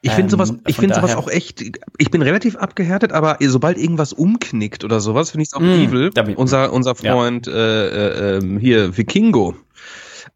Ich 0.00 0.12
finde 0.12 0.30
sowas, 0.30 0.48
Ähm, 0.48 0.62
ich 0.66 0.76
finde 0.76 0.94
sowas 0.94 1.14
auch 1.14 1.28
echt, 1.28 1.62
ich 1.98 2.10
bin 2.10 2.22
relativ 2.22 2.56
abgehärtet, 2.56 3.12
aber 3.12 3.36
sobald 3.42 3.76
irgendwas 3.76 4.14
umknickt 4.14 4.84
oder 4.84 5.00
sowas, 5.00 5.32
finde 5.32 5.42
ich 5.42 5.48
es 5.50 5.52
auch 5.54 5.60
Mm, 5.60 5.64
evil. 5.84 6.10
da 6.14 6.22
bin- 6.22 6.36
unser, 6.36 6.72
unser. 6.72 6.94
Freund, 6.94 7.46
äh, 7.46 7.88
äh, 7.88 8.38
ähm, 8.38 8.58
hier, 8.58 8.96
Vikingo. 8.96 9.54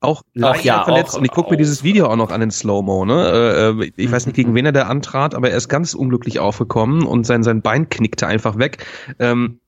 Auch 0.05 0.23
leicht 0.35 0.65
ja, 0.65 0.85
verletzt 0.85 1.15
auch- 1.15 1.19
und 1.19 1.25
ich 1.25 1.31
gucke 1.31 1.51
mir 1.51 1.57
dieses 1.57 1.83
Video 1.83 2.07
auch 2.07 2.17
noch 2.17 2.31
an 2.31 2.43
in 2.43 2.51
Slow-Mo, 2.51 3.05
ne? 3.05 3.75
Äh, 3.79 3.85
äh, 3.85 3.93
ich 3.97 4.11
weiß 4.11 4.27
nicht, 4.27 4.37
gegen 4.37 4.55
wen 4.55 4.67
er 4.67 4.73
da 4.73 4.83
antrat, 4.83 5.35
aber 5.35 5.51
er 5.51 5.57
ist 5.57 5.69
ganz 5.69 5.95
unglücklich 5.95 6.39
aufgekommen 6.39 7.07
und 7.07 7.25
sein, 7.27 7.43
sein 7.43 7.63
Bein 7.63 7.89
knickte 7.89 8.27
einfach 8.27 8.59
weg. 8.59 8.87
Ähm, 9.19 9.61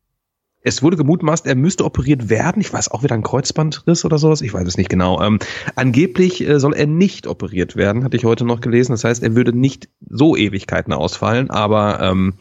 es 0.66 0.82
wurde 0.82 0.96
gemutmaßt, 0.96 1.46
er 1.46 1.54
müsste 1.54 1.84
operiert 1.84 2.28
werden. 2.28 2.60
Ich 2.60 2.72
weiß 2.72 2.90
auch 2.90 3.04
wieder 3.04 3.14
ein 3.14 3.22
Kreuzbandriss 3.22 4.04
oder 4.04 4.18
sowas. 4.18 4.40
Ich 4.40 4.52
weiß 4.52 4.66
es 4.66 4.76
nicht 4.76 4.88
genau. 4.88 5.22
Ähm, 5.22 5.38
angeblich 5.76 6.44
äh, 6.44 6.58
soll 6.58 6.74
er 6.74 6.88
nicht 6.88 7.28
operiert 7.28 7.76
werden, 7.76 8.02
hatte 8.02 8.16
ich 8.16 8.24
heute 8.24 8.44
noch 8.44 8.60
gelesen. 8.60 8.90
Das 8.90 9.04
heißt, 9.04 9.22
er 9.22 9.36
würde 9.36 9.56
nicht 9.56 9.88
so 10.10 10.34
Ewigkeiten 10.34 10.92
ausfallen. 10.92 11.50
Aber 11.50 12.00
ähm, 12.00 12.34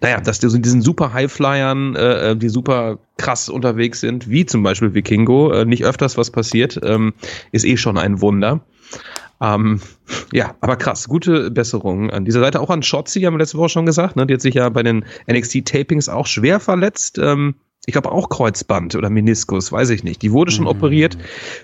naja, 0.00 0.20
dass 0.20 0.38
die, 0.38 0.48
so 0.48 0.58
diesen 0.58 0.82
super 0.82 1.12
Highflyern, 1.12 1.96
äh, 1.96 2.36
die 2.36 2.48
super 2.48 2.98
krass 3.16 3.48
unterwegs 3.48 4.00
sind, 4.00 4.28
wie 4.28 4.46
zum 4.46 4.62
Beispiel 4.62 4.94
Vikingo, 4.94 5.52
äh, 5.52 5.64
nicht 5.64 5.84
öfters 5.84 6.16
was 6.16 6.30
passiert, 6.30 6.78
ähm, 6.82 7.14
ist 7.52 7.64
eh 7.64 7.76
schon 7.76 7.98
ein 7.98 8.20
Wunder. 8.20 8.60
Ähm, 9.40 9.80
ja, 10.32 10.54
aber 10.60 10.76
krass, 10.76 11.08
gute 11.08 11.50
Besserung 11.50 12.10
an 12.10 12.24
dieser 12.24 12.40
Seite. 12.40 12.60
Auch 12.60 12.70
an 12.70 12.82
Shotzi, 12.82 13.20
haben 13.20 13.34
wir 13.34 13.38
letzte 13.38 13.58
Woche 13.58 13.68
schon 13.68 13.86
gesagt, 13.86 14.16
ne? 14.16 14.26
Die 14.26 14.34
hat 14.34 14.40
sich 14.40 14.54
ja 14.54 14.68
bei 14.68 14.82
den 14.82 15.04
NXT-Tapings 15.30 16.08
auch 16.08 16.26
schwer 16.26 16.58
verletzt. 16.58 17.18
Ähm, 17.18 17.54
ich 17.88 17.92
glaube 17.92 18.12
auch 18.12 18.28
Kreuzband 18.28 18.94
oder 18.96 19.08
Meniskus, 19.08 19.72
weiß 19.72 19.88
ich 19.88 20.04
nicht. 20.04 20.20
Die 20.20 20.30
wurde 20.30 20.52
schon 20.52 20.66
operiert, 20.66 21.16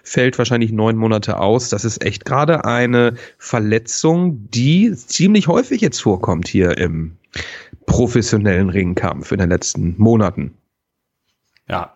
fällt 0.03 0.39
wahrscheinlich 0.39 0.73
neun 0.73 0.97
Monate 0.97 1.39
aus. 1.39 1.69
Das 1.69 1.85
ist 1.85 2.03
echt 2.03 2.25
gerade 2.25 2.65
eine 2.65 3.17
Verletzung, 3.37 4.49
die 4.49 4.95
ziemlich 4.95 5.49
häufig 5.49 5.83
jetzt 5.83 6.01
vorkommt 6.01 6.49
hier 6.49 6.79
im 6.79 7.19
professionellen 7.85 8.71
Ringkampf 8.71 9.33
in 9.33 9.39
den 9.39 9.51
letzten 9.51 9.97
Monaten. 9.99 10.57
Ja. 11.69 11.94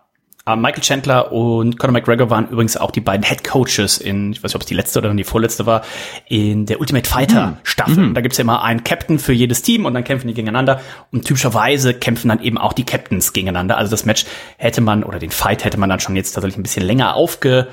Aber 0.49 0.59
Michael 0.59 0.81
Chandler 0.81 1.31
und 1.31 1.77
Conor 1.77 1.93
McGregor 1.93 2.31
waren 2.31 2.47
übrigens 2.49 2.75
auch 2.75 2.89
die 2.89 3.01
beiden 3.01 3.23
Head 3.23 3.43
Coaches 3.43 3.99
in, 3.99 4.31
ich 4.31 4.39
weiß 4.39 4.49
nicht, 4.49 4.55
ob 4.55 4.61
es 4.61 4.67
die 4.67 4.73
letzte 4.73 4.97
oder 4.97 5.13
die 5.13 5.23
vorletzte 5.23 5.67
war, 5.67 5.83
in 6.27 6.65
der 6.65 6.79
Ultimate 6.79 7.07
Fighter 7.07 7.57
Staffel. 7.61 8.13
Da 8.13 8.21
gibt's 8.21 8.39
ja 8.39 8.41
immer 8.41 8.63
einen 8.63 8.83
Captain 8.83 9.19
für 9.19 9.31
jedes 9.31 9.61
Team 9.61 9.85
und 9.85 9.93
dann 9.93 10.03
kämpfen 10.03 10.27
die 10.27 10.33
gegeneinander. 10.33 10.81
Und 11.11 11.25
typischerweise 11.25 11.93
kämpfen 11.93 12.29
dann 12.29 12.41
eben 12.41 12.57
auch 12.57 12.73
die 12.73 12.83
Captains 12.83 13.31
gegeneinander. 13.31 13.77
Also 13.77 13.91
das 13.91 14.05
Match 14.05 14.25
hätte 14.57 14.81
man, 14.81 15.03
oder 15.03 15.19
den 15.19 15.29
Fight 15.29 15.65
hätte 15.65 15.79
man 15.79 15.87
dann 15.87 15.99
schon 15.99 16.15
jetzt 16.15 16.31
tatsächlich 16.31 16.57
ein 16.57 16.63
bisschen 16.63 16.83
länger 16.83 17.15
aufge, 17.15 17.67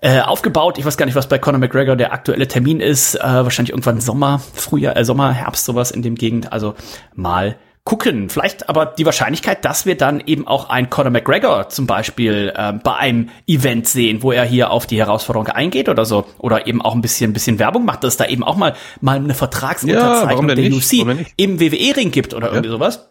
äh, 0.00 0.20
aufgebaut. 0.20 0.78
Ich 0.78 0.84
weiß 0.84 0.96
gar 0.96 1.06
nicht, 1.06 1.16
was 1.16 1.28
bei 1.28 1.38
Conor 1.38 1.58
McGregor 1.58 1.96
der 1.96 2.12
aktuelle 2.12 2.46
Termin 2.46 2.78
ist. 2.78 3.16
Äh, 3.16 3.24
wahrscheinlich 3.24 3.70
irgendwann 3.70 4.00
Sommer, 4.00 4.40
Frühjahr, 4.54 4.96
äh, 4.96 5.04
Sommer, 5.04 5.32
Herbst, 5.32 5.64
sowas 5.64 5.90
in 5.90 6.02
dem 6.02 6.14
Gegend. 6.14 6.52
Also 6.52 6.76
mal 7.16 7.56
gucken. 7.86 8.28
Vielleicht 8.28 8.68
aber 8.68 8.84
die 8.84 9.06
Wahrscheinlichkeit, 9.06 9.64
dass 9.64 9.86
wir 9.86 9.96
dann 9.96 10.20
eben 10.20 10.46
auch 10.46 10.68
ein 10.68 10.90
Conor 10.90 11.10
McGregor 11.10 11.70
zum 11.70 11.86
Beispiel 11.86 12.52
äh, 12.54 12.72
bei 12.74 12.96
einem 12.96 13.30
Event 13.46 13.88
sehen, 13.88 14.22
wo 14.22 14.32
er 14.32 14.44
hier 14.44 14.70
auf 14.70 14.86
die 14.86 14.98
Herausforderung 14.98 15.46
eingeht 15.46 15.88
oder 15.88 16.04
so. 16.04 16.26
Oder 16.36 16.66
eben 16.66 16.82
auch 16.82 16.94
ein 16.94 17.00
bisschen, 17.00 17.32
bisschen 17.32 17.58
Werbung 17.58 17.86
macht, 17.86 18.04
dass 18.04 18.14
es 18.14 18.16
da 18.18 18.26
eben 18.26 18.44
auch 18.44 18.56
mal, 18.56 18.74
mal 19.00 19.16
eine 19.16 19.28
Ja, 19.28 19.34
Vertragsunterzeichnung 19.34 20.48
denn 20.48 20.56
der 20.56 20.68
nicht? 21.14 21.32
im 21.38 21.60
WWE-Ring 21.60 22.10
gibt 22.10 22.34
oder 22.34 22.48
irgendwie 22.48 22.70
sowas 22.70 23.08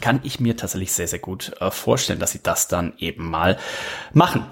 kann 0.00 0.20
ich 0.22 0.40
mir 0.40 0.56
tatsächlich 0.56 0.92
sehr, 0.92 1.06
sehr 1.06 1.18
gut 1.18 1.52
äh, 1.60 1.70
vorstellen, 1.70 2.18
dass 2.18 2.32
sie 2.32 2.42
das 2.42 2.66
dann 2.66 2.94
eben 2.96 3.28
mal 3.28 3.58
machen. 4.14 4.46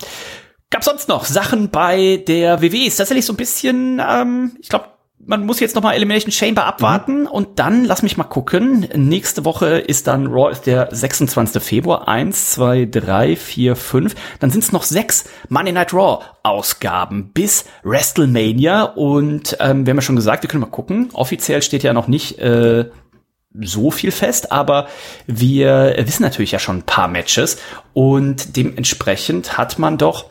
Gab 0.69 0.85
sonst 0.85 1.09
noch 1.09 1.25
Sachen 1.25 1.71
bei 1.71 2.23
der 2.29 2.61
WWE? 2.63 2.87
Ist 2.87 2.99
tatsächlich 2.99 3.25
so 3.25 3.33
ein 3.33 3.37
bisschen, 3.37 4.03
ähm, 4.07 4.57
ich 4.61 4.69
glaube, 4.69 4.89
man 5.27 5.45
muss 5.45 5.61
jetzt 5.61 5.75
noch 5.75 5.83
mal 5.83 5.93
Elimination 5.93 6.33
Chamber 6.33 6.65
abwarten 6.65 7.27
und 7.27 7.59
dann, 7.59 7.85
lass 7.85 8.03
mich 8.03 8.17
mal 8.17 8.25
gucken, 8.25 8.89
nächste 8.95 9.45
Woche 9.45 9.79
ist 9.79 10.07
dann 10.07 10.27
Raw, 10.27 10.51
ist 10.51 10.67
der 10.67 10.89
26. 10.91 11.63
Februar, 11.63 12.09
eins, 12.09 12.53
zwei, 12.53 12.87
drei, 12.87 13.37
vier, 13.37 13.77
fünf, 13.77 14.15
dann 14.39 14.51
sind 14.51 14.65
es 14.65 14.73
noch 14.73 14.83
sechs 14.83 15.25
Monday 15.49 15.73
Night 15.73 15.93
Raw 15.93 16.25
Ausgaben 16.43 17.33
bis 17.33 17.67
WrestleMania 17.83 18.83
und 18.83 19.57
ähm, 19.61 19.85
wir 19.85 19.91
haben 19.91 19.99
ja 19.99 20.03
schon 20.03 20.17
gesagt, 20.17 20.43
wir 20.43 20.49
können 20.49 20.63
mal 20.63 20.71
gucken, 20.71 21.11
offiziell 21.13 21.63
steht 21.63 21.83
ja 21.83 21.93
noch 21.93 22.09
nicht 22.09 22.39
äh, 22.39 22.87
so 23.61 23.91
viel 23.91 24.13
fest, 24.13 24.53
aber 24.53 24.89
wir 25.27 25.97
wissen 25.99 26.23
natürlich 26.23 26.53
ja 26.53 26.59
schon 26.59 26.79
ein 26.79 26.87
paar 26.87 27.09
Matches 27.09 27.59
und 27.93 28.57
dementsprechend 28.57 29.59
hat 29.59 29.79
man 29.79 29.99
doch 29.99 30.31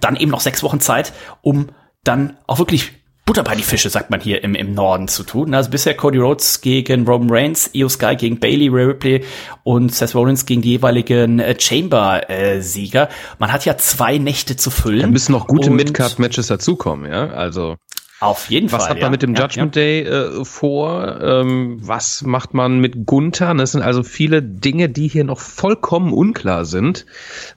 dann 0.00 0.16
eben 0.16 0.32
noch 0.32 0.40
sechs 0.40 0.62
Wochen 0.62 0.80
Zeit, 0.80 1.12
um 1.42 1.68
dann 2.02 2.36
auch 2.46 2.58
wirklich 2.58 2.92
Butter 3.26 3.42
bei 3.42 3.56
die 3.56 3.64
Fische, 3.64 3.90
sagt 3.90 4.10
man 4.10 4.20
hier 4.20 4.44
im, 4.44 4.54
im 4.54 4.72
Norden 4.72 5.08
zu 5.08 5.24
tun. 5.24 5.52
Also 5.52 5.68
bisher 5.68 5.94
Cody 5.94 6.18
Rhodes 6.18 6.60
gegen 6.60 7.06
Roman 7.06 7.28
Reigns, 7.28 7.68
Io 7.74 7.88
Sky 7.88 8.14
gegen 8.14 8.38
Bailey, 8.38 8.68
Rhea 8.68 8.86
Ripley 8.86 9.24
und 9.64 9.92
Seth 9.92 10.14
Rollins 10.14 10.46
gegen 10.46 10.62
die 10.62 10.70
jeweiligen 10.70 11.40
äh, 11.40 11.56
Chamber-Sieger. 11.58 13.08
Man 13.40 13.52
hat 13.52 13.64
ja 13.64 13.76
zwei 13.76 14.18
Nächte 14.18 14.56
zu 14.56 14.70
füllen. 14.70 15.00
Da 15.00 15.06
müssen 15.08 15.32
noch 15.32 15.48
gute 15.48 15.70
Midcard-Matches 15.70 16.46
dazukommen, 16.46 17.10
ja. 17.10 17.30
Also 17.30 17.74
Auf 18.20 18.48
jeden 18.48 18.72
was 18.72 18.84
Fall. 18.84 18.90
hat 18.90 18.96
man 18.96 19.06
ja. 19.06 19.10
mit 19.10 19.22
dem 19.22 19.34
Ja, 19.34 19.42
Judgment 19.42 19.76
ja. 19.76 19.82
Day 19.82 20.00
äh, 20.02 20.44
vor? 20.44 21.20
Ähm, 21.20 21.78
was 21.82 22.22
macht 22.22 22.54
man 22.54 22.78
mit 22.80 23.04
Gunther? 23.04 23.54
Das 23.54 23.72
sind 23.72 23.82
also 23.82 24.02
viele 24.02 24.42
Dinge, 24.42 24.88
die 24.88 25.08
hier 25.08 25.24
noch 25.24 25.38
vollkommen 25.40 26.12
unklar 26.12 26.64
sind. 26.64 27.04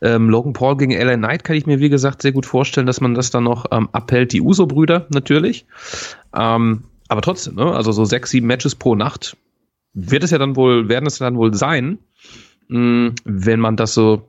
Ähm, 0.02 0.30
Logan 0.30 0.54
Paul 0.54 0.76
gegen 0.76 0.92
LA 0.92 1.16
Knight 1.16 1.44
kann 1.46 1.56
ich 1.56 1.66
mir, 1.66 1.80
wie 1.80 1.90
gesagt, 1.90 2.22
sehr 2.22 2.34
gut 2.34 2.46
vorstellen, 2.46 2.88
dass 2.88 3.00
man 3.00 3.14
das 3.16 3.32
dann 3.32 3.46
noch 3.46 3.68
ähm, 3.72 3.88
abhält. 3.94 4.34
Die 4.34 4.42
Uso-Brüder 4.42 5.08
natürlich. 5.10 5.66
Ähm, 6.36 6.84
aber 7.08 7.22
trotzdem, 7.22 7.56
ne? 7.56 7.74
also 7.74 7.92
so 7.94 8.04
sechs, 8.04 8.30
sieben 8.32 8.48
Matches 8.48 8.76
pro 8.76 8.96
Nacht 8.96 9.38
wird 9.94 10.24
es 10.24 10.32
ja 10.32 10.38
dann 10.38 10.56
wohl, 10.56 10.90
werden 10.90 11.08
es 11.08 11.18
dann 11.18 11.38
wohl 11.38 11.54
sein, 11.54 12.00
mh, 12.68 13.14
wenn 13.24 13.60
man 13.60 13.76
das 13.78 13.94
so 13.94 14.29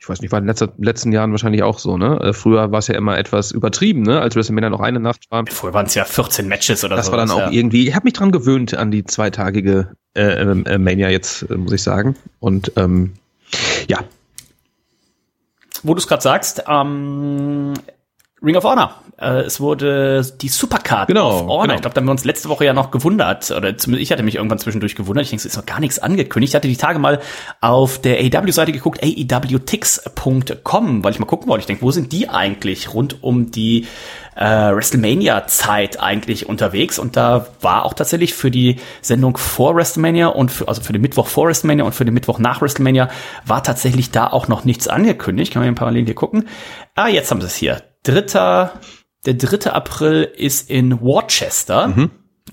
ich 0.00 0.08
weiß 0.08 0.22
nicht, 0.22 0.32
war 0.32 0.38
in 0.38 0.44
den 0.44 0.48
letzter, 0.48 0.72
letzten 0.78 1.12
Jahren 1.12 1.30
wahrscheinlich 1.30 1.62
auch 1.62 1.78
so, 1.78 1.98
ne? 1.98 2.18
Äh, 2.22 2.32
Früher 2.32 2.72
war 2.72 2.78
es 2.78 2.86
ja 2.86 2.94
immer 2.94 3.18
etwas 3.18 3.52
übertrieben, 3.52 4.00
ne? 4.02 4.20
Als 4.20 4.34
WrestleMania 4.34 4.70
noch 4.70 4.80
eine 4.80 4.98
Nacht 4.98 5.30
war. 5.30 5.44
Vorher 5.46 5.74
waren 5.74 5.86
es 5.86 5.94
ja 5.94 6.04
14 6.06 6.48
Matches 6.48 6.82
oder 6.84 6.96
Das 6.96 7.06
so. 7.06 7.12
war 7.12 7.18
dann 7.18 7.30
auch 7.30 7.38
ja. 7.38 7.50
irgendwie, 7.50 7.86
ich 7.86 7.94
habe 7.94 8.04
mich 8.04 8.14
dran 8.14 8.32
gewöhnt 8.32 8.72
an 8.74 8.90
die 8.90 9.04
zweitagige 9.04 9.92
äh, 10.14 10.22
äh, 10.22 10.78
Mania 10.78 11.10
jetzt, 11.10 11.42
äh, 11.50 11.54
muss 11.54 11.72
ich 11.72 11.82
sagen. 11.82 12.16
Und 12.40 12.72
ähm, 12.76 13.12
ja, 13.88 13.98
Wo 15.82 15.92
du 15.94 15.98
es 15.98 16.08
gerade 16.08 16.22
sagst, 16.22 16.64
ähm, 16.66 17.74
Ring 18.42 18.56
of 18.56 18.64
Honor. 18.64 18.94
Äh, 19.18 19.40
es 19.42 19.60
wurde 19.60 20.24
die 20.40 20.48
Supercard 20.48 21.08
Genau, 21.08 21.28
of 21.28 21.40
Honor. 21.42 21.62
genau. 21.64 21.74
Ich 21.74 21.80
glaube, 21.82 21.92
da 21.94 22.00
haben 22.00 22.06
wir 22.06 22.12
uns 22.12 22.24
letzte 22.24 22.48
Woche 22.48 22.64
ja 22.64 22.72
noch 22.72 22.90
gewundert, 22.90 23.50
oder 23.50 23.76
zumindest 23.76 24.04
ich 24.04 24.12
hatte 24.12 24.22
mich 24.22 24.36
irgendwann 24.36 24.58
zwischendurch 24.58 24.94
gewundert. 24.96 25.24
Ich 25.24 25.30
denke, 25.30 25.40
es 25.40 25.44
ist 25.46 25.58
noch 25.58 25.66
gar 25.66 25.78
nichts 25.78 25.98
angekündigt. 25.98 26.52
Ich 26.52 26.56
hatte 26.56 26.68
die 26.68 26.78
Tage 26.78 26.98
mal 26.98 27.20
auf 27.60 28.00
der 28.00 28.16
AEW-Seite 28.18 28.72
geguckt, 28.72 29.02
aewtix.com, 29.02 31.04
weil 31.04 31.12
ich 31.12 31.18
mal 31.18 31.26
gucken 31.26 31.48
wollte. 31.48 31.60
Ich 31.60 31.66
denke, 31.66 31.82
wo 31.82 31.90
sind 31.90 32.12
die 32.12 32.30
eigentlich 32.30 32.94
rund 32.94 33.22
um 33.22 33.50
die 33.50 33.86
äh, 34.36 34.72
WrestleMania-Zeit 34.74 36.00
eigentlich 36.00 36.48
unterwegs? 36.48 36.98
Und 36.98 37.18
da 37.18 37.46
war 37.60 37.84
auch 37.84 37.92
tatsächlich 37.92 38.32
für 38.32 38.50
die 38.50 38.76
Sendung 39.02 39.36
vor 39.36 39.76
WrestleMania 39.76 40.28
und 40.28 40.50
für, 40.50 40.66
also 40.66 40.80
für 40.82 40.94
den 40.94 41.02
Mittwoch 41.02 41.26
vor 41.26 41.46
WrestleMania 41.48 41.84
und 41.84 41.94
für 41.94 42.06
den 42.06 42.14
Mittwoch 42.14 42.38
nach 42.38 42.62
WrestleMania 42.62 43.10
war 43.44 43.62
tatsächlich 43.62 44.10
da 44.10 44.28
auch 44.28 44.48
noch 44.48 44.64
nichts 44.64 44.88
angekündigt. 44.88 45.52
Kann 45.52 45.60
man 45.60 45.68
hier 45.68 45.74
parallel 45.74 46.06
hier 46.06 46.14
gucken. 46.14 46.48
Ah, 46.94 47.08
jetzt 47.08 47.30
haben 47.30 47.42
sie 47.42 47.46
es 47.46 47.56
hier. 47.56 47.82
Dritter, 48.02 48.80
der 49.26 49.34
3. 49.34 49.70
April 49.70 50.22
ist 50.22 50.70
in 50.70 51.00
Worcester. 51.00 51.88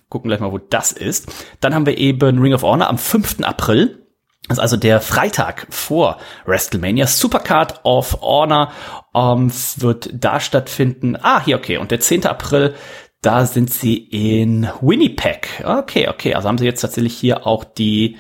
Gucken 0.10 0.30
gleich 0.30 0.40
mal, 0.40 0.52
wo 0.52 0.58
das 0.58 0.92
ist. 0.92 1.28
Dann 1.60 1.74
haben 1.74 1.86
wir 1.86 1.98
eben 1.98 2.40
Ring 2.40 2.54
of 2.54 2.64
Honor 2.64 2.88
am 2.88 2.98
5. 2.98 3.42
April. 3.44 4.04
Das 4.48 4.58
ist 4.58 4.62
also 4.62 4.78
der 4.78 5.02
Freitag 5.02 5.68
vor 5.70 6.18
WrestleMania. 6.46 7.06
Supercard 7.08 7.84
of 7.84 8.22
Honor 8.22 8.72
ähm, 9.14 9.52
wird 9.78 10.10
da 10.14 10.40
stattfinden. 10.40 11.18
Ah, 11.22 11.44
hier, 11.44 11.58
okay. 11.58 11.78
Und 11.78 11.92
der 11.92 12.00
10. 12.00 12.26
April, 12.26 12.74
da 13.22 13.46
sind 13.46 13.72
sie 13.72 13.98
in 13.98 14.70
Winnipeg. 14.82 15.64
Okay, 15.66 16.08
okay. 16.08 16.34
Also 16.34 16.48
haben 16.48 16.58
sie 16.58 16.66
jetzt 16.66 16.82
tatsächlich 16.82 17.18
hier 17.18 17.46
auch 17.46 17.66
die, 17.66 18.18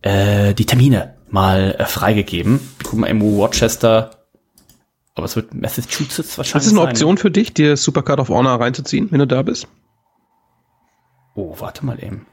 äh, 0.00 0.54
die 0.54 0.64
Termine 0.64 1.16
mal 1.28 1.74
äh, 1.78 1.84
freigegeben. 1.84 2.60
Guck 2.82 3.00
mal, 3.00 3.08
im 3.08 3.20
Worcester. 3.20 4.21
Aber 5.14 5.26
es 5.26 5.36
wird 5.36 5.54
Massachusetts 5.54 6.38
wahrscheinlich 6.38 6.52
das 6.52 6.66
ist 6.66 6.72
eine 6.72 6.80
sein. 6.80 6.88
Option 6.90 7.18
für 7.18 7.30
dich, 7.30 7.52
dir 7.52 7.76
Supercard 7.76 8.20
of 8.20 8.28
Honor 8.30 8.60
reinzuziehen, 8.60 9.08
wenn 9.10 9.18
du 9.18 9.26
da 9.26 9.42
bist. 9.42 9.68
Oh, 11.34 11.56
warte 11.58 11.84
mal 11.84 12.02
eben. 12.02 12.26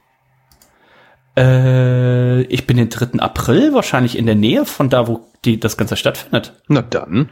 Äh, 1.37 2.41
ich 2.43 2.67
bin 2.67 2.77
den 2.77 2.89
3. 2.89 3.19
April 3.19 3.73
wahrscheinlich 3.73 4.17
in 4.17 4.25
der 4.25 4.35
Nähe 4.35 4.65
von 4.65 4.89
da, 4.89 5.07
wo 5.07 5.27
die, 5.45 5.59
das 5.59 5.77
Ganze 5.77 5.95
stattfindet. 5.95 6.61
Na 6.67 6.81
dann. 6.81 7.31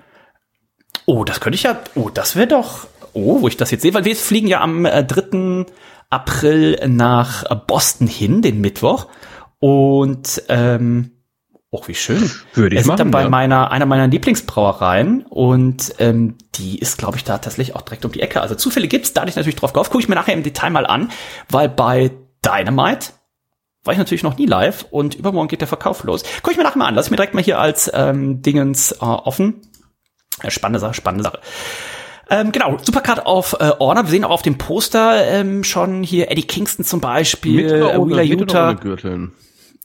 Oh, 1.05 1.23
das 1.23 1.39
könnte 1.39 1.55
ich 1.55 1.63
ja, 1.63 1.79
oh, 1.95 2.09
das 2.09 2.35
wäre 2.35 2.47
doch, 2.47 2.87
oh, 3.13 3.41
wo 3.41 3.47
ich 3.47 3.57
das 3.57 3.71
jetzt 3.71 3.81
sehe, 3.81 3.93
weil 3.93 4.05
wir 4.05 4.15
fliegen 4.15 4.47
ja 4.47 4.61
am 4.61 4.85
äh, 4.85 5.03
3. 5.03 5.65
April 6.09 6.79
nach 6.87 7.43
Boston 7.65 8.07
hin, 8.07 8.41
den 8.41 8.61
Mittwoch. 8.61 9.07
Und 9.59 10.43
ähm, 10.47 11.16
Oh, 11.69 11.81
wie 11.85 11.95
schön. 11.95 12.31
Würde 12.53 12.75
ich 12.75 12.83
sind 12.83 12.87
machen, 12.87 12.97
dann 12.97 13.11
bei 13.11 13.23
ja. 13.23 13.29
meiner, 13.29 13.71
einer 13.71 13.85
meiner 13.85 14.07
Lieblingsbrauereien 14.07 15.25
und 15.25 15.93
ähm, 15.99 16.35
die 16.55 16.79
ist, 16.79 16.97
glaube 16.97 17.17
ich, 17.17 17.25
da 17.25 17.37
tatsächlich 17.39 17.75
auch 17.75 17.81
direkt 17.81 18.05
um 18.05 18.11
die 18.11 18.21
Ecke. 18.21 18.39
Also 18.39 18.55
Zufälle 18.55 18.87
gibt's, 18.87 19.11
da 19.11 19.21
hatte 19.21 19.29
ich 19.29 19.35
natürlich 19.35 19.57
drauf 19.57 19.73
gehofft. 19.73 19.91
Gucke 19.91 20.01
ich 20.01 20.07
mir 20.07 20.15
nachher 20.15 20.33
im 20.33 20.43
Detail 20.43 20.69
mal 20.69 20.85
an, 20.85 21.11
weil 21.49 21.67
bei 21.67 22.11
Dynamite 22.45 23.09
war 23.83 23.93
ich 23.93 23.97
natürlich 23.97 24.23
noch 24.23 24.37
nie 24.37 24.45
live 24.45 24.85
und 24.91 25.15
übermorgen 25.15 25.49
geht 25.49 25.61
der 25.61 25.67
Verkauf 25.67 26.03
los. 26.03 26.23
Gucke 26.41 26.51
ich 26.51 26.57
mir 26.57 26.63
nachher 26.63 26.77
mal 26.77 26.87
an. 26.87 26.95
Lass 26.95 27.07
ich 27.07 27.11
mir 27.11 27.17
direkt 27.17 27.33
mal 27.33 27.43
hier 27.43 27.59
als 27.59 27.91
ähm, 27.93 28.41
Dingens 28.41 28.93
äh, 28.93 29.05
offen. 29.05 29.61
Spannende 30.47 30.79
Sache, 30.79 30.93
spannende 30.93 31.23
Sache. 31.23 31.39
Ähm, 32.29 32.51
genau, 32.51 32.77
Supercard 32.81 33.25
auf 33.25 33.57
äh, 33.59 33.71
Order. 33.79 34.03
Wir 34.03 34.09
sehen 34.09 34.23
auch 34.23 34.31
auf 34.31 34.41
dem 34.41 34.57
Poster 34.57 35.25
ähm, 35.25 35.63
schon 35.63 36.03
hier 36.03 36.29
Eddie 36.29 36.43
Kingston 36.43 36.85
zum 36.85 37.01
Beispiel, 37.01 37.63
Mit 37.63 37.73
oder 37.73 37.93
äh, 37.93 37.97
Wheeler 37.97 38.23
mit 38.23 38.33
oder 38.33 38.39
Utah. 38.39 38.69
ohne 38.69 38.79
Gürteln? 38.79 39.31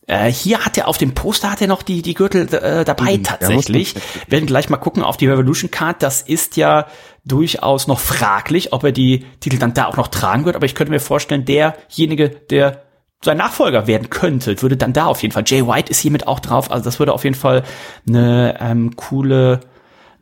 Äh, 0.07 0.31
hier 0.33 0.65
hat 0.65 0.77
er 0.77 0.89
auf 0.89 0.99
dem 0.99 1.15
Poster 1.15 1.51
hat 1.51 1.61
er 1.61 1.69
noch 1.69 1.83
die 1.83 2.03
die 2.03 2.15
Gürtel 2.15 2.53
äh, 2.53 2.85
dabei 2.85 3.19
Mhm, 3.19 3.25
tatsächlich. 3.25 3.95
Werden 4.27 4.47
gleich 4.47 4.69
mal 4.69 4.77
gucken 4.79 5.03
auf 5.03 5.17
die 5.17 5.29
Revolution 5.29 5.71
Card. 5.71 6.03
Das 6.03 6.23
ist 6.23 6.57
ja 6.57 6.87
durchaus 7.25 7.87
noch 7.87 8.01
fraglich, 8.01 8.73
ob 8.73 8.83
er 8.85 8.93
die 8.93 9.25
Titel 9.41 9.59
dann 9.59 9.75
da 9.75 9.87
auch 9.87 9.97
noch 9.97 10.09
tragen 10.09 10.45
wird. 10.45 10.57
Aber 10.57 10.67
ich 10.67 10.75
könnte 10.75 10.91
mir 10.91 11.01
vorstellen, 11.01 11.45
derjenige, 11.45 12.29
der 12.31 12.83
sein 13.25 13.37
Nachfolger 13.37 13.87
werden 13.87 14.11
könnte, 14.11 14.61
würde 14.63 14.77
dann 14.77 14.93
da 14.93 15.07
auf 15.07 15.23
jeden 15.23 15.33
Fall. 15.33 15.45
Jay 15.47 15.65
White 15.67 15.91
ist 15.91 16.01
hiermit 16.01 16.27
auch 16.27 16.41
drauf. 16.41 16.73
Also 16.73 16.85
das 16.85 16.99
würde 16.99 17.13
auf 17.13 17.23
jeden 17.23 17.37
Fall 17.37 17.63
eine 18.09 18.59
ähm, 18.61 18.97
coole 18.97 19.61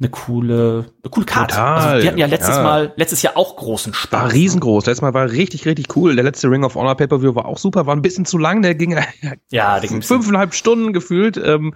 eine 0.01 0.09
coole, 0.09 0.87
eine 1.03 1.11
coole 1.11 1.27
Karte. 1.27 1.55
Total, 1.55 1.77
Also 1.77 2.03
wir 2.03 2.09
hatten 2.09 2.19
ja 2.19 2.27
letztes 2.27 2.57
ja. 2.57 2.63
Mal, 2.63 2.93
letztes 2.97 3.21
Jahr 3.21 3.37
auch 3.37 3.57
großen 3.57 3.93
Spaß. 3.93 4.23
War 4.23 4.33
riesengroß. 4.33 4.87
Letztes 4.87 5.03
Mal 5.03 5.13
war 5.13 5.31
richtig, 5.31 5.67
richtig 5.67 5.95
cool. 5.95 6.15
Der 6.15 6.25
letzte 6.25 6.51
Ring 6.51 6.65
of 6.65 6.75
Honor 6.75 6.97
Pay-Per-View 6.97 7.35
war 7.35 7.45
auch 7.45 7.59
super, 7.59 7.85
war 7.85 7.95
ein 7.95 8.01
bisschen 8.01 8.25
zu 8.25 8.39
lang. 8.39 8.63
Der 8.63 8.75
ging 8.75 8.99
Ja, 9.51 9.79
der 9.79 9.91
ging 9.91 10.01
fünfeinhalb 10.01 10.55
Stunden 10.55 10.95
gefühlt. 10.95 11.37
Ähm, 11.37 11.75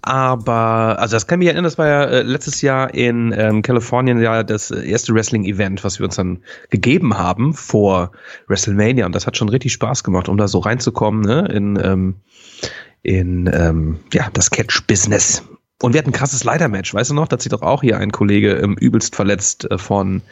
aber, 0.00 0.96
also 0.98 1.14
das 1.16 1.26
kann 1.26 1.40
mich 1.40 1.48
erinnern, 1.48 1.64
das 1.64 1.76
war 1.76 1.86
ja 1.86 2.04
äh, 2.04 2.22
letztes 2.22 2.62
Jahr 2.62 2.94
in 2.94 3.34
ähm, 3.36 3.60
Kalifornien 3.60 4.20
ja 4.22 4.42
das 4.44 4.70
äh, 4.70 4.88
erste 4.88 5.12
Wrestling-Event, 5.12 5.84
was 5.84 5.98
wir 5.98 6.06
uns 6.06 6.16
dann 6.16 6.42
gegeben 6.70 7.18
haben 7.18 7.52
vor 7.52 8.12
WrestleMania. 8.46 9.04
Und 9.04 9.14
das 9.14 9.26
hat 9.26 9.36
schon 9.36 9.50
richtig 9.50 9.74
Spaß 9.74 10.04
gemacht, 10.04 10.30
um 10.30 10.38
da 10.38 10.48
so 10.48 10.60
reinzukommen, 10.60 11.20
ne, 11.20 11.46
in, 11.52 11.78
ähm, 11.82 12.14
in 13.02 13.50
ähm, 13.52 13.98
ja, 14.14 14.28
das 14.32 14.50
Catch-Business. 14.50 15.42
Und 15.80 15.92
wir 15.92 15.98
hatten 15.98 16.10
ein 16.10 16.12
krasses 16.12 16.42
Leitermatch, 16.42 16.92
weißt 16.92 17.10
du 17.10 17.14
noch? 17.14 17.28
Da 17.28 17.34
hat 17.34 17.42
sich 17.42 17.50
doch 17.50 17.62
auch 17.62 17.82
hier 17.82 17.98
ein 17.98 18.10
Kollege 18.10 18.52
ähm, 18.54 18.76
übelst 18.76 19.14
verletzt 19.14 19.70
äh, 19.70 19.78
von 19.78 20.22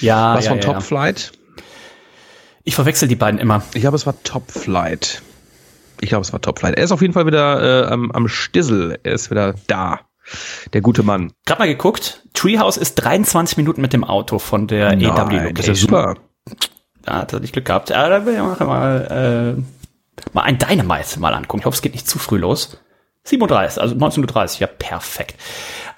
ja, 0.00 0.34
was 0.34 0.44
ja, 0.44 0.50
von 0.50 0.58
ja, 0.58 0.64
Top 0.64 0.74
ja. 0.74 0.80
Flight? 0.80 1.32
Ich 2.64 2.74
verwechsel 2.74 3.08
die 3.08 3.16
beiden 3.16 3.40
immer. 3.40 3.62
Ich 3.74 3.80
glaube, 3.80 3.96
es 3.96 4.06
war 4.06 4.14
Top 4.22 4.50
Flight. 4.50 5.22
Ich 6.00 6.10
glaube, 6.10 6.22
es 6.22 6.32
war 6.32 6.40
Top 6.40 6.58
Flight. 6.58 6.76
Er 6.76 6.84
ist 6.84 6.92
auf 6.92 7.00
jeden 7.00 7.14
Fall 7.14 7.26
wieder 7.26 7.86
äh, 7.86 7.92
am, 7.92 8.10
am 8.10 8.28
Stissel. 8.28 8.98
Er 9.02 9.12
ist 9.12 9.30
wieder 9.30 9.54
da. 9.66 10.00
Der 10.72 10.80
gute 10.80 11.02
Mann. 11.02 11.32
Gerade 11.46 11.60
mal 11.60 11.68
geguckt, 11.68 12.22
Treehouse 12.34 12.76
ist 12.76 12.94
23 12.96 13.56
Minuten 13.56 13.80
mit 13.80 13.92
dem 13.92 14.04
Auto 14.04 14.38
von 14.38 14.66
der 14.66 14.92
EW 14.92 15.04
Location. 15.04 15.54
das 15.54 15.60
ist 15.60 15.66
ja 15.68 15.74
super. 15.74 16.14
Da 17.02 17.18
hat 17.18 17.32
er 17.32 17.40
nicht 17.40 17.52
Glück 17.52 17.64
gehabt. 17.64 17.90
Ja, 17.90 18.08
da 18.08 18.24
will 18.24 18.34
ich 18.34 18.40
mal, 18.40 18.66
mal, 18.66 19.56
äh, 19.56 20.32
mal 20.32 20.42
ein 20.42 20.58
Dynamite 20.58 21.18
mal 21.18 21.34
angucken. 21.34 21.60
Ich 21.60 21.66
hoffe, 21.66 21.74
es 21.74 21.82
geht 21.82 21.94
nicht 21.94 22.08
zu 22.08 22.18
früh 22.18 22.38
los. 22.38 22.78
37, 23.24 23.80
also 23.80 23.94
19.30 23.94 24.54
Uhr, 24.54 24.60
ja, 24.60 24.66
perfekt. 24.66 25.36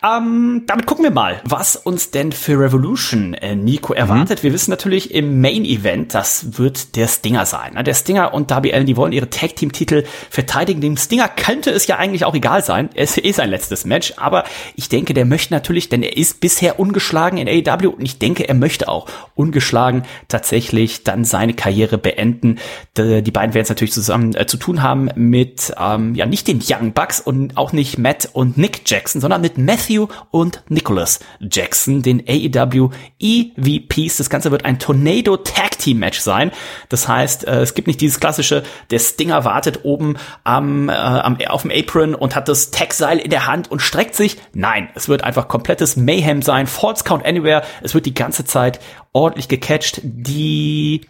Ähm, 0.05 0.65
damit 0.67 0.85
gucken 0.85 1.05
wir 1.05 1.11
mal, 1.11 1.41
was 1.45 1.77
uns 1.77 2.11
denn 2.11 2.33
für 2.33 2.61
Revolution 2.61 3.33
äh, 3.33 3.57
Nico 3.57 3.95
erwartet. 3.95 4.43
Wir 4.43 4.53
wissen 4.53 4.71
natürlich 4.71 5.15
im 5.15 5.41
Main 5.41 5.65
Event, 5.65 6.13
das 6.13 6.59
wird 6.59 6.97
der 6.97 7.09
Stinger 7.09 7.47
sein. 7.47 7.73
Ne? 7.73 7.83
Der 7.83 7.95
Stinger 7.95 8.35
und 8.35 8.51
Darby 8.51 8.75
Allen, 8.75 8.85
die 8.85 8.99
wollen 8.99 9.13
ihre 9.13 9.31
Tag 9.31 9.57
Team 9.57 9.73
Titel 9.73 10.05
verteidigen. 10.29 10.83
Dem 10.83 10.99
Stinger 10.99 11.29
könnte 11.29 11.71
es 11.71 11.87
ja 11.87 11.97
eigentlich 11.97 12.27
auch 12.27 12.35
egal 12.35 12.63
sein. 12.63 12.91
Es 12.95 13.17
ist 13.17 13.37
sein 13.37 13.49
letztes 13.49 13.87
Match, 13.87 14.13
aber 14.19 14.45
ich 14.77 14.91
denke, 14.91 15.15
der 15.15 15.25
möchte 15.25 15.55
natürlich, 15.55 15.89
denn 15.89 16.03
er 16.03 16.19
ist 16.19 16.41
bisher 16.41 16.79
ungeschlagen 16.79 17.39
in 17.39 17.49
AEW 17.49 17.89
und 17.89 18.03
ich 18.03 18.19
denke, 18.19 18.47
er 18.47 18.55
möchte 18.55 18.89
auch 18.89 19.07
ungeschlagen 19.35 20.03
tatsächlich 20.29 21.05
dann 21.05 21.25
seine 21.25 21.55
Karriere 21.55 21.97
beenden. 21.97 22.59
Die 22.99 23.31
beiden 23.31 23.55
werden 23.55 23.63
es 23.63 23.71
natürlich 23.71 23.95
zusammen 23.95 24.35
äh, 24.35 24.47
zu 24.47 24.59
tun 24.59 24.83
haben 24.83 25.09
mit 25.15 25.73
ähm, 25.81 26.15
ja 26.15 26.27
nicht 26.27 26.47
den 26.47 26.61
Young 26.63 26.93
Bucks 26.93 27.14
und 27.21 27.57
auch 27.57 27.73
nicht 27.73 27.99
Matt 27.99 28.29
und 28.33 28.57
Nick 28.59 28.83
Jackson, 28.87 29.21
sondern 29.21 29.41
mit 29.41 29.59
Matthew 29.59 30.09
und 30.31 30.63
Nicholas 30.69 31.21
Jackson, 31.41 32.03
den 32.03 32.25
AEW 32.27 32.91
EVPs. 33.19 34.17
Das 34.17 34.31
Ganze 34.31 34.51
wird 34.51 34.65
ein 34.65 34.79
Tornado 34.79 35.37
Tag 35.37 35.79
Team 35.79 35.99
Match 35.99 36.21
sein. 36.21 36.51
Das 36.89 37.09
heißt, 37.09 37.47
äh, 37.47 37.61
es 37.61 37.75
gibt 37.75 37.87
nicht 37.87 38.01
dieses 38.01 38.21
klassische, 38.21 38.63
der 38.91 38.99
Stinger 38.99 39.45
wartet 39.45 39.85
oben 39.85 40.17
am, 40.45 40.89
äh, 40.89 40.93
am 40.93 41.39
auf 41.49 41.63
dem 41.63 41.71
Apron 41.71 42.15
und 42.15 42.35
hat 42.35 42.49
das 42.49 42.71
Tag-Seil 42.71 43.19
in 43.19 43.31
der 43.31 43.47
Hand 43.47 43.71
und 43.71 43.81
streckt 43.81 44.15
sich. 44.15 44.39
Nein, 44.53 44.89
es 44.95 45.09
wird 45.09 45.25
einfach 45.25 45.49
komplettes 45.49 45.97
Mayhem 45.97 46.43
sein. 46.43 46.67
False 46.67 47.05
Count 47.05 47.25
Anywhere. 47.25 47.63
Es 47.83 47.95
wird 47.95 48.07
die 48.07 48.15
ganze 48.15 48.45
Zeit 48.45 48.81
ordentlich 49.13 49.49
gecatcht. 49.49 50.01
Die 50.03 51.03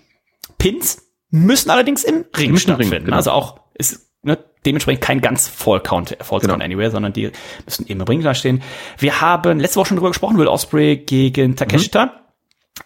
Pins 0.59 1.03
müssen 1.31 1.71
allerdings 1.71 2.05
im 2.05 2.25
Ring 2.37 2.51
im 2.51 2.51
Ring, 2.51 2.57
stattfinden. 2.59 3.05
genau. 3.07 3.17
Also 3.17 3.33
auch 3.33 3.61
ist 3.75 4.09
ne, 4.25 4.39
dementsprechend 4.66 5.03
kein 5.03 5.20
ganz 5.20 5.49
Fall 5.49 5.81
Count, 5.81 6.16
Genau. 6.18 6.39
Count 6.41 6.62
Anywhere, 6.62 6.91
sondern 6.91 7.12
die 7.12 7.31
müssen 7.64 7.87
im 7.87 8.01
Ring 8.01 8.22
da 8.22 8.35
stehen. 8.35 8.62
Wir 8.99 9.20
haben 9.20 9.61
letzte 9.61 9.81
Woche 9.81 9.89
schon 9.89 9.97
drüber 9.97 10.11
gesprochen, 10.11 10.39
Will 10.39 10.49
Osprey 10.49 10.97
gegen 10.97 11.57
Takeshita. 11.57 12.20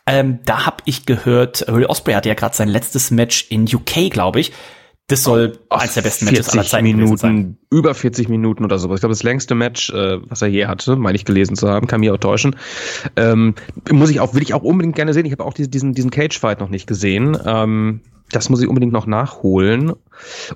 Ähm, 0.07 0.41
da 0.45 0.67
habe 0.67 0.79
ich 0.85 1.07
gehört, 1.07 1.65
Will 1.69 1.87
Osprey 1.87 2.15
hatte 2.15 2.29
ja 2.29 2.35
gerade 2.35 2.55
sein 2.55 2.69
letztes 2.69 3.11
Match 3.11 3.47
in 3.51 3.65
UK, 3.65 4.11
glaube 4.11 4.41
ich. 4.41 4.53
Das 5.11 5.25
soll 5.25 5.59
eines 5.71 5.95
der 5.95 6.03
besten 6.03 6.27
Matches 6.27 6.51
aller 6.51 6.65
40 6.65 6.71
Zeiten 6.71 6.93
gewesen 6.93 7.17
sein. 7.17 7.35
Minuten, 7.35 7.59
über 7.71 7.95
40 7.95 8.29
Minuten 8.29 8.63
oder 8.63 8.79
sowas. 8.79 8.97
Ich 8.97 9.01
glaube, 9.01 9.15
das 9.15 9.23
längste 9.23 9.55
Match, 9.55 9.89
äh, 9.89 10.19
was 10.29 10.43
er 10.43 10.49
je 10.49 10.67
hatte, 10.67 10.97
meine 10.97 11.17
ich 11.17 11.25
gelesen 11.25 11.57
zu 11.57 11.67
haben, 11.71 11.87
kann 11.87 12.01
mich 12.01 12.11
auch 12.11 12.19
täuschen. 12.19 12.57
Ähm, 13.17 13.55
muss 13.91 14.11
ich 14.11 14.21
auch, 14.21 14.35
will 14.35 14.43
ich 14.43 14.53
auch 14.53 14.63
unbedingt 14.63 14.97
gerne 14.97 15.15
sehen. 15.15 15.25
Ich 15.25 15.33
habe 15.33 15.47
auch 15.47 15.55
diesen, 15.55 15.71
diesen, 15.71 15.95
diesen 15.95 16.11
Cage-Fight 16.11 16.61
noch 16.61 16.69
nicht 16.69 16.87
gesehen. 16.87 17.39
Ähm, 17.43 18.03
das 18.31 18.51
muss 18.51 18.61
ich 18.61 18.69
unbedingt 18.69 18.93
noch 18.93 19.07
nachholen, 19.07 19.93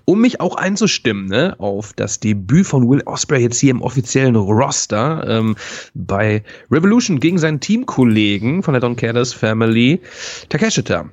um 0.05 0.21
mich 0.21 0.41
auch 0.41 0.57
einzustimmen 0.57 1.27
ne, 1.27 1.57
auf 1.59 1.93
das 1.95 2.21
Debüt 2.21 2.67
von 2.67 2.89
Will 2.89 3.03
Osprey 3.07 3.43
jetzt 3.43 3.59
hier 3.59 3.71
im 3.71 3.83
offiziellen 3.83 4.37
Roster 4.37 5.25
ähm, 5.27 5.57
bei 5.95 6.43
Revolution 6.71 7.21
gegen 7.21 7.39
seinen 7.39 7.61
Teamkollegen 7.61 8.63
von 8.63 8.75
der 8.75 8.81
Don 8.81 8.97
Callis 8.97 9.33
Family, 9.33 10.01
Takeshita. 10.49 11.09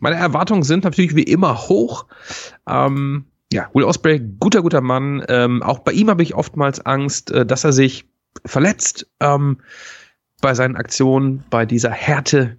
Meine 0.00 0.16
Erwartungen 0.16 0.62
sind 0.62 0.84
natürlich 0.84 1.16
wie 1.16 1.24
immer 1.24 1.68
hoch. 1.68 2.06
Ähm, 2.68 3.24
ja, 3.52 3.68
Will 3.72 3.84
Osprey, 3.84 4.20
guter, 4.20 4.62
guter 4.62 4.80
Mann. 4.80 5.24
Ähm, 5.28 5.62
auch 5.62 5.80
bei 5.80 5.92
ihm 5.92 6.10
habe 6.10 6.22
ich 6.22 6.34
oftmals 6.34 6.84
Angst, 6.84 7.30
äh, 7.30 7.44
dass 7.44 7.64
er 7.64 7.72
sich 7.72 8.08
verletzt 8.44 9.10
ähm, 9.20 9.58
bei 10.40 10.54
seinen 10.54 10.76
Aktionen, 10.76 11.44
bei 11.50 11.66
dieser 11.66 11.90
Härte. 11.90 12.58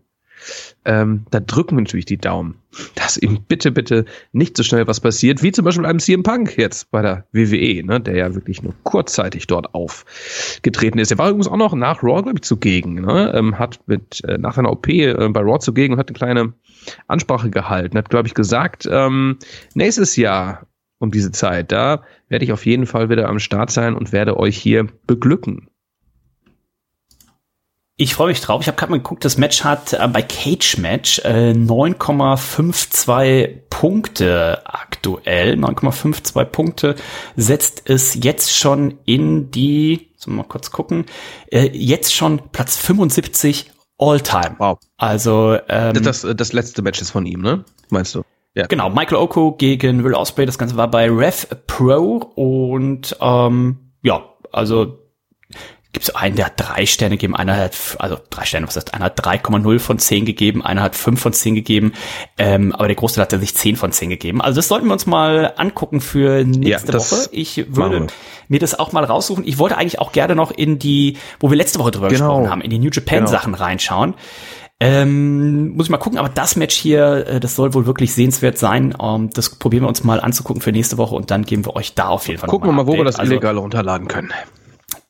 Ähm, 0.85 1.25
da 1.31 1.39
drücken 1.39 1.75
wir 1.75 1.81
natürlich 1.81 2.05
die 2.05 2.17
Daumen, 2.17 2.55
dass 2.95 3.17
ihm 3.17 3.39
bitte, 3.47 3.71
bitte 3.71 4.05
nicht 4.31 4.55
so 4.57 4.63
schnell 4.63 4.87
was 4.87 4.99
passiert, 4.99 5.43
wie 5.43 5.51
zum 5.51 5.65
Beispiel 5.65 5.85
einem 5.85 5.99
CM 5.99 6.23
Punk 6.23 6.57
jetzt 6.57 6.91
bei 6.91 7.01
der 7.01 7.25
WWE, 7.31 7.83
ne, 7.83 7.99
der 7.99 8.15
ja 8.15 8.35
wirklich 8.35 8.63
nur 8.63 8.73
kurzzeitig 8.83 9.47
dort 9.47 9.73
aufgetreten 9.73 10.99
ist. 10.99 11.11
Er 11.11 11.17
war 11.17 11.29
übrigens 11.29 11.47
auch 11.47 11.57
noch 11.57 11.73
nach 11.73 12.03
Raw, 12.03 12.21
glaube 12.21 12.39
ich, 12.39 12.43
zugegen, 12.43 13.01
ne, 13.01 13.33
ähm, 13.35 13.59
hat 13.59 13.79
mit 13.87 14.23
äh, 14.23 14.37
nach 14.37 14.55
seiner 14.55 14.71
OP 14.71 14.87
äh, 14.87 15.13
bei 15.29 15.41
Raw 15.41 15.59
zugegen 15.59 15.93
und 15.93 15.99
hat 15.99 16.09
eine 16.09 16.17
kleine 16.17 16.53
Ansprache 17.07 17.49
gehalten, 17.49 17.97
hat, 17.97 18.09
glaube 18.09 18.27
ich, 18.27 18.33
gesagt, 18.33 18.87
ähm, 18.89 19.37
nächstes 19.73 20.15
Jahr 20.15 20.65
um 20.99 21.11
diese 21.11 21.31
Zeit, 21.31 21.71
da 21.71 22.03
werde 22.27 22.45
ich 22.45 22.51
auf 22.51 22.65
jeden 22.65 22.85
Fall 22.85 23.09
wieder 23.09 23.27
am 23.27 23.39
Start 23.39 23.71
sein 23.71 23.95
und 23.95 24.11
werde 24.11 24.37
euch 24.37 24.57
hier 24.57 24.87
beglücken. 25.07 25.69
Ich 28.01 28.13
freue 28.13 28.29
mich 28.29 28.39
drauf. 28.39 28.61
Ich 28.61 28.67
habe 28.67 28.77
gerade 28.77 28.93
mal 28.93 28.99
geguckt, 28.99 29.25
das 29.25 29.37
Match 29.37 29.65
hat 29.65 29.91
äh, 29.91 30.07
bei 30.07 30.21
Cage 30.21 30.77
Match 30.77 31.19
äh, 31.25 31.51
9,52 31.51 33.57
Punkte 33.69 34.61
aktuell. 34.63 35.55
9,52 35.55 36.45
Punkte 36.45 36.95
setzt 37.35 37.89
es 37.89 38.23
jetzt 38.23 38.55
schon 38.55 38.99
in 39.03 39.51
die, 39.51 40.11
sollen 40.15 40.37
wir 40.37 40.43
mal 40.43 40.47
kurz 40.47 40.71
gucken, 40.71 41.07
äh, 41.51 41.69
jetzt 41.73 42.15
schon 42.15 42.41
Platz 42.53 42.77
75 42.77 43.69
All-Time. 43.97 44.55
Wow. 44.59 44.79
Also 44.95 45.57
ähm, 45.67 46.01
Das, 46.01 46.21
das 46.21 46.53
letzte 46.53 46.81
Match 46.81 47.01
ist 47.01 47.11
von 47.11 47.25
ihm, 47.25 47.41
ne? 47.41 47.65
Meinst 47.89 48.15
du? 48.15 48.23
Ja. 48.55 48.67
Genau, 48.67 48.89
Michael 48.89 49.17
Oko 49.17 49.51
gegen 49.51 50.05
Will 50.05 50.13
Ospreay. 50.13 50.45
Das 50.45 50.57
Ganze 50.57 50.77
war 50.77 50.89
bei 50.89 51.11
Rev 51.11 51.47
Pro 51.67 52.31
und 52.35 53.17
ähm, 53.19 53.91
ja, 54.03 54.23
also 54.53 54.98
gibt 55.91 56.07
es 56.07 56.15
einen, 56.15 56.35
der 56.35 56.45
hat 56.45 56.53
drei 56.55 56.85
Sterne 56.85 57.15
gegeben, 57.15 57.35
einer 57.35 57.57
hat, 57.57 57.75
also 57.97 58.17
drei 58.29 58.45
Sterne, 58.45 58.67
was 58.67 58.75
heißt, 58.75 58.93
einer 58.93 59.05
hat 59.05 59.19
3,0 59.19 59.79
von 59.79 59.97
10 59.97 60.25
gegeben, 60.25 60.63
einer 60.63 60.83
hat 60.83 60.95
5 60.95 61.19
von 61.19 61.33
10 61.33 61.55
gegeben, 61.55 61.93
ähm, 62.37 62.73
aber 62.73 62.87
der 62.87 62.95
Großteil 62.95 63.23
hat 63.23 63.31
sich 63.31 63.55
10 63.55 63.75
von 63.75 63.91
10 63.91 64.09
gegeben. 64.09 64.41
Also 64.41 64.57
das 64.57 64.67
sollten 64.67 64.85
wir 64.85 64.93
uns 64.93 65.07
mal 65.07 65.53
angucken 65.57 65.99
für 65.99 66.43
nächste 66.43 66.91
ja, 66.91 66.97
Woche. 66.99 67.29
Ich 67.31 67.75
würde 67.75 68.07
mir 68.47 68.59
das 68.59 68.77
auch 68.77 68.91
mal 68.91 69.03
raussuchen. 69.03 69.47
Ich 69.47 69.57
wollte 69.57 69.77
eigentlich 69.77 69.99
auch 69.99 70.11
gerne 70.11 70.35
noch 70.35 70.51
in 70.51 70.77
die, 70.77 71.17
wo 71.39 71.49
wir 71.49 71.57
letzte 71.57 71.79
Woche 71.79 71.91
drüber 71.91 72.09
genau. 72.09 72.27
gesprochen 72.27 72.51
haben, 72.51 72.61
in 72.61 72.69
die 72.69 72.79
New 72.79 72.91
Japan 72.91 73.19
genau. 73.19 73.31
Sachen 73.31 73.55
reinschauen. 73.55 74.13
Ähm, 74.81 75.75
muss 75.75 75.87
ich 75.87 75.89
mal 75.89 75.97
gucken, 75.97 76.19
aber 76.19 76.29
das 76.29 76.55
Match 76.55 76.75
hier, 76.75 77.27
äh, 77.27 77.39
das 77.41 77.55
soll 77.55 77.73
wohl 77.73 77.85
wirklich 77.85 78.13
sehenswert 78.13 78.57
sein. 78.57 78.95
Ähm, 79.01 79.29
das 79.33 79.49
probieren 79.55 79.83
wir 79.83 79.89
uns 79.89 80.05
mal 80.05 80.21
anzugucken 80.21 80.61
für 80.61 80.71
nächste 80.71 80.97
Woche 80.97 81.15
und 81.15 81.31
dann 81.31 81.43
geben 81.43 81.65
wir 81.65 81.75
euch 81.75 81.95
da 81.95 82.07
auf 82.07 82.27
jeden 82.27 82.39
Fall 82.39 82.47
Gucken 82.47 82.69
wir 82.69 82.73
mal, 82.73 82.87
wo 82.87 82.93
wir 82.93 83.03
das 83.03 83.17
also, 83.17 83.33
illegal 83.33 83.57
runterladen 83.57 84.07
können. 84.07 84.31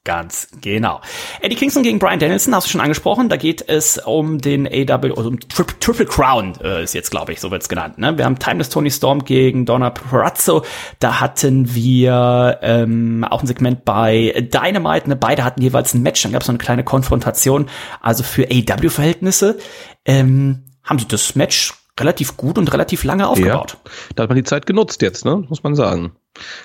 Ganz 0.09 0.47
genau. 0.59 1.01
Eddie 1.39 1.55
Kingston 1.55 1.83
gegen 1.83 1.99
Brian 1.99 2.17
Danielson, 2.17 2.55
hast 2.55 2.65
du 2.65 2.71
schon 2.71 2.81
angesprochen. 2.81 3.29
Da 3.29 3.37
geht 3.37 3.69
es 3.69 3.99
um 3.99 4.39
den 4.39 4.65
AW, 4.65 5.13
also 5.15 5.29
um 5.29 5.39
Tri 5.39 5.65
Triple 5.79 6.07
Crown 6.07 6.55
äh, 6.63 6.83
ist 6.83 6.95
jetzt, 6.95 7.11
glaube 7.11 7.31
ich, 7.31 7.39
so 7.39 7.51
wird's 7.51 7.69
genannt. 7.69 7.99
Ne? 7.99 8.17
Wir 8.17 8.25
haben 8.25 8.39
Timeless 8.39 8.69
Tony 8.69 8.89
Storm 8.89 9.23
gegen 9.23 9.67
Donna 9.67 9.91
Perazzo. 9.91 10.65
Da 10.97 11.19
hatten 11.19 11.75
wir 11.75 12.57
ähm, 12.63 13.23
auch 13.23 13.41
ein 13.41 13.45
Segment 13.45 13.85
bei 13.85 14.33
Dynamite. 14.51 15.09
Ne? 15.09 15.15
Beide 15.15 15.43
hatten 15.43 15.61
jeweils 15.61 15.93
ein 15.93 16.01
Match. 16.01 16.23
Dann 16.23 16.31
gab 16.31 16.41
es 16.41 16.47
so 16.47 16.53
eine 16.53 16.57
kleine 16.57 16.83
Konfrontation. 16.83 17.69
Also 18.01 18.23
für 18.23 18.47
AW-Verhältnisse 18.49 19.59
ähm, 20.05 20.63
haben 20.83 20.97
sie 20.97 21.07
das 21.07 21.35
Match 21.35 21.75
relativ 21.99 22.35
gut 22.35 22.57
und 22.57 22.73
relativ 22.73 23.03
lange 23.03 23.27
aufgebaut. 23.27 23.77
Ja, 23.85 23.91
da 24.15 24.23
hat 24.23 24.29
man 24.31 24.37
die 24.37 24.43
Zeit 24.43 24.65
genutzt 24.65 25.03
jetzt, 25.03 25.23
ne? 25.23 25.45
muss 25.47 25.61
man 25.61 25.75
sagen. 25.75 26.13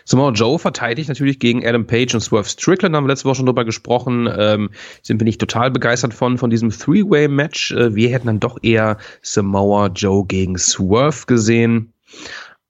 Samoa 0.04 0.30
Joe 0.32 0.58
verteidigt 0.58 1.08
natürlich 1.08 1.38
gegen 1.38 1.66
Adam 1.66 1.86
Page 1.86 2.14
und 2.14 2.20
Swerve 2.20 2.48
Strickland, 2.48 2.94
haben 2.94 3.04
wir 3.04 3.08
letzte 3.08 3.26
Woche 3.26 3.36
schon 3.36 3.46
drüber 3.46 3.64
gesprochen. 3.64 4.28
Ähm, 4.36 4.70
sind 5.02 5.20
wir 5.20 5.24
nicht 5.24 5.40
total 5.40 5.70
begeistert 5.70 6.14
von, 6.14 6.38
von 6.38 6.50
diesem 6.50 6.70
Three-Way-Match. 6.70 7.72
Äh, 7.72 7.94
wir 7.94 8.10
hätten 8.10 8.26
dann 8.26 8.40
doch 8.40 8.58
eher 8.62 8.98
Samoa 9.22 9.88
Joe 9.88 10.26
gegen 10.26 10.58
Swerve 10.58 11.26
gesehen. 11.26 11.92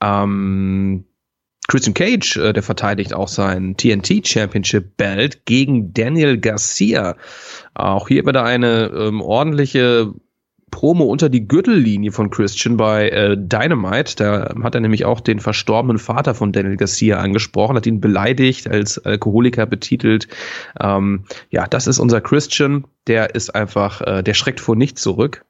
Ähm, 0.01 1.05
Christian 1.67 1.95
Cage, 1.95 2.37
äh, 2.37 2.53
der 2.53 2.63
verteidigt 2.63 3.15
auch 3.15 3.29
sein 3.29 3.77
TNT 3.77 4.27
Championship 4.27 4.97
Belt 4.97 5.47
gegen 5.47 5.95
Daniel 5.95 6.39
Garcia. 6.39 7.17
Auch 7.75 8.09
hier 8.09 8.27
wieder 8.27 8.45
eine 8.45 8.93
ähm, 8.95 9.21
ordentliche 9.21 10.13
Promo 10.75 11.05
unter 11.05 11.29
die 11.29 11.47
Gürtellinie 11.47 12.11
von 12.11 12.31
Christian 12.31 12.77
bei 12.77 13.09
äh, 13.09 13.37
Dynamite. 13.39 14.17
Da 14.17 14.55
hat 14.61 14.75
er 14.75 14.81
nämlich 14.81 15.05
auch 15.05 15.21
den 15.21 15.39
verstorbenen 15.39 15.99
Vater 15.99 16.35
von 16.35 16.51
Daniel 16.51 16.77
Garcia 16.77 17.21
angesprochen, 17.21 17.77
hat 17.77 17.87
ihn 17.87 18.01
beleidigt, 18.01 18.69
als 18.69 18.99
Alkoholiker 18.99 19.67
betitelt. 19.67 20.27
Ähm, 20.81 21.27
ja, 21.51 21.69
das 21.69 21.87
ist 21.87 22.01
unser 22.01 22.21
Christian. 22.21 22.87
Der 23.07 23.37
ist 23.37 23.55
einfach, 23.55 24.01
äh, 24.01 24.23
der 24.25 24.35
schreckt 24.35 24.59
vor 24.59 24.75
nichts 24.75 25.01
zurück. 25.01 25.45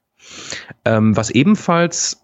Ähm, 0.85 1.17
was 1.17 1.31
ebenfalls 1.31 2.21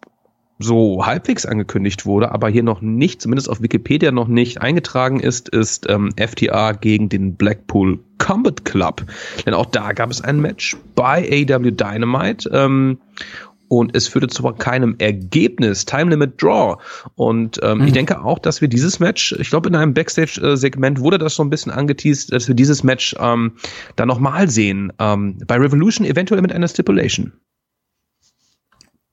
so 0.61 1.05
halbwegs 1.05 1.45
angekündigt 1.45 2.05
wurde, 2.05 2.31
aber 2.31 2.49
hier 2.49 2.63
noch 2.63 2.81
nicht, 2.81 3.21
zumindest 3.21 3.49
auf 3.49 3.61
Wikipedia 3.61 4.11
noch 4.11 4.27
nicht 4.27 4.61
eingetragen 4.61 5.19
ist, 5.19 5.49
ist 5.49 5.89
ähm, 5.89 6.11
FTA 6.17 6.73
gegen 6.73 7.09
den 7.09 7.35
Blackpool 7.35 7.99
Combat 8.17 8.63
Club. 8.65 9.03
Denn 9.45 9.53
auch 9.53 9.65
da 9.65 9.93
gab 9.93 10.11
es 10.11 10.21
ein 10.21 10.39
Match 10.39 10.77
bei 10.95 11.45
AW 11.49 11.71
Dynamite. 11.71 12.49
Ähm, 12.53 12.99
und 13.71 13.95
es 13.95 14.09
führte 14.09 14.27
zu 14.27 14.43
keinem 14.43 14.95
Ergebnis, 14.97 15.85
Time 15.85 16.09
Limit 16.09 16.41
Draw. 16.43 16.75
Und 17.15 17.57
ähm, 17.63 17.77
mhm. 17.77 17.85
ich 17.85 17.93
denke 17.93 18.21
auch, 18.21 18.37
dass 18.37 18.59
wir 18.59 18.67
dieses 18.67 18.99
Match, 18.99 19.33
ich 19.39 19.49
glaube 19.49 19.69
in 19.69 19.75
einem 19.75 19.93
Backstage-Segment 19.93 20.99
wurde 20.99 21.17
das 21.17 21.35
so 21.35 21.43
ein 21.43 21.49
bisschen 21.49 21.71
angeteased, 21.71 22.33
dass 22.33 22.49
wir 22.49 22.55
dieses 22.55 22.83
Match 22.83 23.15
ähm, 23.17 23.53
dann 23.95 24.09
nochmal 24.09 24.49
sehen. 24.49 24.91
Ähm, 24.99 25.37
bei 25.47 25.55
Revolution 25.55 26.05
eventuell 26.05 26.41
mit 26.41 26.51
einer 26.51 26.67
Stipulation. 26.67 27.31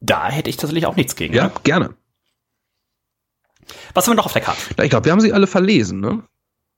Da 0.01 0.29
hätte 0.29 0.51
ich 0.51 0.57
tatsächlich 0.57 0.87
auch 0.87 0.97
nichts 0.97 1.17
gegen. 1.17 1.35
Ja, 1.35 1.45
ne? 1.45 1.53
gerne. 1.65 1.95
Was 3.95 4.07
haben 4.07 4.13
wir 4.13 4.17
noch 4.17 4.27
auf 4.27 4.33
der 4.33 4.43
Karte? 4.43 4.61
Ich 4.83 4.91
glaube, 4.91 5.05
wir 5.05 5.13
haben 5.13 5.21
sie 5.21 5.33
alle 5.33 5.47
verlesen, 5.47 6.01
ne? 6.01 6.23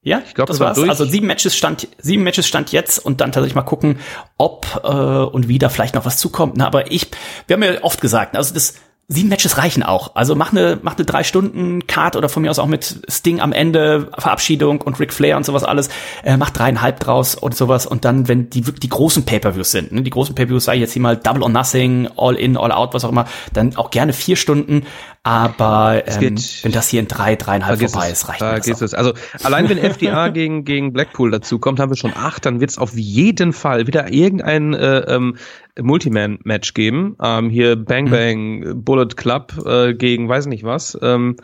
Ja, 0.03 0.23
ich 0.27 0.35
glaube, 0.35 0.49
das 0.49 0.61
war's. 0.61 0.77
Durch. 0.77 0.89
Also 0.89 1.05
sieben 1.05 1.27
Matches 1.27 1.55
stand, 1.55 1.87
sieben 1.99 2.23
Matches 2.23 2.47
stand 2.47 2.73
jetzt 2.73 2.99
und 2.99 3.21
dann 3.21 3.33
tatsächlich 3.33 3.55
mal 3.55 3.63
gucken, 3.63 3.99
ob 4.39 4.81
äh, 4.83 4.89
und 4.89 5.47
wie 5.49 5.59
da 5.59 5.69
vielleicht 5.69 5.95
noch 5.95 6.07
was 6.07 6.17
zukommt. 6.17 6.57
Na, 6.57 6.67
aber 6.67 6.91
ich, 6.91 7.11
wir 7.47 7.55
haben 7.55 7.63
ja 7.63 7.83
oft 7.83 8.01
gesagt, 8.01 8.35
also 8.35 8.55
das 8.55 8.77
sieben 9.13 9.29
Matches 9.29 9.59
reichen 9.59 9.83
auch. 9.83 10.15
Also 10.15 10.37
mach 10.37 10.53
eine, 10.53 10.79
mach 10.83 10.97
eine 10.97 11.05
drei 11.05 11.25
Stunden 11.25 11.87
Card 11.89 12.15
oder 12.15 12.29
von 12.29 12.43
mir 12.43 12.51
aus 12.51 12.61
auch 12.61 12.69
mit 12.69 13.03
Sting 13.09 13.41
am 13.41 13.53
Ende, 13.53 14.09
Verabschiedung 14.17 14.81
und 14.81 15.01
Ric 15.01 15.13
Flair 15.13 15.37
und 15.37 15.45
sowas 15.45 15.65
alles. 15.65 15.89
Äh, 16.23 16.37
mach 16.37 16.51
dreieinhalb 16.51 17.01
draus 17.01 17.35
und 17.35 17.57
sowas. 17.57 17.87
Und 17.87 18.05
dann, 18.05 18.29
wenn 18.29 18.51
die, 18.51 18.61
die 18.61 18.89
großen 18.89 19.25
Pay-Per-Views 19.25 19.73
sind, 19.73 19.91
ne, 19.91 20.03
die 20.03 20.11
großen 20.11 20.37
Pay-Per-Views, 20.37 20.65
sage 20.65 20.77
ich 20.77 20.83
jetzt 20.83 20.93
hier 20.93 21.03
mal 21.03 21.17
Double 21.17 21.43
or 21.43 21.49
Nothing, 21.49 22.09
All 22.17 22.37
In, 22.37 22.57
All 22.57 22.71
Out, 22.71 22.95
was 22.95 23.05
auch 23.05 23.11
immer, 23.11 23.27
dann 23.53 23.75
auch 23.75 23.91
gerne 23.91 24.13
vier 24.13 24.37
Stunden. 24.37 24.87
Aber 25.23 26.03
ähm, 26.07 26.37
wenn 26.63 26.73
das 26.73 26.89
hier 26.89 27.01
in 27.01 27.09
drei, 27.09 27.37
dreieinhalb 27.37 27.81
vorbei 27.81 28.11
ist, 28.11 28.29
reicht 28.29 28.41
da 28.41 28.59
das 28.59 28.81
es. 28.81 28.95
Also 28.95 29.13
allein 29.43 29.69
wenn 29.69 29.77
FDA 29.77 30.29
gegen, 30.31 30.65
gegen 30.65 30.93
Blackpool 30.93 31.31
dazu 31.31 31.59
kommt, 31.59 31.79
haben 31.81 31.91
wir 31.91 31.97
schon 31.97 32.15
acht, 32.15 32.47
dann 32.47 32.61
wird 32.61 32.71
es 32.71 32.79
auf 32.79 32.95
jeden 32.95 33.53
Fall 33.53 33.87
wieder 33.87 34.13
irgendein 34.13 34.73
äh, 34.73 35.01
ähm, 35.01 35.37
Multiman-Match 35.79 36.75
geben. 36.75 37.17
Ähm, 37.23 37.51
hier 37.51 37.77
Bang 37.77 38.07
mhm. 38.07 38.11
Bang, 38.11 38.59
mhm. 38.61 38.85
Bullet 38.85 39.00
Club 39.09 39.55
äh, 39.65 39.95
gegen 39.95 40.29
weiß 40.29 40.47
nicht 40.47 40.65
was. 40.65 40.99
Ähm, 41.03 41.37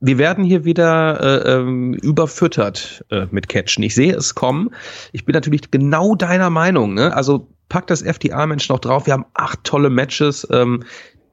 wir 0.00 0.18
werden 0.18 0.44
hier 0.44 0.64
wieder 0.64 1.20
äh, 1.20 1.54
ähm, 1.54 1.94
überfüttert 1.94 3.04
äh, 3.10 3.26
mit 3.30 3.48
Catchen. 3.48 3.82
Ich 3.82 3.94
sehe 3.94 4.14
es 4.14 4.34
kommen. 4.34 4.70
Ich 5.12 5.24
bin 5.24 5.32
natürlich 5.32 5.70
genau 5.70 6.14
deiner 6.14 6.50
Meinung. 6.50 6.94
Ne? 6.94 7.14
Also 7.14 7.48
pack 7.68 7.86
das 7.86 8.02
FDA-Mensch 8.02 8.68
noch 8.68 8.78
drauf. 8.78 9.06
Wir 9.06 9.14
haben 9.14 9.26
acht 9.34 9.64
tolle 9.64 9.90
Matches. 9.90 10.46
Ähm, 10.50 10.84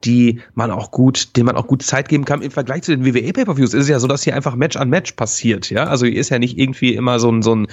die 0.04 0.40
man 0.54 0.70
auch 0.70 0.90
gut, 0.90 1.36
denen 1.36 1.46
man 1.46 1.56
auch 1.56 1.66
gut 1.66 1.82
Zeit 1.82 2.08
geben 2.08 2.24
kann. 2.24 2.42
Im 2.42 2.50
Vergleich 2.50 2.82
zu 2.82 2.96
den 2.96 3.04
WWE 3.04 3.32
Pay-Per-Views 3.32 3.74
ist 3.74 3.82
es 3.82 3.88
ja 3.88 3.98
so, 3.98 4.06
dass 4.06 4.22
hier 4.22 4.34
einfach 4.34 4.54
Match 4.54 4.76
an 4.76 4.88
Match 4.88 5.12
passiert, 5.12 5.70
ja. 5.70 5.84
Also 5.84 6.06
hier 6.06 6.20
ist 6.20 6.30
ja 6.30 6.38
nicht 6.38 6.58
irgendwie 6.58 6.94
immer 6.94 7.18
so 7.18 7.30
ein, 7.30 7.42
so 7.42 7.54
ein 7.54 7.66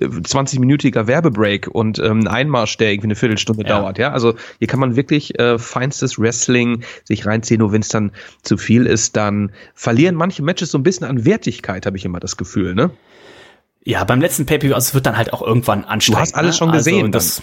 20-minütiger 0.00 1.02
äh, 1.02 1.06
Werbebreak 1.06 1.68
und 1.68 1.98
ähm, 1.98 2.20
ein 2.20 2.28
Einmarsch, 2.28 2.76
der 2.76 2.92
irgendwie 2.92 3.08
eine 3.08 3.16
Viertelstunde 3.16 3.62
ja. 3.62 3.68
dauert, 3.68 3.98
ja. 3.98 4.12
Also 4.12 4.34
hier 4.58 4.68
kann 4.68 4.80
man 4.80 4.96
wirklich 4.96 5.38
äh, 5.38 5.58
feinstes 5.58 6.18
Wrestling 6.18 6.84
sich 7.04 7.26
reinziehen, 7.26 7.60
nur 7.60 7.72
wenn 7.72 7.82
es 7.82 7.88
dann 7.88 8.12
zu 8.42 8.56
viel 8.56 8.86
ist, 8.86 9.16
dann 9.16 9.52
verlieren 9.74 10.14
manche 10.14 10.42
Matches 10.42 10.70
so 10.70 10.78
ein 10.78 10.82
bisschen 10.82 11.06
an 11.06 11.24
Wertigkeit, 11.24 11.86
habe 11.86 11.96
ich 11.96 12.04
immer 12.04 12.20
das 12.20 12.36
Gefühl, 12.36 12.74
ne? 12.74 12.90
Ja, 13.84 14.04
beim 14.04 14.20
letzten 14.20 14.44
Pay-Per-View, 14.44 14.74
also 14.74 14.88
es 14.88 14.94
wird 14.94 15.06
dann 15.06 15.16
halt 15.16 15.32
auch 15.32 15.40
irgendwann 15.40 15.84
anstrengend. 15.84 16.18
Du 16.18 16.20
hast 16.20 16.34
alles 16.34 16.56
ne? 16.56 16.58
schon 16.58 16.72
gesehen. 16.72 17.06
Also, 17.06 17.10
das, 17.10 17.42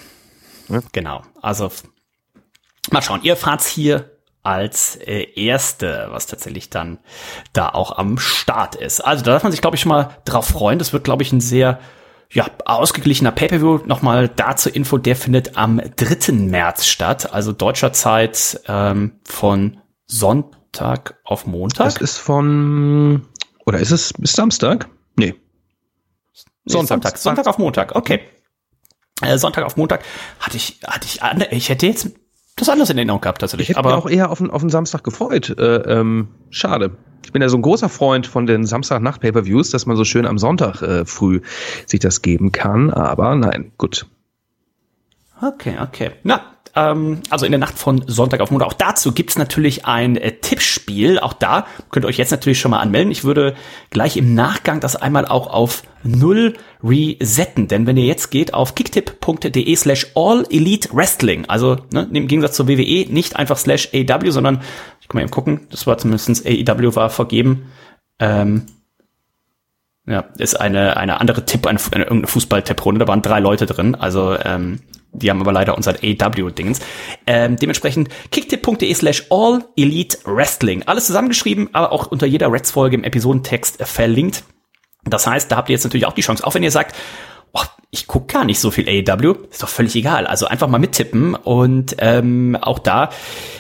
Genau. 0.92 1.24
Also 1.42 1.72
mal 2.92 3.02
schauen. 3.02 3.22
Ihr 3.24 3.36
fahrt's 3.36 3.68
hier 3.68 4.15
als 4.46 4.96
äh, 4.96 5.28
erste, 5.36 6.08
was 6.10 6.28
tatsächlich 6.28 6.70
dann 6.70 7.00
da 7.54 7.70
auch 7.70 7.98
am 7.98 8.18
Start 8.18 8.76
ist. 8.76 9.02
Also 9.02 9.24
da 9.24 9.32
darf 9.32 9.44
man 9.44 9.52
sich, 9.52 9.62
glaube 9.62 9.76
ich, 9.76 9.82
schon 9.82 9.92
mal 9.92 10.18
drauf 10.26 10.48
freuen. 10.48 10.80
Das 10.80 10.94
wird, 10.94 11.04
glaube 11.04 11.24
ich, 11.24 11.32
ein 11.32 11.42
sehr 11.42 11.80
ja, 12.32 12.48
ausgeglichener 12.66 13.32
Pay-Per-View. 13.32 13.82
Nochmal 13.86 14.30
dazu 14.30 14.70
Info, 14.70 14.98
der 14.98 15.16
findet 15.16 15.58
am 15.58 15.82
3. 15.96 16.34
März 16.34 16.86
statt, 16.86 17.34
also 17.34 17.52
deutscher 17.52 17.94
Zeit 17.94 18.62
ähm, 18.68 19.20
von 19.24 19.78
Sonntag 20.06 21.20
auf 21.24 21.46
Montag. 21.46 21.86
Das 21.86 21.98
ist 21.98 22.18
von, 22.18 23.26
oder 23.66 23.80
ist 23.80 23.92
es 23.92 24.14
bis 24.14 24.34
Samstag? 24.34 24.90
Nee. 25.16 25.28
nee 25.28 25.36
Sonntag. 26.66 26.88
Sonntag. 26.88 27.18
Sonntag 27.18 27.48
auf 27.48 27.58
Montag, 27.58 27.96
okay. 27.96 28.22
Äh, 29.22 29.38
Sonntag 29.38 29.64
auf 29.64 29.78
Montag 29.78 30.04
hatte 30.40 30.58
ich, 30.58 30.80
hatte 30.86 31.08
ich, 31.08 31.22
ich 31.52 31.70
hätte 31.70 31.88
jetzt 31.88 32.10
das 32.56 32.70
anders 32.70 32.90
in 32.90 32.98
Erinnerung 32.98 33.22
gehabt 33.22 33.42
tatsächlich. 33.42 33.70
Ich 33.70 33.76
hätte 33.76 33.80
aber 33.80 33.96
mich 33.96 34.06
auch 34.06 34.10
eher 34.10 34.32
auf 34.32 34.38
den, 34.38 34.50
auf 34.50 34.62
den 34.62 34.70
Samstag 34.70 35.04
gefreut. 35.04 35.56
Äh, 35.58 35.76
ähm, 36.00 36.30
schade. 36.50 36.92
Ich 37.26 37.34
bin 37.34 37.42
ja 37.42 37.50
so 37.50 37.58
ein 37.58 37.62
großer 37.62 37.90
Freund 37.90 38.28
von 38.28 38.46
den 38.46 38.66
Samstagnacht-Pay-Per-Views, 38.66 39.72
dass 39.72 39.86
man 39.86 39.98
so 39.98 40.06
schön 40.06 40.26
am 40.26 40.38
Sonntag 40.38 40.82
äh, 40.82 41.06
früh 41.06 41.42
sich 41.86 42.00
das 42.00 42.22
geben 42.22 42.52
kann. 42.52 42.92
Aber 42.92 43.36
nein, 43.36 43.72
gut. 43.78 44.06
Okay, 45.42 45.76
okay. 45.82 46.12
Na, 46.24 46.42
ähm, 46.76 47.22
also 47.30 47.46
in 47.46 47.52
der 47.52 47.60
Nacht 47.60 47.78
von 47.78 48.04
Sonntag 48.08 48.42
auf 48.42 48.52
Montag. 48.52 48.68
Auch 48.68 48.74
dazu 48.74 49.14
gibt's 49.14 49.38
natürlich 49.38 49.86
ein 49.86 50.18
äh, 50.18 50.34
Tippspiel. 50.34 51.20
Auch 51.20 51.34
da 51.34 51.66
könnt 51.90 52.06
ihr 52.06 52.10
euch 52.10 52.18
jetzt 52.18 52.32
natürlich 52.32 52.60
schon 52.60 52.72
mal 52.72 52.80
anmelden. 52.80 53.12
Ich 53.12 53.24
würde 53.24 53.56
gleich 53.90 54.18
im 54.18 54.36
Nachgang 54.36 54.80
das 54.82 54.96
einmal 54.96 55.26
auch 55.26 55.48
auf 55.48 55.84
null 56.04 56.56
resetten. 56.84 57.68
Denn 57.68 57.88
wenn 57.88 57.98
ihr 57.98 58.06
jetzt 58.06 58.30
geht 58.30 58.54
auf 58.54 58.76
kicktipp.de 58.76 59.76
slash 59.76 60.08
all 60.16 60.46
elite 60.50 60.90
wrestling, 60.92 61.46
also 61.48 61.78
ne, 61.92 62.08
im 62.12 62.28
Gegensatz 62.28 62.56
zur 62.56 62.68
WWE 62.68 63.06
nicht 63.12 63.38
einfach 63.38 63.58
slash 63.58 63.90
AW, 63.94 64.30
sondern 64.32 64.62
ich 65.02 65.08
kann 65.08 65.18
mal 65.18 65.22
eben 65.22 65.32
gucken, 65.32 65.68
das 65.72 65.88
war 65.88 65.98
zumindest 65.98 66.46
AEW 66.46 66.96
war 66.96 67.10
vergeben. 67.10 67.72
Ähm, 68.20 68.66
ja, 70.08 70.26
ist 70.38 70.60
eine, 70.60 70.98
eine 70.98 71.20
andere 71.20 71.46
Tipp, 71.46 71.66
eine, 71.66 71.80
eine 71.92 72.04
irgendeine 72.04 72.28
Fußball-Tipprunde. 72.28 73.00
Da 73.00 73.08
waren 73.08 73.22
drei 73.22 73.40
Leute 73.40 73.66
drin. 73.66 73.96
Also 73.96 74.38
ähm, 74.38 74.82
die 75.18 75.30
haben 75.30 75.42
aber 75.42 75.52
leider 75.52 75.76
unser 75.76 75.96
AW-Dingens. 76.02 76.80
Ähm, 77.28 77.56
dementsprechend 77.56 78.10
kicktipp.de 78.32 78.94
slash 78.94 79.26
all 79.30 79.64
elite 79.76 80.18
wrestling. 80.26 80.84
Alles 80.86 81.08
zusammengeschrieben, 81.08 81.70
aber 81.74 81.92
auch 81.92 82.08
unter 82.08 82.26
jeder 82.26 82.52
Reds-Folge 82.52 82.96
im 82.96 83.04
Episodentext 83.04 83.84
verlinkt. 83.84 84.44
Das 85.04 85.28
heißt, 85.28 85.52
da 85.52 85.58
habt 85.58 85.70
ihr 85.70 85.74
jetzt 85.74 85.84
natürlich 85.84 86.06
auch 86.06 86.14
die 86.14 86.22
Chance, 86.22 86.46
auch 86.46 86.56
wenn 86.56 86.64
ihr 86.64 86.72
sagt, 86.72 86.96
oh, 87.54 87.62
ich 87.92 88.08
guck 88.08 88.28
gar 88.28 88.44
nicht 88.44 88.60
so 88.60 88.72
viel 88.72 88.88
AEW, 88.88 89.36
ist 89.50 89.64
doch 89.64 89.70
völlig 89.70 89.96
egal. 89.96 90.28
Also 90.28 90.48
einfach 90.48 90.68
mal 90.68 90.80
mittippen 90.80 91.36
und 91.36 91.96
ähm, 92.00 92.58
auch 92.60 92.80
da 92.80 93.10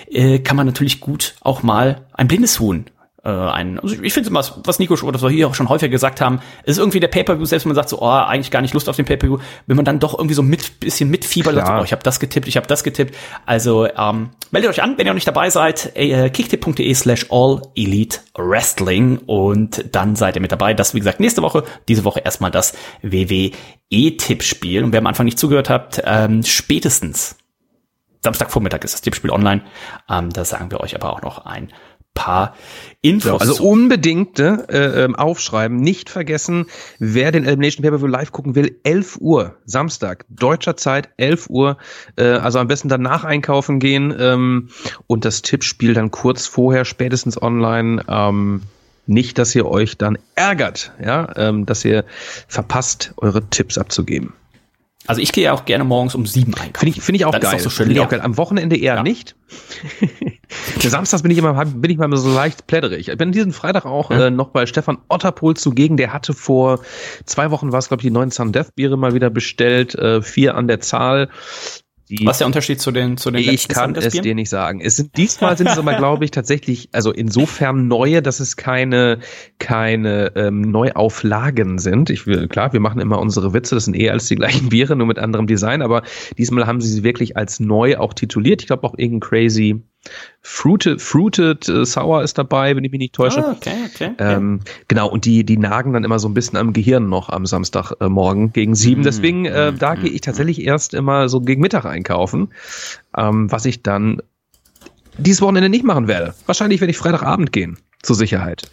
äh, 0.09 0.39
kann 0.39 0.57
man 0.57 0.65
natürlich 0.65 0.99
gut 0.99 1.35
auch 1.41 1.63
mal 1.63 2.05
ein 2.13 2.27
blindes 2.27 2.59
Huhn 2.59 2.85
äh, 3.25 3.29
ein. 3.29 3.79
Also 3.79 4.01
ich 4.01 4.13
finde 4.13 4.29
immer, 4.29 4.43
was 4.63 4.79
Nico 4.79 4.95
oder 5.03 5.17
so 5.17 5.27
hier 5.27 5.47
auch 5.47 5.55
schon 5.55 5.67
häufiger 5.67 5.89
gesagt 5.89 6.21
haben, 6.21 6.39
ist 6.63 6.77
irgendwie 6.77 6.99
der 6.99 7.07
Pay-per-View, 7.07 7.45
selbst 7.45 7.65
wenn 7.65 7.69
man 7.69 7.75
sagt 7.75 7.89
so, 7.89 8.01
oh, 8.01 8.07
eigentlich 8.07 8.51
gar 8.51 8.61
nicht 8.61 8.73
Lust 8.73 8.87
auf 8.87 8.95
den 8.95 9.05
Pay-per-View, 9.05 9.39
wenn 9.65 9.75
man 9.75 9.85
dann 9.85 9.99
doch 9.99 10.13
irgendwie 10.17 10.35
so 10.35 10.43
mit 10.43 10.79
bisschen 10.79 11.09
mitfiebert, 11.09 11.55
sagt, 11.55 11.81
oh, 11.81 11.83
ich 11.83 11.91
habe 11.91 12.03
das 12.03 12.19
getippt, 12.19 12.47
ich 12.47 12.57
habe 12.57 12.67
das 12.67 12.83
getippt. 12.83 13.15
Also 13.45 13.87
ähm, 13.87 14.29
meldet 14.51 14.69
euch 14.69 14.83
an, 14.83 14.97
wenn 14.97 15.05
ihr 15.05 15.11
noch 15.11 15.15
nicht 15.15 15.27
dabei 15.27 15.49
seid, 15.49 15.91
äh, 15.95 16.29
kicktip.de 16.29 16.93
slash 16.93 17.27
all 17.31 17.61
elite 17.75 18.19
wrestling 18.35 19.17
und 19.25 19.83
dann 19.93 20.15
seid 20.15 20.35
ihr 20.35 20.41
mit 20.41 20.51
dabei. 20.51 20.73
Das 20.73 20.93
wie 20.93 20.99
gesagt 20.99 21.19
nächste 21.19 21.41
Woche, 21.41 21.63
diese 21.87 22.03
Woche 22.03 22.19
erstmal 22.19 22.51
das 22.51 22.73
WWE-Tippspiel 23.01 24.83
und 24.83 24.91
wer 24.91 24.99
am 24.99 25.07
Anfang 25.07 25.25
nicht 25.25 25.39
zugehört 25.39 25.69
habt, 25.69 26.01
ähm, 26.05 26.43
spätestens 26.43 27.37
Samstagvormittag 28.25 28.83
ist 28.83 28.93
das 28.93 29.01
Tippspiel 29.01 29.29
online. 29.29 29.61
Ähm, 30.09 30.31
da 30.31 30.43
sagen 30.45 30.71
wir 30.71 30.79
euch 30.81 30.95
aber 30.95 31.13
auch 31.13 31.21
noch 31.21 31.45
ein 31.45 31.71
paar 32.15 32.55
Infos. 33.01 33.25
Ja, 33.25 33.37
also 33.37 33.63
unbedingt 33.63 34.39
äh, 34.39 35.05
äh, 35.05 35.13
aufschreiben, 35.13 35.77
nicht 35.77 36.09
vergessen, 36.09 36.65
wer 36.97 37.31
den 37.31 37.45
Elimination 37.45 37.83
Pay-Per-View 37.83 38.07
live 38.07 38.31
gucken 38.31 38.55
will, 38.55 38.79
11 38.83 39.17
Uhr, 39.21 39.55
Samstag, 39.65 40.25
deutscher 40.29 40.75
Zeit, 40.75 41.09
11 41.17 41.49
Uhr, 41.51 41.77
äh, 42.15 42.23
also 42.23 42.57
am 42.57 42.67
besten 42.67 42.89
danach 42.89 43.23
einkaufen 43.23 43.79
gehen 43.79 44.15
ähm, 44.17 44.69
und 45.05 45.25
das 45.25 45.43
Tippspiel 45.43 45.93
dann 45.93 46.09
kurz 46.09 46.47
vorher, 46.47 46.85
spätestens 46.85 47.39
online, 47.39 48.03
ähm, 48.07 48.63
nicht, 49.05 49.37
dass 49.37 49.53
ihr 49.53 49.67
euch 49.67 49.97
dann 49.97 50.17
ärgert, 50.33 50.91
ja, 51.03 51.31
ähm, 51.35 51.67
dass 51.67 51.85
ihr 51.85 52.05
verpasst, 52.47 53.13
eure 53.17 53.47
Tipps 53.49 53.77
abzugeben. 53.77 54.33
Also 55.07 55.21
ich 55.21 55.31
gehe 55.31 55.43
ja 55.45 55.53
auch 55.53 55.65
gerne 55.65 55.83
morgens 55.83 56.15
um 56.15 56.25
sieben 56.25 56.53
einkaufen. 56.55 56.73
Finde 56.79 56.97
ich, 56.97 57.03
finde 57.03 57.17
ich 57.17 57.25
auch 57.25 57.31
Dann 57.31 57.41
geil. 57.41 57.57
Ist 57.57 57.63
so 57.63 57.69
schön 57.69 57.87
Finde 57.87 57.99
ich 57.99 58.05
auch 58.05 58.09
geil. 58.09 58.21
Am 58.21 58.37
Wochenende 58.37 58.77
eher 58.77 58.95
Ja. 58.95 59.03
nicht. 59.03 59.35
Samstags 60.79 61.23
bin 61.23 61.31
ich 61.31 61.37
immer, 61.37 61.65
bin 61.65 61.91
ich 61.91 61.97
mal 61.97 62.15
so 62.15 62.33
leicht 62.33 62.67
plätterig. 62.67 63.09
Ich 63.09 63.17
bin 63.17 63.31
diesen 63.31 63.51
Freitag 63.51 63.85
auch 63.85 64.11
äh, 64.11 64.29
noch 64.31 64.49
bei 64.49 64.65
Stefan 64.65 64.97
Otterpohl 65.09 65.55
zugegen. 65.55 65.97
Der 65.97 66.13
hatte 66.13 66.33
vor 66.33 66.79
zwei 67.25 67.51
Wochen 67.51 67.71
war 67.71 67.79
es, 67.79 67.87
glaube 67.87 68.01
ich, 68.01 68.07
die 68.07 68.11
neuen 68.11 68.31
Sun 68.31 68.51
Death 68.51 68.73
Biere 68.75 68.97
mal 68.97 69.13
wieder 69.13 69.29
bestellt. 69.29 69.95
Äh, 69.95 70.21
vier 70.21 70.55
an 70.55 70.67
der 70.67 70.79
Zahl. 70.79 71.29
Die 72.09 72.25
Was 72.25 72.35
ist 72.35 72.39
der 72.39 72.47
Unterschied 72.47 72.79
zu 72.79 72.91
den 72.91 73.17
zu 73.17 73.31
den 73.31 73.41
ich 73.41 73.67
kann 73.67 73.95
es 73.95 74.13
dir 74.13 74.35
nicht 74.35 74.49
sagen. 74.49 74.79
Es 74.79 74.95
sind 74.95 75.17
diesmal 75.17 75.57
sind 75.57 75.69
es 75.69 75.77
aber 75.77 75.93
glaube 75.97 76.23
ich 76.23 76.31
tatsächlich 76.31 76.89
also 76.91 77.11
insofern 77.11 77.87
neue, 77.87 78.21
dass 78.21 78.39
es 78.39 78.57
keine 78.57 79.19
keine 79.57 80.31
ähm, 80.35 80.61
Neuauflagen 80.61 81.79
sind. 81.79 82.11
Ich 82.11 82.27
will 82.27 82.47
klar, 82.47 82.73
wir 82.73 82.79
machen 82.79 83.01
immer 83.01 83.19
unsere 83.19 83.53
Witze, 83.53 83.75
das 83.75 83.85
sind 83.85 83.95
eher 83.95 84.13
als 84.13 84.27
die 84.27 84.35
gleichen 84.35 84.69
Biere, 84.69 84.95
nur 84.95 85.07
mit 85.07 85.17
anderem 85.17 85.47
Design, 85.47 85.81
aber 85.81 86.03
diesmal 86.37 86.67
haben 86.67 86.79
sie 86.79 86.91
sie 86.91 87.03
wirklich 87.03 87.37
als 87.37 87.59
neu 87.59 87.97
auch 87.97 88.13
tituliert. 88.13 88.61
Ich 88.61 88.67
glaube 88.67 88.83
auch 88.83 88.95
irgendein 88.97 89.27
crazy 89.27 89.83
Fruited, 90.41 91.01
Fruited 91.01 91.67
äh, 91.67 91.85
Sour 91.85 92.23
ist 92.23 92.37
dabei, 92.37 92.75
wenn 92.75 92.83
ich 92.83 92.91
mich 92.91 92.99
nicht 92.99 93.15
täusche. 93.15 93.43
Ah, 93.43 93.51
okay, 93.51 93.75
okay. 93.93 94.11
Ähm, 94.19 94.59
genau, 94.87 95.09
und 95.09 95.25
die, 95.25 95.43
die 95.43 95.57
nagen 95.57 95.93
dann 95.93 96.03
immer 96.03 96.19
so 96.19 96.27
ein 96.29 96.33
bisschen 96.33 96.57
am 96.57 96.71
Gehirn 96.71 97.09
noch 97.09 97.29
am 97.29 97.45
Samstagmorgen 97.45 98.05
äh, 98.05 98.09
morgen 98.09 98.53
gegen 98.53 98.75
sieben. 98.75 99.01
Mm, 99.01 99.05
Deswegen, 99.05 99.45
äh, 99.45 99.73
da 99.73 99.95
gehe 99.95 100.11
ich 100.11 100.21
tatsächlich 100.21 100.61
erst 100.61 100.93
immer 100.93 101.29
so 101.29 101.41
gegen 101.41 101.61
Mittag 101.61 101.85
einkaufen, 101.85 102.49
ähm, 103.17 103.51
was 103.51 103.65
ich 103.65 103.81
dann 103.81 104.21
dieses 105.17 105.41
Wochenende 105.41 105.69
nicht 105.69 105.83
machen 105.83 106.07
werde. 106.07 106.35
Wahrscheinlich 106.45 106.81
werde 106.81 106.91
ich 106.91 106.97
Freitagabend 106.97 107.51
gehen, 107.51 107.77
zur 108.03 108.15
Sicherheit. 108.15 108.69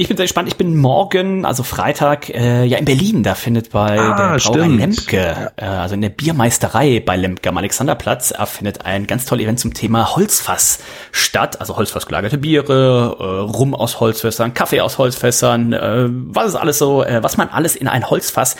Ich 0.00 0.06
bin 0.06 0.16
sehr 0.16 0.26
gespannt. 0.26 0.46
Ich 0.46 0.54
bin 0.56 0.76
morgen, 0.76 1.44
also 1.44 1.64
Freitag, 1.64 2.28
äh, 2.30 2.62
ja 2.64 2.78
in 2.78 2.84
Berlin. 2.84 3.24
Da 3.24 3.34
findet 3.34 3.70
bei 3.70 3.98
Ah, 3.98 4.16
der 4.16 4.38
Brauerei 4.38 4.38
stimmt. 4.38 4.78
Lemke, 4.78 5.52
äh, 5.56 5.64
also 5.64 5.94
in 5.96 6.02
der 6.02 6.08
Biermeisterei 6.10 7.02
bei 7.04 7.16
Lemke 7.16 7.48
am 7.48 7.58
Alexanderplatz, 7.58 8.30
äh, 8.30 8.46
findet 8.46 8.86
ein 8.86 9.08
ganz 9.08 9.24
tolles 9.24 9.42
Event 9.42 9.58
zum 9.58 9.74
Thema 9.74 10.14
Holzfass 10.14 10.78
statt. 11.10 11.60
Also 11.60 11.76
Holzfass 11.76 12.06
gelagerte 12.06 12.38
Biere, 12.38 13.16
äh, 13.18 13.24
Rum 13.50 13.74
aus 13.74 13.98
Holzfässern, 13.98 14.54
Kaffee 14.54 14.80
aus 14.82 14.98
Holzfässern, 14.98 15.72
äh, 15.72 16.04
was 16.08 16.46
ist 16.50 16.54
alles 16.54 16.78
so, 16.78 17.02
äh, 17.02 17.20
was 17.24 17.36
man 17.36 17.48
alles 17.48 17.74
in 17.74 17.88
ein 17.88 18.08
Holzfass 18.08 18.54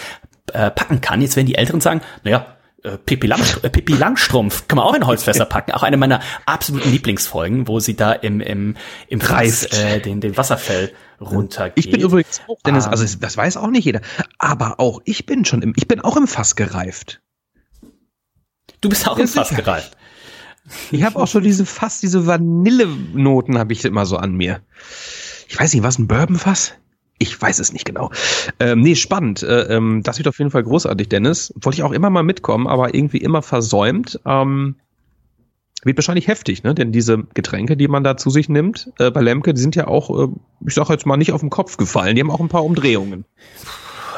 äh, 0.52 0.72
packen 0.72 1.00
kann. 1.00 1.20
Jetzt 1.22 1.36
werden 1.36 1.46
die 1.46 1.54
Älteren 1.54 1.80
sagen, 1.80 2.00
naja, 2.24 2.46
äh, 2.82 2.96
Pippi, 2.98 3.28
Lang, 3.28 3.40
äh, 3.62 3.70
Pippi 3.70 3.92
Langstrumpf 3.92 4.66
kann 4.66 4.76
man 4.76 4.86
auch 4.86 4.94
in 4.94 5.06
Holzfässer 5.06 5.44
packen. 5.44 5.70
Auch 5.70 5.84
eine 5.84 5.98
meiner 5.98 6.18
absoluten 6.46 6.90
Lieblingsfolgen, 6.90 7.68
wo 7.68 7.78
sie 7.78 7.94
da 7.94 8.10
im, 8.12 8.40
im, 8.40 8.74
im 9.06 9.20
Reift. 9.20 9.72
äh, 9.78 10.00
den, 10.00 10.20
den 10.20 10.36
Wasserfell 10.36 10.90
runtergeht. 11.20 11.84
Ich 11.84 11.90
bin 11.90 12.00
übrigens 12.00 12.40
auch, 12.48 12.58
Dennis, 12.64 12.86
Ah. 12.86 12.90
also 12.90 13.04
das 13.18 13.36
weiß 13.36 13.56
auch 13.56 13.70
nicht 13.70 13.84
jeder, 13.84 14.00
aber 14.38 14.78
auch 14.80 15.00
ich 15.04 15.26
bin 15.26 15.44
schon 15.44 15.62
im, 15.62 15.72
ich 15.76 15.88
bin 15.88 16.00
auch 16.00 16.16
im 16.16 16.26
Fass 16.26 16.56
gereift. 16.56 17.20
Du 18.80 18.88
bist 18.88 19.08
auch 19.08 19.18
im 19.18 19.26
Fass 19.28 19.50
gereift. 19.50 19.96
Ich 20.90 21.02
habe 21.02 21.16
auch 21.18 21.26
schon 21.26 21.42
diese 21.42 21.64
Fass, 21.64 22.00
diese 22.00 22.26
Vanillenoten 22.26 23.58
habe 23.58 23.72
ich 23.72 23.84
immer 23.84 24.06
so 24.06 24.16
an 24.18 24.34
mir. 24.34 24.60
Ich 25.48 25.58
weiß 25.58 25.72
nicht, 25.72 25.82
was 25.82 25.98
ein 25.98 26.06
Bourbonfass? 26.08 26.74
Ich 27.18 27.40
weiß 27.40 27.58
es 27.58 27.72
nicht 27.72 27.84
genau. 27.84 28.12
Ähm, 28.60 28.80
nee, 28.80 28.94
spannend. 28.94 29.42
Äh, 29.42 29.62
ähm, 29.74 30.02
das 30.04 30.18
wird 30.18 30.28
auf 30.28 30.38
jeden 30.38 30.50
Fall 30.52 30.62
großartig, 30.62 31.08
Dennis. 31.08 31.52
Wollte 31.56 31.78
ich 31.78 31.82
auch 31.82 31.90
immer 31.92 32.10
mal 32.10 32.22
mitkommen, 32.22 32.68
aber 32.68 32.94
irgendwie 32.94 33.16
immer 33.18 33.42
versäumt. 33.42 34.20
Ähm, 34.24 34.76
wird 35.88 35.98
wahrscheinlich 35.98 36.28
heftig, 36.28 36.62
ne? 36.62 36.74
Denn 36.74 36.92
diese 36.92 37.24
Getränke, 37.34 37.76
die 37.76 37.88
man 37.88 38.04
da 38.04 38.16
zu 38.16 38.30
sich 38.30 38.48
nimmt, 38.48 38.92
äh, 38.98 39.10
bei 39.10 39.20
Lemke, 39.20 39.54
die 39.54 39.60
sind 39.60 39.74
ja 39.74 39.88
auch, 39.88 40.10
äh, 40.10 40.28
ich 40.66 40.74
sag 40.74 40.88
jetzt 40.90 41.06
mal, 41.06 41.16
nicht 41.16 41.32
auf 41.32 41.40
den 41.40 41.50
Kopf 41.50 41.76
gefallen. 41.76 42.14
Die 42.14 42.20
haben 42.20 42.30
auch 42.30 42.40
ein 42.40 42.48
paar 42.48 42.64
Umdrehungen. 42.64 43.24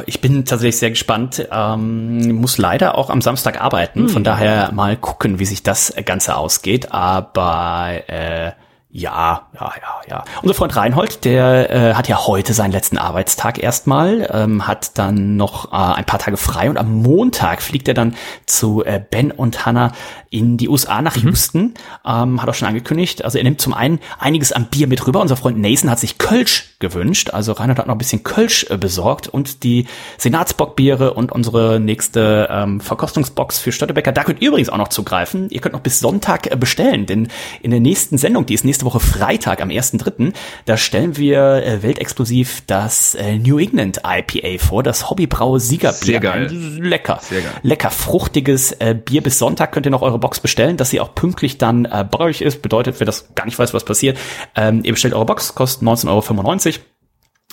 Ich 0.07 0.21
bin 0.21 0.45
tatsächlich 0.45 0.79
sehr 0.79 0.91
gespannt. 0.91 1.47
Ähm, 1.51 2.35
muss 2.35 2.59
leider 2.59 2.97
auch 2.97 3.11
am 3.11 3.23
Samstag 3.23 3.61
arbeiten. 3.61 4.09
Von 4.09 4.25
daher 4.25 4.73
mal 4.73 4.97
gucken, 4.97 5.39
wie 5.39 5.47
sich 5.47 5.63
das 5.63 5.95
Ganze 6.05 6.37
ausgeht. 6.37 6.93
Aber 6.93 8.03
äh, 8.09 8.53
ja, 8.93 9.49
ja, 9.55 9.73
ja, 9.81 10.01
ja. 10.09 10.25
Unser 10.43 10.55
Freund 10.55 10.75
Reinhold, 10.75 11.25
der 11.25 11.71
äh, 11.71 11.95
hat 11.95 12.09
ja 12.09 12.27
heute 12.27 12.55
seinen 12.55 12.73
letzten 12.73 12.99
Arbeitstag 12.99 13.63
erstmal, 13.63 14.29
ähm, 14.33 14.67
hat 14.67 14.99
dann 14.99 15.37
noch 15.37 15.73
äh, 15.73 15.77
ein 15.77 16.05
paar 16.05 16.19
Tage 16.19 16.37
frei 16.37 16.69
und 16.69 16.77
am 16.77 17.01
Montag 17.03 17.63
fliegt 17.63 17.87
er 17.87 17.95
dann 17.95 18.17
zu 18.47 18.85
äh, 18.85 19.01
Ben 19.09 19.31
und 19.31 19.65
Hannah 19.65 19.93
in 20.31 20.57
die 20.57 20.69
USA 20.69 21.03
nach 21.03 21.17
Houston. 21.17 21.75
Ähm, 22.05 22.43
hat 22.43 22.49
auch 22.49 22.55
schon 22.55 22.67
angekündigt. 22.67 23.25
Also 23.25 23.39
er 23.39 23.45
nimmt 23.45 23.61
zum 23.61 23.75
einen 23.75 24.01
einiges 24.19 24.51
an 24.51 24.67
Bier 24.67 24.89
mit 24.89 25.07
rüber. 25.07 25.21
Unser 25.21 25.37
Freund 25.37 25.59
Nathan 25.59 25.89
hat 25.89 26.01
sich 26.01 26.19
Kölsch 26.19 26.77
gewünscht. 26.81 27.31
Also 27.31 27.53
Reinhold 27.53 27.79
hat 27.79 27.87
noch 27.87 27.95
ein 27.95 27.99
bisschen 27.99 28.25
Kölsch 28.25 28.67
äh, 28.71 28.77
besorgt 28.77 29.29
und 29.29 29.63
die 29.63 29.87
Senatsbockbiere 30.19 31.15
und 31.15 31.31
unsere 31.31 31.79
nächste 31.79 32.49
ähm, 32.51 32.81
Verkostungsbox 32.81 33.59
für 33.61 33.71
Störtebecker. 33.71 34.11
Da 34.11 34.25
könnt 34.25 34.43
ihr 34.43 34.49
übrigens 34.49 34.69
auch 34.69 34.79
noch 34.79 34.89
zugreifen. 34.89 35.49
Ihr 35.51 35.61
könnt 35.61 35.75
noch 35.75 35.81
bis 35.81 36.01
Sonntag 36.01 36.51
äh, 36.51 36.57
bestellen, 36.57 37.07
denn 37.07 37.29
in 37.63 37.71
der 37.71 37.81
nächsten 37.81 38.19
Sendung, 38.19 38.47
die 38.47 38.55
ist 38.55 38.65
nächste 38.65 38.80
Woche 38.85 39.01
Freitag 39.01 39.61
am 39.61 39.69
1.3., 39.69 40.33
da 40.65 40.77
stellen 40.77 41.17
wir 41.17 41.65
äh, 41.65 41.83
weltexklusiv 41.83 42.63
das 42.67 43.15
äh, 43.15 43.39
New 43.39 43.59
England 43.59 44.01
IPA 44.05 44.63
vor, 44.63 44.83
das 44.83 45.11
Hobbybrau 45.11 45.59
Siegerbier. 45.59 45.99
Sehr 45.99 46.21
geil. 46.21 46.49
Ein 46.51 46.83
Lecker. 46.83 47.19
Sehr 47.23 47.43
geil. 47.43 47.53
Lecker 47.63 47.91
fruchtiges 47.91 48.73
äh, 48.73 48.95
Bier. 48.95 49.23
Bis 49.23 49.39
Sonntag 49.39 49.73
könnt 49.73 49.87
ihr 49.87 49.91
noch 49.91 50.03
eure 50.03 50.19
Box 50.19 50.41
bestellen, 50.41 50.77
dass 50.77 50.91
sie 50.91 51.01
auch 51.01 51.15
pünktlich 51.15 51.59
dann 51.59 51.85
äh, 51.85 52.05
bei 52.09 52.21
euch 52.21 52.41
ist. 52.41 52.63
Bedeutet, 52.63 53.01
wer 53.01 53.07
das 53.07 53.35
gar 53.35 53.45
nicht 53.45 53.59
weiß, 53.59 53.75
was 53.75 53.85
passiert, 53.85 54.19
ähm, 54.55 54.83
ihr 54.85 54.93
bestellt 54.93 55.15
eure 55.15 55.27
Box, 55.27 55.55
kostet 55.55 55.87
19,95 55.87 56.09
Euro. 56.09 56.85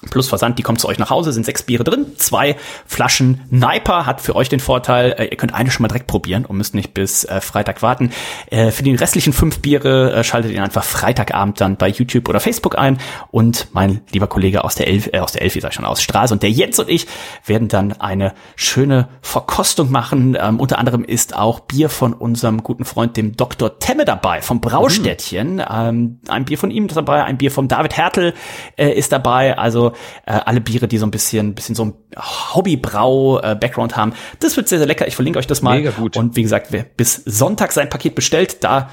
Plus 0.09 0.27
Versand, 0.27 0.59
die 0.59 0.63
kommt 0.63 0.79
zu 0.79 0.87
euch 0.87 0.99
nach 0.99 1.09
Hause, 1.09 1.31
sind 1.31 1.45
sechs 1.45 1.63
Biere 1.63 1.83
drin, 1.83 2.07
zwei 2.17 2.55
Flaschen 2.85 3.41
Niper 3.49 4.05
hat 4.05 4.21
für 4.21 4.35
euch 4.35 4.49
den 4.49 4.59
Vorteil, 4.59 5.11
äh, 5.11 5.25
ihr 5.25 5.37
könnt 5.37 5.53
eine 5.53 5.71
schon 5.71 5.83
mal 5.83 5.87
direkt 5.87 6.07
probieren 6.07 6.45
und 6.45 6.57
müsst 6.57 6.75
nicht 6.75 6.93
bis 6.93 7.25
äh, 7.25 7.41
Freitag 7.41 7.81
warten. 7.81 8.11
Äh, 8.49 8.71
für 8.71 8.83
die 8.83 8.95
restlichen 8.95 9.33
fünf 9.33 9.59
Biere 9.59 10.13
äh, 10.13 10.23
schaltet 10.23 10.51
ihr 10.51 10.63
einfach 10.63 10.83
Freitagabend 10.83 11.61
dann 11.61 11.77
bei 11.77 11.89
YouTube 11.89 12.29
oder 12.29 12.39
Facebook 12.39 12.77
ein 12.77 12.97
und 13.31 13.67
mein 13.73 14.01
lieber 14.11 14.27
Kollege 14.27 14.63
aus 14.63 14.75
der 14.75 14.87
Elf, 14.87 15.09
äh, 15.13 15.19
aus 15.19 15.31
der 15.31 15.41
Elfi, 15.41 15.59
sag 15.59 15.69
ich 15.69 15.75
schon, 15.75 15.85
aus 15.85 16.01
Straße 16.01 16.33
und 16.33 16.43
der 16.43 16.51
Jens 16.51 16.79
und 16.79 16.89
ich 16.89 17.07
werden 17.45 17.67
dann 17.67 17.93
eine 17.93 18.33
schöne 18.55 19.09
Verkostung 19.21 19.91
machen. 19.91 20.37
Ähm, 20.39 20.59
unter 20.59 20.79
anderem 20.79 21.03
ist 21.03 21.35
auch 21.35 21.61
Bier 21.61 21.89
von 21.89 22.13
unserem 22.13 22.63
guten 22.63 22.85
Freund, 22.85 23.17
dem 23.17 23.35
Dr. 23.35 23.79
Temme 23.79 24.05
dabei, 24.05 24.41
vom 24.41 24.61
Braustädtchen. 24.61 25.61
Ähm, 25.69 26.19
ein 26.27 26.45
Bier 26.45 26.57
von 26.57 26.71
ihm 26.71 26.85
ist 26.85 26.95
dabei, 26.95 27.23
ein 27.23 27.37
Bier 27.37 27.51
vom 27.51 27.67
David 27.67 27.97
Hertel 27.97 28.33
äh, 28.77 28.91
ist 28.91 29.11
dabei. 29.11 29.57
Also 29.57 29.93
äh, 30.25 30.31
alle 30.31 30.61
Biere, 30.61 30.87
die 30.87 30.97
so 30.97 31.05
ein 31.05 31.11
bisschen, 31.11 31.55
bisschen 31.55 31.75
so 31.75 31.85
ein 31.85 31.93
Hobbybrau-Background 32.17 33.95
haben. 33.95 34.13
Das 34.39 34.57
wird 34.57 34.67
sehr, 34.67 34.77
sehr 34.77 34.87
lecker. 34.87 35.07
Ich 35.07 35.15
verlinke 35.15 35.39
euch 35.39 35.47
das 35.47 35.61
mal. 35.61 35.77
Mega 35.77 35.91
gut. 35.91 36.17
Und 36.17 36.35
wie 36.35 36.43
gesagt, 36.43 36.67
wer 36.71 36.83
bis 36.83 37.15
Sonntag 37.25 37.71
sein 37.71 37.89
Paket 37.89 38.15
bestellt, 38.15 38.63
da 38.63 38.89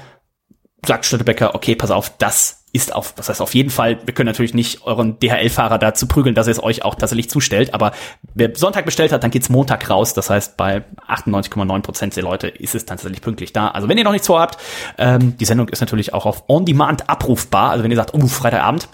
sagt 0.85 1.05
Störtebecker, 1.05 1.55
okay, 1.55 1.75
pass 1.75 1.91
auf, 1.91 2.15
das 2.17 2.65
ist 2.73 2.93
auf, 2.93 3.13
was 3.15 3.29
heißt 3.29 3.41
auf 3.41 3.55
jeden 3.55 3.69
Fall, 3.69 3.99
wir 4.05 4.13
können 4.13 4.27
natürlich 4.27 4.53
nicht 4.53 4.83
euren 4.85 5.17
DHL-Fahrer 5.19 5.79
dazu 5.79 6.07
prügeln, 6.07 6.35
dass 6.35 6.47
er 6.47 6.51
es 6.51 6.61
euch 6.61 6.83
auch 6.83 6.95
tatsächlich 6.95 7.29
zustellt, 7.29 7.73
aber 7.73 7.93
wer 8.33 8.53
Sonntag 8.55 8.85
bestellt 8.85 9.13
hat, 9.13 9.23
dann 9.23 9.31
geht's 9.31 9.49
Montag 9.49 9.89
raus, 9.89 10.13
das 10.13 10.29
heißt, 10.29 10.57
bei 10.57 10.83
98,9 11.07 11.81
Prozent 11.81 12.15
der 12.17 12.23
Leute 12.23 12.49
ist 12.49 12.75
es 12.75 12.85
tatsächlich 12.85 13.21
pünktlich 13.21 13.53
da. 13.53 13.69
Also 13.69 13.87
wenn 13.87 13.97
ihr 13.97 14.03
noch 14.03 14.11
nichts 14.11 14.27
vorhabt, 14.27 14.57
ähm, 14.97 15.37
die 15.37 15.45
Sendung 15.45 15.69
ist 15.69 15.79
natürlich 15.79 16.13
auch 16.13 16.25
auf 16.25 16.43
On-Demand 16.49 17.09
abrufbar, 17.09 17.71
also 17.71 17.83
wenn 17.83 17.91
ihr 17.91 17.97
sagt, 17.97 18.13
oh, 18.13 18.27
Freitagabend, 18.27 18.89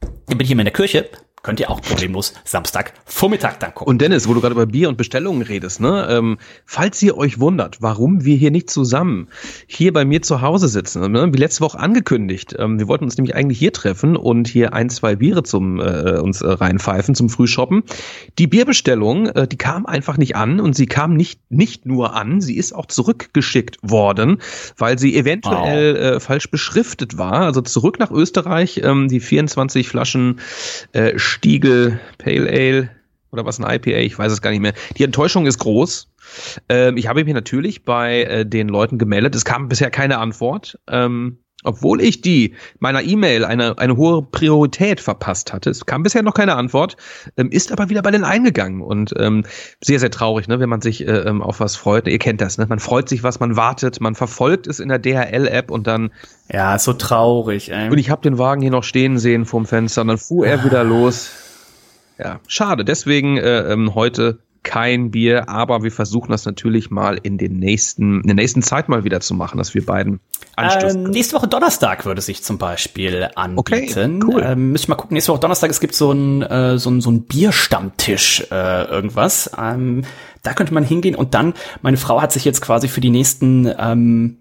dann 0.00 0.38
bin 0.38 0.44
ich 0.44 0.50
immer 0.50 0.62
in 0.62 0.66
der 0.66 0.72
Kirche, 0.72 1.08
könnt 1.46 1.60
ihr 1.60 1.70
auch 1.70 1.80
problemlos 1.80 2.34
Samstag 2.42 2.92
Vormittag 3.04 3.60
dann 3.60 3.72
gucken. 3.72 3.88
Und 3.88 4.02
Dennis, 4.02 4.26
wo 4.26 4.34
du 4.34 4.40
gerade 4.40 4.54
über 4.54 4.66
Bier 4.66 4.88
und 4.88 4.96
Bestellungen 4.96 5.42
redest, 5.42 5.80
ne? 5.80 6.08
Ähm, 6.10 6.38
falls 6.64 7.00
ihr 7.04 7.16
euch 7.16 7.38
wundert, 7.38 7.80
warum 7.80 8.24
wir 8.24 8.36
hier 8.36 8.50
nicht 8.50 8.68
zusammen 8.68 9.28
hier 9.68 9.92
bei 9.92 10.04
mir 10.04 10.22
zu 10.22 10.40
Hause 10.40 10.66
sitzen, 10.66 11.08
ne? 11.12 11.32
wie 11.32 11.38
letzte 11.38 11.60
Woche 11.60 11.78
angekündigt, 11.78 12.56
ähm, 12.58 12.80
wir 12.80 12.88
wollten 12.88 13.04
uns 13.04 13.16
nämlich 13.16 13.36
eigentlich 13.36 13.60
hier 13.60 13.72
treffen 13.72 14.16
und 14.16 14.48
hier 14.48 14.72
ein, 14.72 14.90
zwei 14.90 15.14
Biere 15.14 15.44
zum 15.44 15.78
äh, 15.78 16.18
uns 16.18 16.40
äh, 16.40 16.50
reinpfeifen 16.50 17.14
zum 17.14 17.28
Frühshoppen. 17.28 17.84
Die 18.40 18.48
Bierbestellung, 18.48 19.26
äh, 19.28 19.46
die 19.46 19.56
kam 19.56 19.86
einfach 19.86 20.16
nicht 20.16 20.34
an 20.34 20.58
und 20.58 20.74
sie 20.74 20.86
kam 20.86 21.14
nicht 21.14 21.38
nicht 21.48 21.86
nur 21.86 22.14
an, 22.16 22.40
sie 22.40 22.56
ist 22.56 22.74
auch 22.74 22.86
zurückgeschickt 22.86 23.78
worden, 23.82 24.38
weil 24.78 24.98
sie 24.98 25.16
eventuell 25.16 25.94
wow. 25.94 26.16
äh, 26.16 26.18
falsch 26.18 26.50
beschriftet 26.50 27.18
war. 27.18 27.42
Also 27.42 27.60
zurück 27.60 28.00
nach 28.00 28.10
Österreich, 28.10 28.80
ähm, 28.82 29.06
die 29.06 29.20
24 29.20 29.88
Flaschen 29.88 30.40
äh, 30.90 31.16
Stiegel 31.36 32.00
Pale 32.18 32.48
Ale 32.48 32.90
oder 33.30 33.44
was 33.44 33.60
ein 33.60 33.70
IPA, 33.70 33.98
ich 33.98 34.18
weiß 34.18 34.32
es 34.32 34.40
gar 34.40 34.50
nicht 34.50 34.60
mehr. 34.60 34.72
Die 34.96 35.04
Enttäuschung 35.04 35.46
ist 35.46 35.58
groß. 35.58 36.10
Ähm, 36.68 36.96
ich 36.96 37.08
habe 37.08 37.24
mich 37.24 37.34
natürlich 37.34 37.84
bei 37.84 38.22
äh, 38.22 38.46
den 38.46 38.68
Leuten 38.68 38.98
gemeldet. 38.98 39.34
Es 39.34 39.44
kam 39.44 39.68
bisher 39.68 39.90
keine 39.90 40.18
Antwort. 40.18 40.78
Ähm, 40.88 41.38
obwohl 41.64 42.00
ich 42.00 42.20
die 42.20 42.54
meiner 42.78 43.02
E-Mail 43.02 43.44
eine, 43.44 43.78
eine 43.78 43.96
hohe 43.96 44.22
Priorität 44.22 45.00
verpasst 45.00 45.52
hatte. 45.52 45.70
Es 45.70 45.86
kam 45.86 46.02
bisher 46.02 46.22
noch 46.22 46.34
keine 46.34 46.54
Antwort, 46.54 46.96
ähm, 47.36 47.50
ist 47.50 47.72
aber 47.72 47.88
wieder 47.88 48.02
bei 48.02 48.10
den 48.10 48.24
eingegangen 48.24 48.82
und 48.82 49.14
ähm, 49.18 49.44
sehr, 49.82 49.98
sehr 49.98 50.10
traurig, 50.10 50.48
ne, 50.48 50.60
wenn 50.60 50.68
man 50.68 50.80
sich 50.80 51.06
äh, 51.06 51.10
ähm, 51.10 51.42
auf 51.42 51.60
was 51.60 51.76
freut. 51.76 52.06
Ihr 52.06 52.18
kennt 52.18 52.40
das, 52.40 52.58
ne? 52.58 52.66
Man 52.68 52.78
freut 52.78 53.08
sich, 53.08 53.22
was 53.22 53.40
man 53.40 53.56
wartet, 53.56 54.00
man 54.00 54.14
verfolgt 54.14 54.66
es 54.66 54.80
in 54.80 54.88
der 54.88 54.98
DHL-App 54.98 55.70
und 55.70 55.86
dann. 55.86 56.10
Ja, 56.52 56.78
so 56.78 56.92
traurig, 56.92 57.72
ey. 57.72 57.90
Und 57.90 57.98
ich 57.98 58.10
habe 58.10 58.22
den 58.22 58.38
Wagen 58.38 58.60
hier 58.60 58.70
noch 58.70 58.84
stehen 58.84 59.18
sehen 59.18 59.44
vorm 59.44 59.66
Fenster 59.66 60.02
und 60.02 60.08
dann 60.08 60.18
fuhr 60.18 60.46
er 60.46 60.64
wieder 60.64 60.84
los. 60.84 61.30
Ja, 62.18 62.40
schade. 62.46 62.84
Deswegen 62.84 63.36
äh, 63.36 63.72
ähm, 63.72 63.94
heute 63.94 64.38
kein 64.66 65.12
Bier, 65.12 65.48
aber 65.48 65.84
wir 65.84 65.92
versuchen 65.92 66.32
das 66.32 66.44
natürlich 66.44 66.90
mal 66.90 67.18
in 67.22 67.38
den 67.38 67.58
nächsten, 67.58 68.20
in 68.20 68.26
der 68.26 68.34
nächsten 68.34 68.62
Zeit 68.62 68.88
mal 68.88 69.04
wieder 69.04 69.20
zu 69.20 69.32
machen, 69.32 69.58
dass 69.58 69.74
wir 69.74 69.86
beiden 69.86 70.18
anstoßen. 70.56 71.06
Ähm, 71.06 71.10
nächste 71.12 71.36
Woche 71.36 71.46
Donnerstag 71.46 72.04
würde 72.04 72.20
sich 72.20 72.42
zum 72.42 72.58
Beispiel 72.58 73.30
anbieten. 73.36 73.58
Okay, 73.58 74.20
cool. 74.26 74.42
Ähm, 74.44 74.72
müssen 74.72 74.88
wir 74.88 74.96
mal 74.96 75.00
gucken. 75.00 75.14
Nächste 75.14 75.32
Woche 75.32 75.40
Donnerstag, 75.40 75.70
es 75.70 75.78
gibt 75.78 75.94
so 75.94 76.10
ein, 76.10 76.42
äh, 76.42 76.78
so 76.78 76.90
ein, 76.90 77.00
so 77.00 77.10
ein 77.10 77.22
Bierstammtisch, 77.22 78.44
äh, 78.50 78.84
irgendwas. 78.84 79.52
Ähm, 79.56 80.02
da 80.42 80.52
könnte 80.52 80.74
man 80.74 80.82
hingehen 80.82 81.14
und 81.14 81.34
dann, 81.34 81.54
meine 81.82 81.96
Frau 81.96 82.20
hat 82.20 82.32
sich 82.32 82.44
jetzt 82.44 82.60
quasi 82.60 82.88
für 82.88 83.00
die 83.00 83.10
nächsten, 83.10 83.72
ähm, 83.78 84.38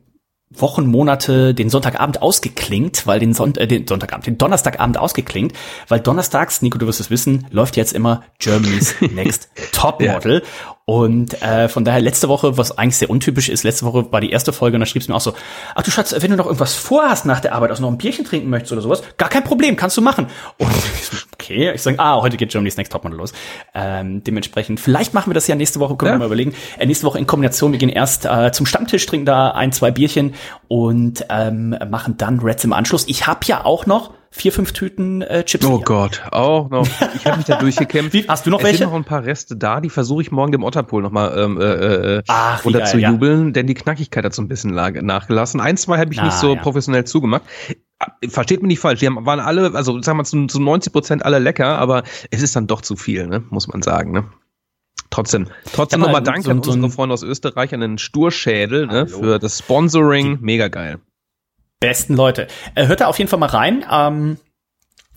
Wochen, 0.51 0.85
Monate 0.85 1.53
den 1.53 1.69
Sonntagabend 1.69 2.21
ausgeklingt, 2.21 3.07
weil 3.07 3.19
den, 3.19 3.33
Son 3.33 3.55
äh, 3.55 3.67
den 3.67 3.87
Sonntagabend, 3.87 4.27
den 4.27 4.37
Donnerstagabend 4.37 4.97
ausgeklingt, 4.97 5.53
weil 5.87 5.99
donnerstags, 5.99 6.61
Nico, 6.61 6.77
du 6.77 6.87
wirst 6.87 6.99
es 6.99 7.09
wissen, 7.09 7.47
läuft 7.49 7.77
jetzt 7.77 7.93
immer 7.93 8.23
Germany's 8.39 8.95
Next 9.13 9.49
Topmodel. 9.71 10.43
ja. 10.43 10.74
Und 10.88 11.41
äh, 11.41 11.67
von 11.67 11.83
daher 11.83 11.99
letzte 11.99 12.29
Woche, 12.29 12.59
was 12.59 12.77
eigentlich 12.77 12.97
sehr 12.97 13.09
untypisch 13.09 13.49
ist, 13.49 13.63
letzte 13.63 13.86
Woche 13.88 14.11
war 14.11 14.21
die 14.21 14.29
erste 14.29 14.53
Folge 14.53 14.75
und 14.75 14.81
da 14.81 14.86
schriebst 14.86 15.09
du 15.09 15.13
mir 15.13 15.15
auch 15.15 15.21
so, 15.21 15.33
ach 15.73 15.81
du 15.81 15.89
Schatz, 15.89 16.13
wenn 16.19 16.29
du 16.29 16.38
noch 16.38 16.45
irgendwas 16.45 16.75
vorhast 16.75 17.25
nach 17.25 17.39
der 17.39 17.55
Arbeit, 17.55 17.71
also 17.71 17.81
noch 17.81 17.89
ein 17.89 17.97
Bierchen 17.97 18.23
trinken 18.23 18.51
möchtest 18.51 18.71
oder 18.71 18.83
sowas, 18.83 19.01
gar 19.17 19.29
kein 19.29 19.43
Problem, 19.43 19.77
kannst 19.77 19.97
du 19.97 20.01
machen. 20.01 20.27
Und 20.59 20.69
okay, 21.33 21.71
ich 21.73 21.81
sage, 21.81 21.97
ah, 21.99 22.21
heute 22.21 22.38
geht 22.38 22.51
Germany's 22.51 22.77
Next 22.77 22.91
Topmodel 22.91 23.17
los. 23.17 23.33
Ähm, 23.73 24.23
dementsprechend, 24.23 24.79
vielleicht 24.79 25.15
machen 25.15 25.31
wir 25.31 25.33
das 25.33 25.47
ja 25.47 25.55
nächste 25.55 25.79
Woche, 25.79 25.95
können 25.95 26.09
ja. 26.09 26.15
wir 26.15 26.19
mal 26.19 26.25
überlegen. 26.27 26.53
Äh, 26.77 26.86
nächste 26.86 27.07
Woche 27.07 27.17
in 27.17 27.25
Kombination, 27.25 27.71
wir 27.71 27.79
gehen 27.79 27.89
erst 27.89 28.25
äh, 28.25 28.51
zum 28.51 28.67
Stammtisch, 28.67 29.07
trinken 29.07 29.25
da 29.25 29.51
ein, 29.51 29.71
zwei 29.71 29.89
Bierchen 29.89 30.36
und 30.67 31.25
ähm, 31.29 31.75
machen 31.89 32.17
dann 32.17 32.39
Reds 32.41 32.63
im 32.63 32.73
Anschluss. 32.73 33.05
Ich 33.07 33.25
habe 33.25 33.39
ja 33.47 33.65
auch 33.65 33.88
noch 33.88 34.11
vier, 34.36 34.51
fünf 34.51 34.73
Tüten 34.73 35.21
äh, 35.21 35.43
Chips. 35.43 35.65
Oh 35.65 35.79
Gott, 35.79 36.21
auch 36.31 36.69
noch. 36.69 36.88
Ich 37.15 37.25
habe 37.25 37.38
mich 37.38 37.45
da 37.45 37.57
durchgekämpft. 37.57 38.13
Wie, 38.13 38.27
hast 38.27 38.45
du 38.45 38.49
noch 38.49 38.59
es 38.59 38.65
welche? 38.65 38.77
sind 38.79 38.88
noch 38.88 38.95
ein 38.95 39.05
paar 39.05 39.23
Reste 39.23 39.55
da, 39.55 39.79
die 39.79 39.89
versuche 39.89 40.21
ich 40.21 40.31
morgen 40.31 40.51
dem 40.51 40.63
Otterpool 40.63 41.01
nochmal 41.01 41.38
ähm, 41.38 41.59
äh, 41.59 42.17
äh, 42.17 42.23
Ach, 42.27 42.63
runter 42.65 42.83
zu 42.86 42.99
jubeln, 42.99 43.47
ja. 43.47 43.51
denn 43.51 43.67
die 43.67 43.73
Knackigkeit 43.73 44.25
hat 44.25 44.33
so 44.33 44.41
ein 44.41 44.47
bisschen 44.47 44.71
nachgelassen. 44.71 45.61
Ein, 45.61 45.77
zwei 45.77 45.97
habe 45.99 46.11
ich 46.11 46.17
Na, 46.17 46.25
nicht 46.25 46.38
so 46.38 46.55
ja. 46.55 46.61
professionell 46.61 47.05
zugemacht. 47.05 47.43
Versteht 48.27 48.61
mich 48.61 48.67
nicht 48.67 48.79
falsch, 48.79 48.99
die 48.99 49.07
haben, 49.07 49.25
waren 49.25 49.39
alle, 49.39 49.73
also 49.73 50.01
sagen 50.01 50.17
wir 50.17 50.25
zu, 50.25 50.47
zu 50.47 50.59
90 50.59 50.91
Prozent 50.91 51.25
alle 51.25 51.39
lecker, 51.39 51.79
aber 51.79 52.03
es 52.29 52.41
ist 52.41 52.55
dann 52.55 52.67
doch 52.67 52.81
zu 52.81 52.97
viel, 52.97 53.27
ne? 53.27 53.43
muss 53.49 53.69
man 53.69 53.81
sagen. 53.81 54.11
Ne? 54.11 54.25
Trotzdem, 55.09 55.47
trotzdem 55.73 56.01
nochmal 56.01 56.21
Danke 56.21 56.41
so, 56.41 56.51
an 56.51 56.59
unsere 56.59 56.89
Freunde 56.89 57.13
aus 57.13 57.23
Österreich, 57.23 57.73
an 57.73 57.79
den 57.79 57.97
Sturschädel 57.97 58.88
ne, 58.88 59.07
für 59.07 59.39
das 59.39 59.59
Sponsoring. 59.59 60.39
Mega 60.41 60.67
geil 60.67 60.99
besten 61.86 62.15
Leute. 62.15 62.47
Äh, 62.73 62.88
hört 62.88 63.01
da 63.01 63.07
auf 63.07 63.19
jeden 63.19 63.29
Fall 63.29 63.39
mal 63.39 63.45
rein. 63.45 63.86
Ähm, 63.91 64.38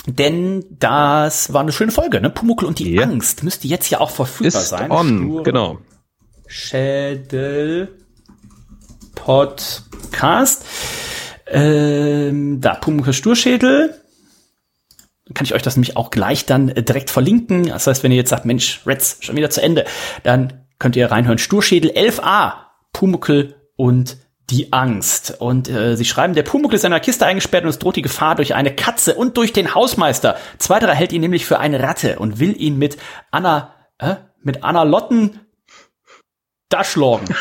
denn 0.06 0.64
das 0.70 1.52
war 1.52 1.62
eine 1.62 1.72
schöne 1.72 1.92
Folge, 1.92 2.20
ne? 2.20 2.30
Pumuckl 2.30 2.66
und 2.66 2.78
die 2.78 2.94
ja. 2.94 3.02
Angst 3.02 3.42
müsste 3.42 3.68
jetzt 3.68 3.90
ja 3.90 4.00
auch 4.00 4.10
verfügbar 4.10 4.62
Ist 4.62 4.68
sein. 4.68 4.90
On, 4.90 5.42
genau. 5.42 5.78
Schädel 6.46 7.98
Podcast. 9.14 10.64
Ähm, 11.46 12.60
da, 12.60 12.74
Pumuckl 12.74 13.12
Sturschädel. 13.12 13.94
Kann 15.34 15.44
ich 15.44 15.54
euch 15.54 15.62
das 15.62 15.76
nämlich 15.76 15.96
auch 15.96 16.10
gleich 16.10 16.46
dann 16.46 16.68
äh, 16.68 16.82
direkt 16.82 17.10
verlinken. 17.10 17.64
Das 17.64 17.86
heißt, 17.86 18.02
wenn 18.02 18.12
ihr 18.12 18.18
jetzt 18.18 18.30
sagt, 18.30 18.44
Mensch, 18.44 18.80
Reds, 18.86 19.18
schon 19.20 19.36
wieder 19.36 19.50
zu 19.50 19.62
Ende, 19.62 19.84
dann 20.22 20.66
könnt 20.78 20.96
ihr 20.96 21.10
reinhören. 21.10 21.38
Sturschädel 21.38 21.90
11a, 21.90 22.52
Pumuckl 22.92 23.56
und 23.76 24.16
die 24.50 24.72
Angst. 24.72 25.36
Und 25.38 25.68
äh, 25.68 25.96
sie 25.96 26.04
schreiben, 26.04 26.34
der 26.34 26.42
Pumuckl 26.42 26.74
ist 26.74 26.84
in 26.84 26.92
einer 26.92 27.00
Kiste 27.00 27.26
eingesperrt 27.26 27.64
und 27.64 27.70
es 27.70 27.78
droht 27.78 27.96
die 27.96 28.02
Gefahr 28.02 28.34
durch 28.34 28.54
eine 28.54 28.74
Katze 28.74 29.14
und 29.14 29.36
durch 29.36 29.52
den 29.52 29.74
Hausmeister. 29.74 30.36
Zweiterer 30.58 30.94
hält 30.94 31.12
ihn 31.12 31.20
nämlich 31.20 31.44
für 31.44 31.58
eine 31.58 31.82
Ratte 31.82 32.18
und 32.18 32.38
will 32.40 32.60
ihn 32.60 32.78
mit 32.78 32.96
Anna, 33.30 33.74
äh, 33.98 34.16
mit 34.42 34.64
Anna 34.64 34.84
Lotten 34.84 35.40
Daschlorgen. 36.70 37.34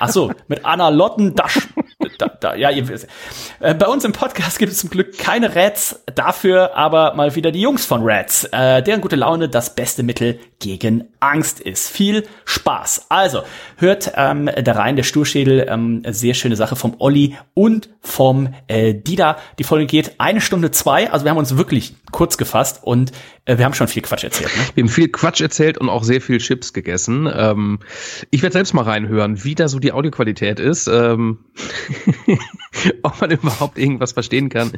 Ach 0.00 0.10
so, 0.10 0.32
mit 0.48 0.64
Anna 0.64 0.90
Lotten 0.90 1.34
Dasch, 1.34 1.68
da, 2.18 2.28
da, 2.28 2.54
ja, 2.54 2.70
ihr 2.70 2.86
wisst. 2.88 3.06
Äh, 3.60 3.74
bei 3.74 3.86
uns 3.86 4.04
im 4.04 4.12
Podcast 4.12 4.58
gibt 4.58 4.72
es 4.72 4.78
zum 4.78 4.90
Glück 4.90 5.16
keine 5.18 5.56
Rats, 5.56 6.02
dafür 6.14 6.76
aber 6.76 7.14
mal 7.14 7.34
wieder 7.34 7.50
die 7.50 7.62
Jungs 7.62 7.86
von 7.86 8.02
Rats, 8.04 8.44
äh, 8.44 8.82
deren 8.82 9.00
gute 9.00 9.16
Laune 9.16 9.48
das 9.48 9.74
beste 9.74 10.02
Mittel 10.02 10.38
gegen 10.64 11.04
Angst 11.20 11.60
ist. 11.60 11.88
Viel 11.88 12.24
Spaß. 12.44 13.06
Also, 13.08 13.42
hört 13.76 14.12
ähm, 14.16 14.50
da 14.62 14.72
rein, 14.72 14.96
der 14.96 15.02
Sturschädel, 15.02 15.66
ähm, 15.68 16.02
sehr 16.08 16.34
schöne 16.34 16.56
Sache 16.56 16.76
vom 16.76 16.96
Olli 16.98 17.36
und 17.54 17.90
vom 18.00 18.54
äh, 18.66 18.94
Dida. 18.94 19.36
Die 19.58 19.64
Folge 19.64 19.86
geht 19.86 20.16
eine 20.18 20.40
Stunde 20.40 20.70
zwei, 20.70 21.10
also 21.10 21.24
wir 21.24 21.30
haben 21.30 21.38
uns 21.38 21.56
wirklich 21.56 21.94
kurz 22.10 22.38
gefasst 22.38 22.80
und 22.82 23.12
äh, 23.44 23.58
wir 23.58 23.64
haben 23.64 23.74
schon 23.74 23.88
viel 23.88 24.02
Quatsch 24.02 24.24
erzählt. 24.24 24.50
Ne? 24.56 24.62
Wir 24.74 24.84
haben 24.84 24.88
viel 24.88 25.08
Quatsch 25.08 25.40
erzählt 25.40 25.78
und 25.78 25.88
auch 25.88 26.02
sehr 26.02 26.20
viel 26.20 26.38
Chips 26.38 26.72
gegessen. 26.72 27.28
Ähm, 27.32 27.80
ich 28.30 28.42
werde 28.42 28.54
selbst 28.54 28.74
mal 28.74 28.82
reinhören, 28.82 29.44
wie 29.44 29.54
da 29.54 29.68
so 29.68 29.78
die 29.78 29.92
Audioqualität 29.92 30.60
ist. 30.60 30.86
Ähm, 30.88 31.38
ob 33.02 33.20
man 33.20 33.30
überhaupt 33.30 33.78
irgendwas 33.78 34.12
verstehen 34.12 34.48
kann. 34.48 34.72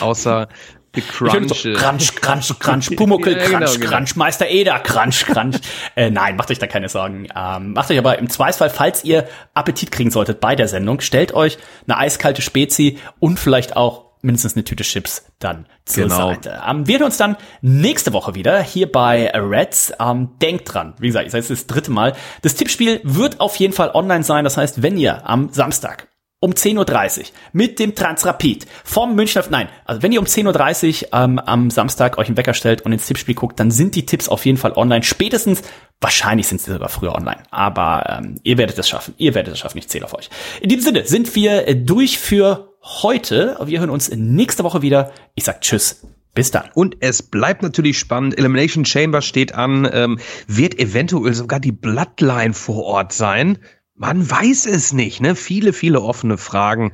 Außer 0.00 0.48
Crunch. 0.92 1.54
So, 1.54 1.72
crunch, 1.74 2.14
crunch, 2.16 2.58
crunch, 2.58 2.96
Pumuckel, 2.96 3.32
ja, 3.38 3.44
crunch, 3.44 3.78
genau, 3.78 3.90
crunch, 3.90 4.14
genau. 4.14 4.24
Meister 4.24 4.48
Eder, 4.48 4.78
crunch, 4.80 5.26
crunch. 5.26 5.56
äh, 5.96 6.10
nein, 6.10 6.36
macht 6.36 6.50
euch 6.50 6.58
da 6.58 6.66
keine 6.66 6.88
Sorgen. 6.88 7.28
Ähm, 7.34 7.72
macht 7.72 7.90
euch 7.90 7.98
aber 7.98 8.18
im 8.18 8.30
Zweifelsfall, 8.30 8.70
falls 8.70 9.04
ihr 9.04 9.28
Appetit 9.54 9.90
kriegen 9.90 10.10
solltet 10.10 10.40
bei 10.40 10.56
der 10.56 10.68
Sendung, 10.68 11.00
stellt 11.00 11.34
euch 11.34 11.58
eine 11.86 11.98
eiskalte 11.98 12.42
Spezi 12.42 12.98
und 13.20 13.38
vielleicht 13.38 13.76
auch 13.76 14.08
mindestens 14.22 14.56
eine 14.56 14.64
Tüte 14.64 14.82
Chips 14.82 15.26
dann 15.38 15.66
zur 15.84 16.04
genau. 16.04 16.16
Seite. 16.16 16.60
Ähm, 16.68 16.86
wir 16.86 16.98
hören 16.98 17.06
uns 17.06 17.16
dann 17.16 17.36
nächste 17.60 18.12
Woche 18.12 18.34
wieder 18.34 18.60
hier 18.60 18.90
bei 18.90 19.30
Reds. 19.30 19.92
Ähm, 20.00 20.30
denkt 20.40 20.72
dran, 20.72 20.94
wie 20.98 21.08
gesagt, 21.08 21.26
ich 21.26 21.32
sage 21.32 21.42
es 21.42 21.48
das 21.48 21.66
dritte 21.66 21.90
Mal. 21.90 22.14
Das 22.42 22.54
Tippspiel 22.54 23.00
wird 23.04 23.40
auf 23.40 23.56
jeden 23.56 23.72
Fall 23.72 23.90
online 23.94 24.24
sein. 24.24 24.44
Das 24.44 24.56
heißt, 24.56 24.82
wenn 24.82 24.96
ihr 24.96 25.28
am 25.28 25.50
Samstag 25.52 26.08
um 26.40 26.52
10.30 26.52 27.18
Uhr 27.18 27.24
mit 27.52 27.78
dem 27.78 27.94
Transrapid 27.94 28.66
vom 28.84 29.14
Münchner, 29.16 29.44
nein, 29.50 29.68
also 29.84 30.02
wenn 30.02 30.12
ihr 30.12 30.20
um 30.20 30.26
10.30 30.26 31.06
Uhr 31.06 31.08
ähm, 31.12 31.38
am 31.38 31.70
Samstag 31.70 32.16
euch 32.18 32.28
einen 32.28 32.36
Wecker 32.36 32.54
stellt 32.54 32.82
und 32.82 32.92
ins 32.92 33.06
Tippspiel 33.06 33.34
guckt, 33.34 33.58
dann 33.58 33.70
sind 33.70 33.94
die 33.96 34.06
Tipps 34.06 34.28
auf 34.28 34.46
jeden 34.46 34.58
Fall 34.58 34.72
online. 34.72 35.02
Spätestens, 35.02 35.62
wahrscheinlich 36.00 36.46
sind 36.46 36.60
sie 36.60 36.72
sogar 36.72 36.88
früher 36.88 37.14
online, 37.14 37.42
aber 37.50 38.20
ähm, 38.20 38.36
ihr 38.44 38.56
werdet 38.56 38.78
es 38.78 38.88
schaffen, 38.88 39.14
ihr 39.18 39.34
werdet 39.34 39.54
es 39.54 39.58
schaffen, 39.58 39.78
ich 39.78 39.88
zähle 39.88 40.04
auf 40.04 40.14
euch. 40.14 40.30
In 40.60 40.68
diesem 40.68 40.84
Sinne 40.84 41.06
sind 41.06 41.34
wir 41.34 41.66
äh, 41.66 41.74
durch 41.74 42.18
für 42.18 42.76
heute. 42.82 43.58
Wir 43.64 43.80
hören 43.80 43.90
uns 43.90 44.10
nächste 44.10 44.62
Woche 44.64 44.82
wieder. 44.82 45.12
Ich 45.34 45.44
sag 45.44 45.60
Tschüss. 45.60 46.02
Bis 46.34 46.52
dann. 46.52 46.70
Und 46.74 46.98
es 47.00 47.22
bleibt 47.22 47.62
natürlich 47.62 47.98
spannend. 47.98 48.38
Elimination 48.38 48.84
Chamber 48.84 49.22
steht 49.22 49.56
an. 49.56 49.88
Ähm, 49.92 50.20
wird 50.46 50.78
eventuell 50.78 51.34
sogar 51.34 51.58
die 51.58 51.72
Bloodline 51.72 52.54
vor 52.54 52.84
Ort 52.84 53.12
sein? 53.12 53.58
Man 53.98 54.30
weiß 54.30 54.66
es 54.66 54.92
nicht, 54.92 55.20
ne? 55.20 55.34
Viele, 55.34 55.72
viele 55.72 56.00
offene 56.00 56.38
Fragen. 56.38 56.92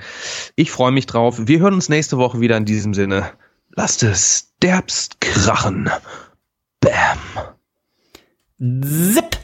Ich 0.56 0.70
freue 0.70 0.90
mich 0.90 1.04
drauf. 1.04 1.36
Wir 1.38 1.58
hören 1.58 1.74
uns 1.74 1.90
nächste 1.90 2.16
Woche 2.16 2.40
wieder 2.40 2.56
in 2.56 2.64
diesem 2.64 2.94
Sinne. 2.94 3.30
Lasst 3.76 4.02
es 4.02 4.54
derbst 4.62 5.20
krachen. 5.20 5.90
Bam. 6.80 7.18
Zip. 9.12 9.43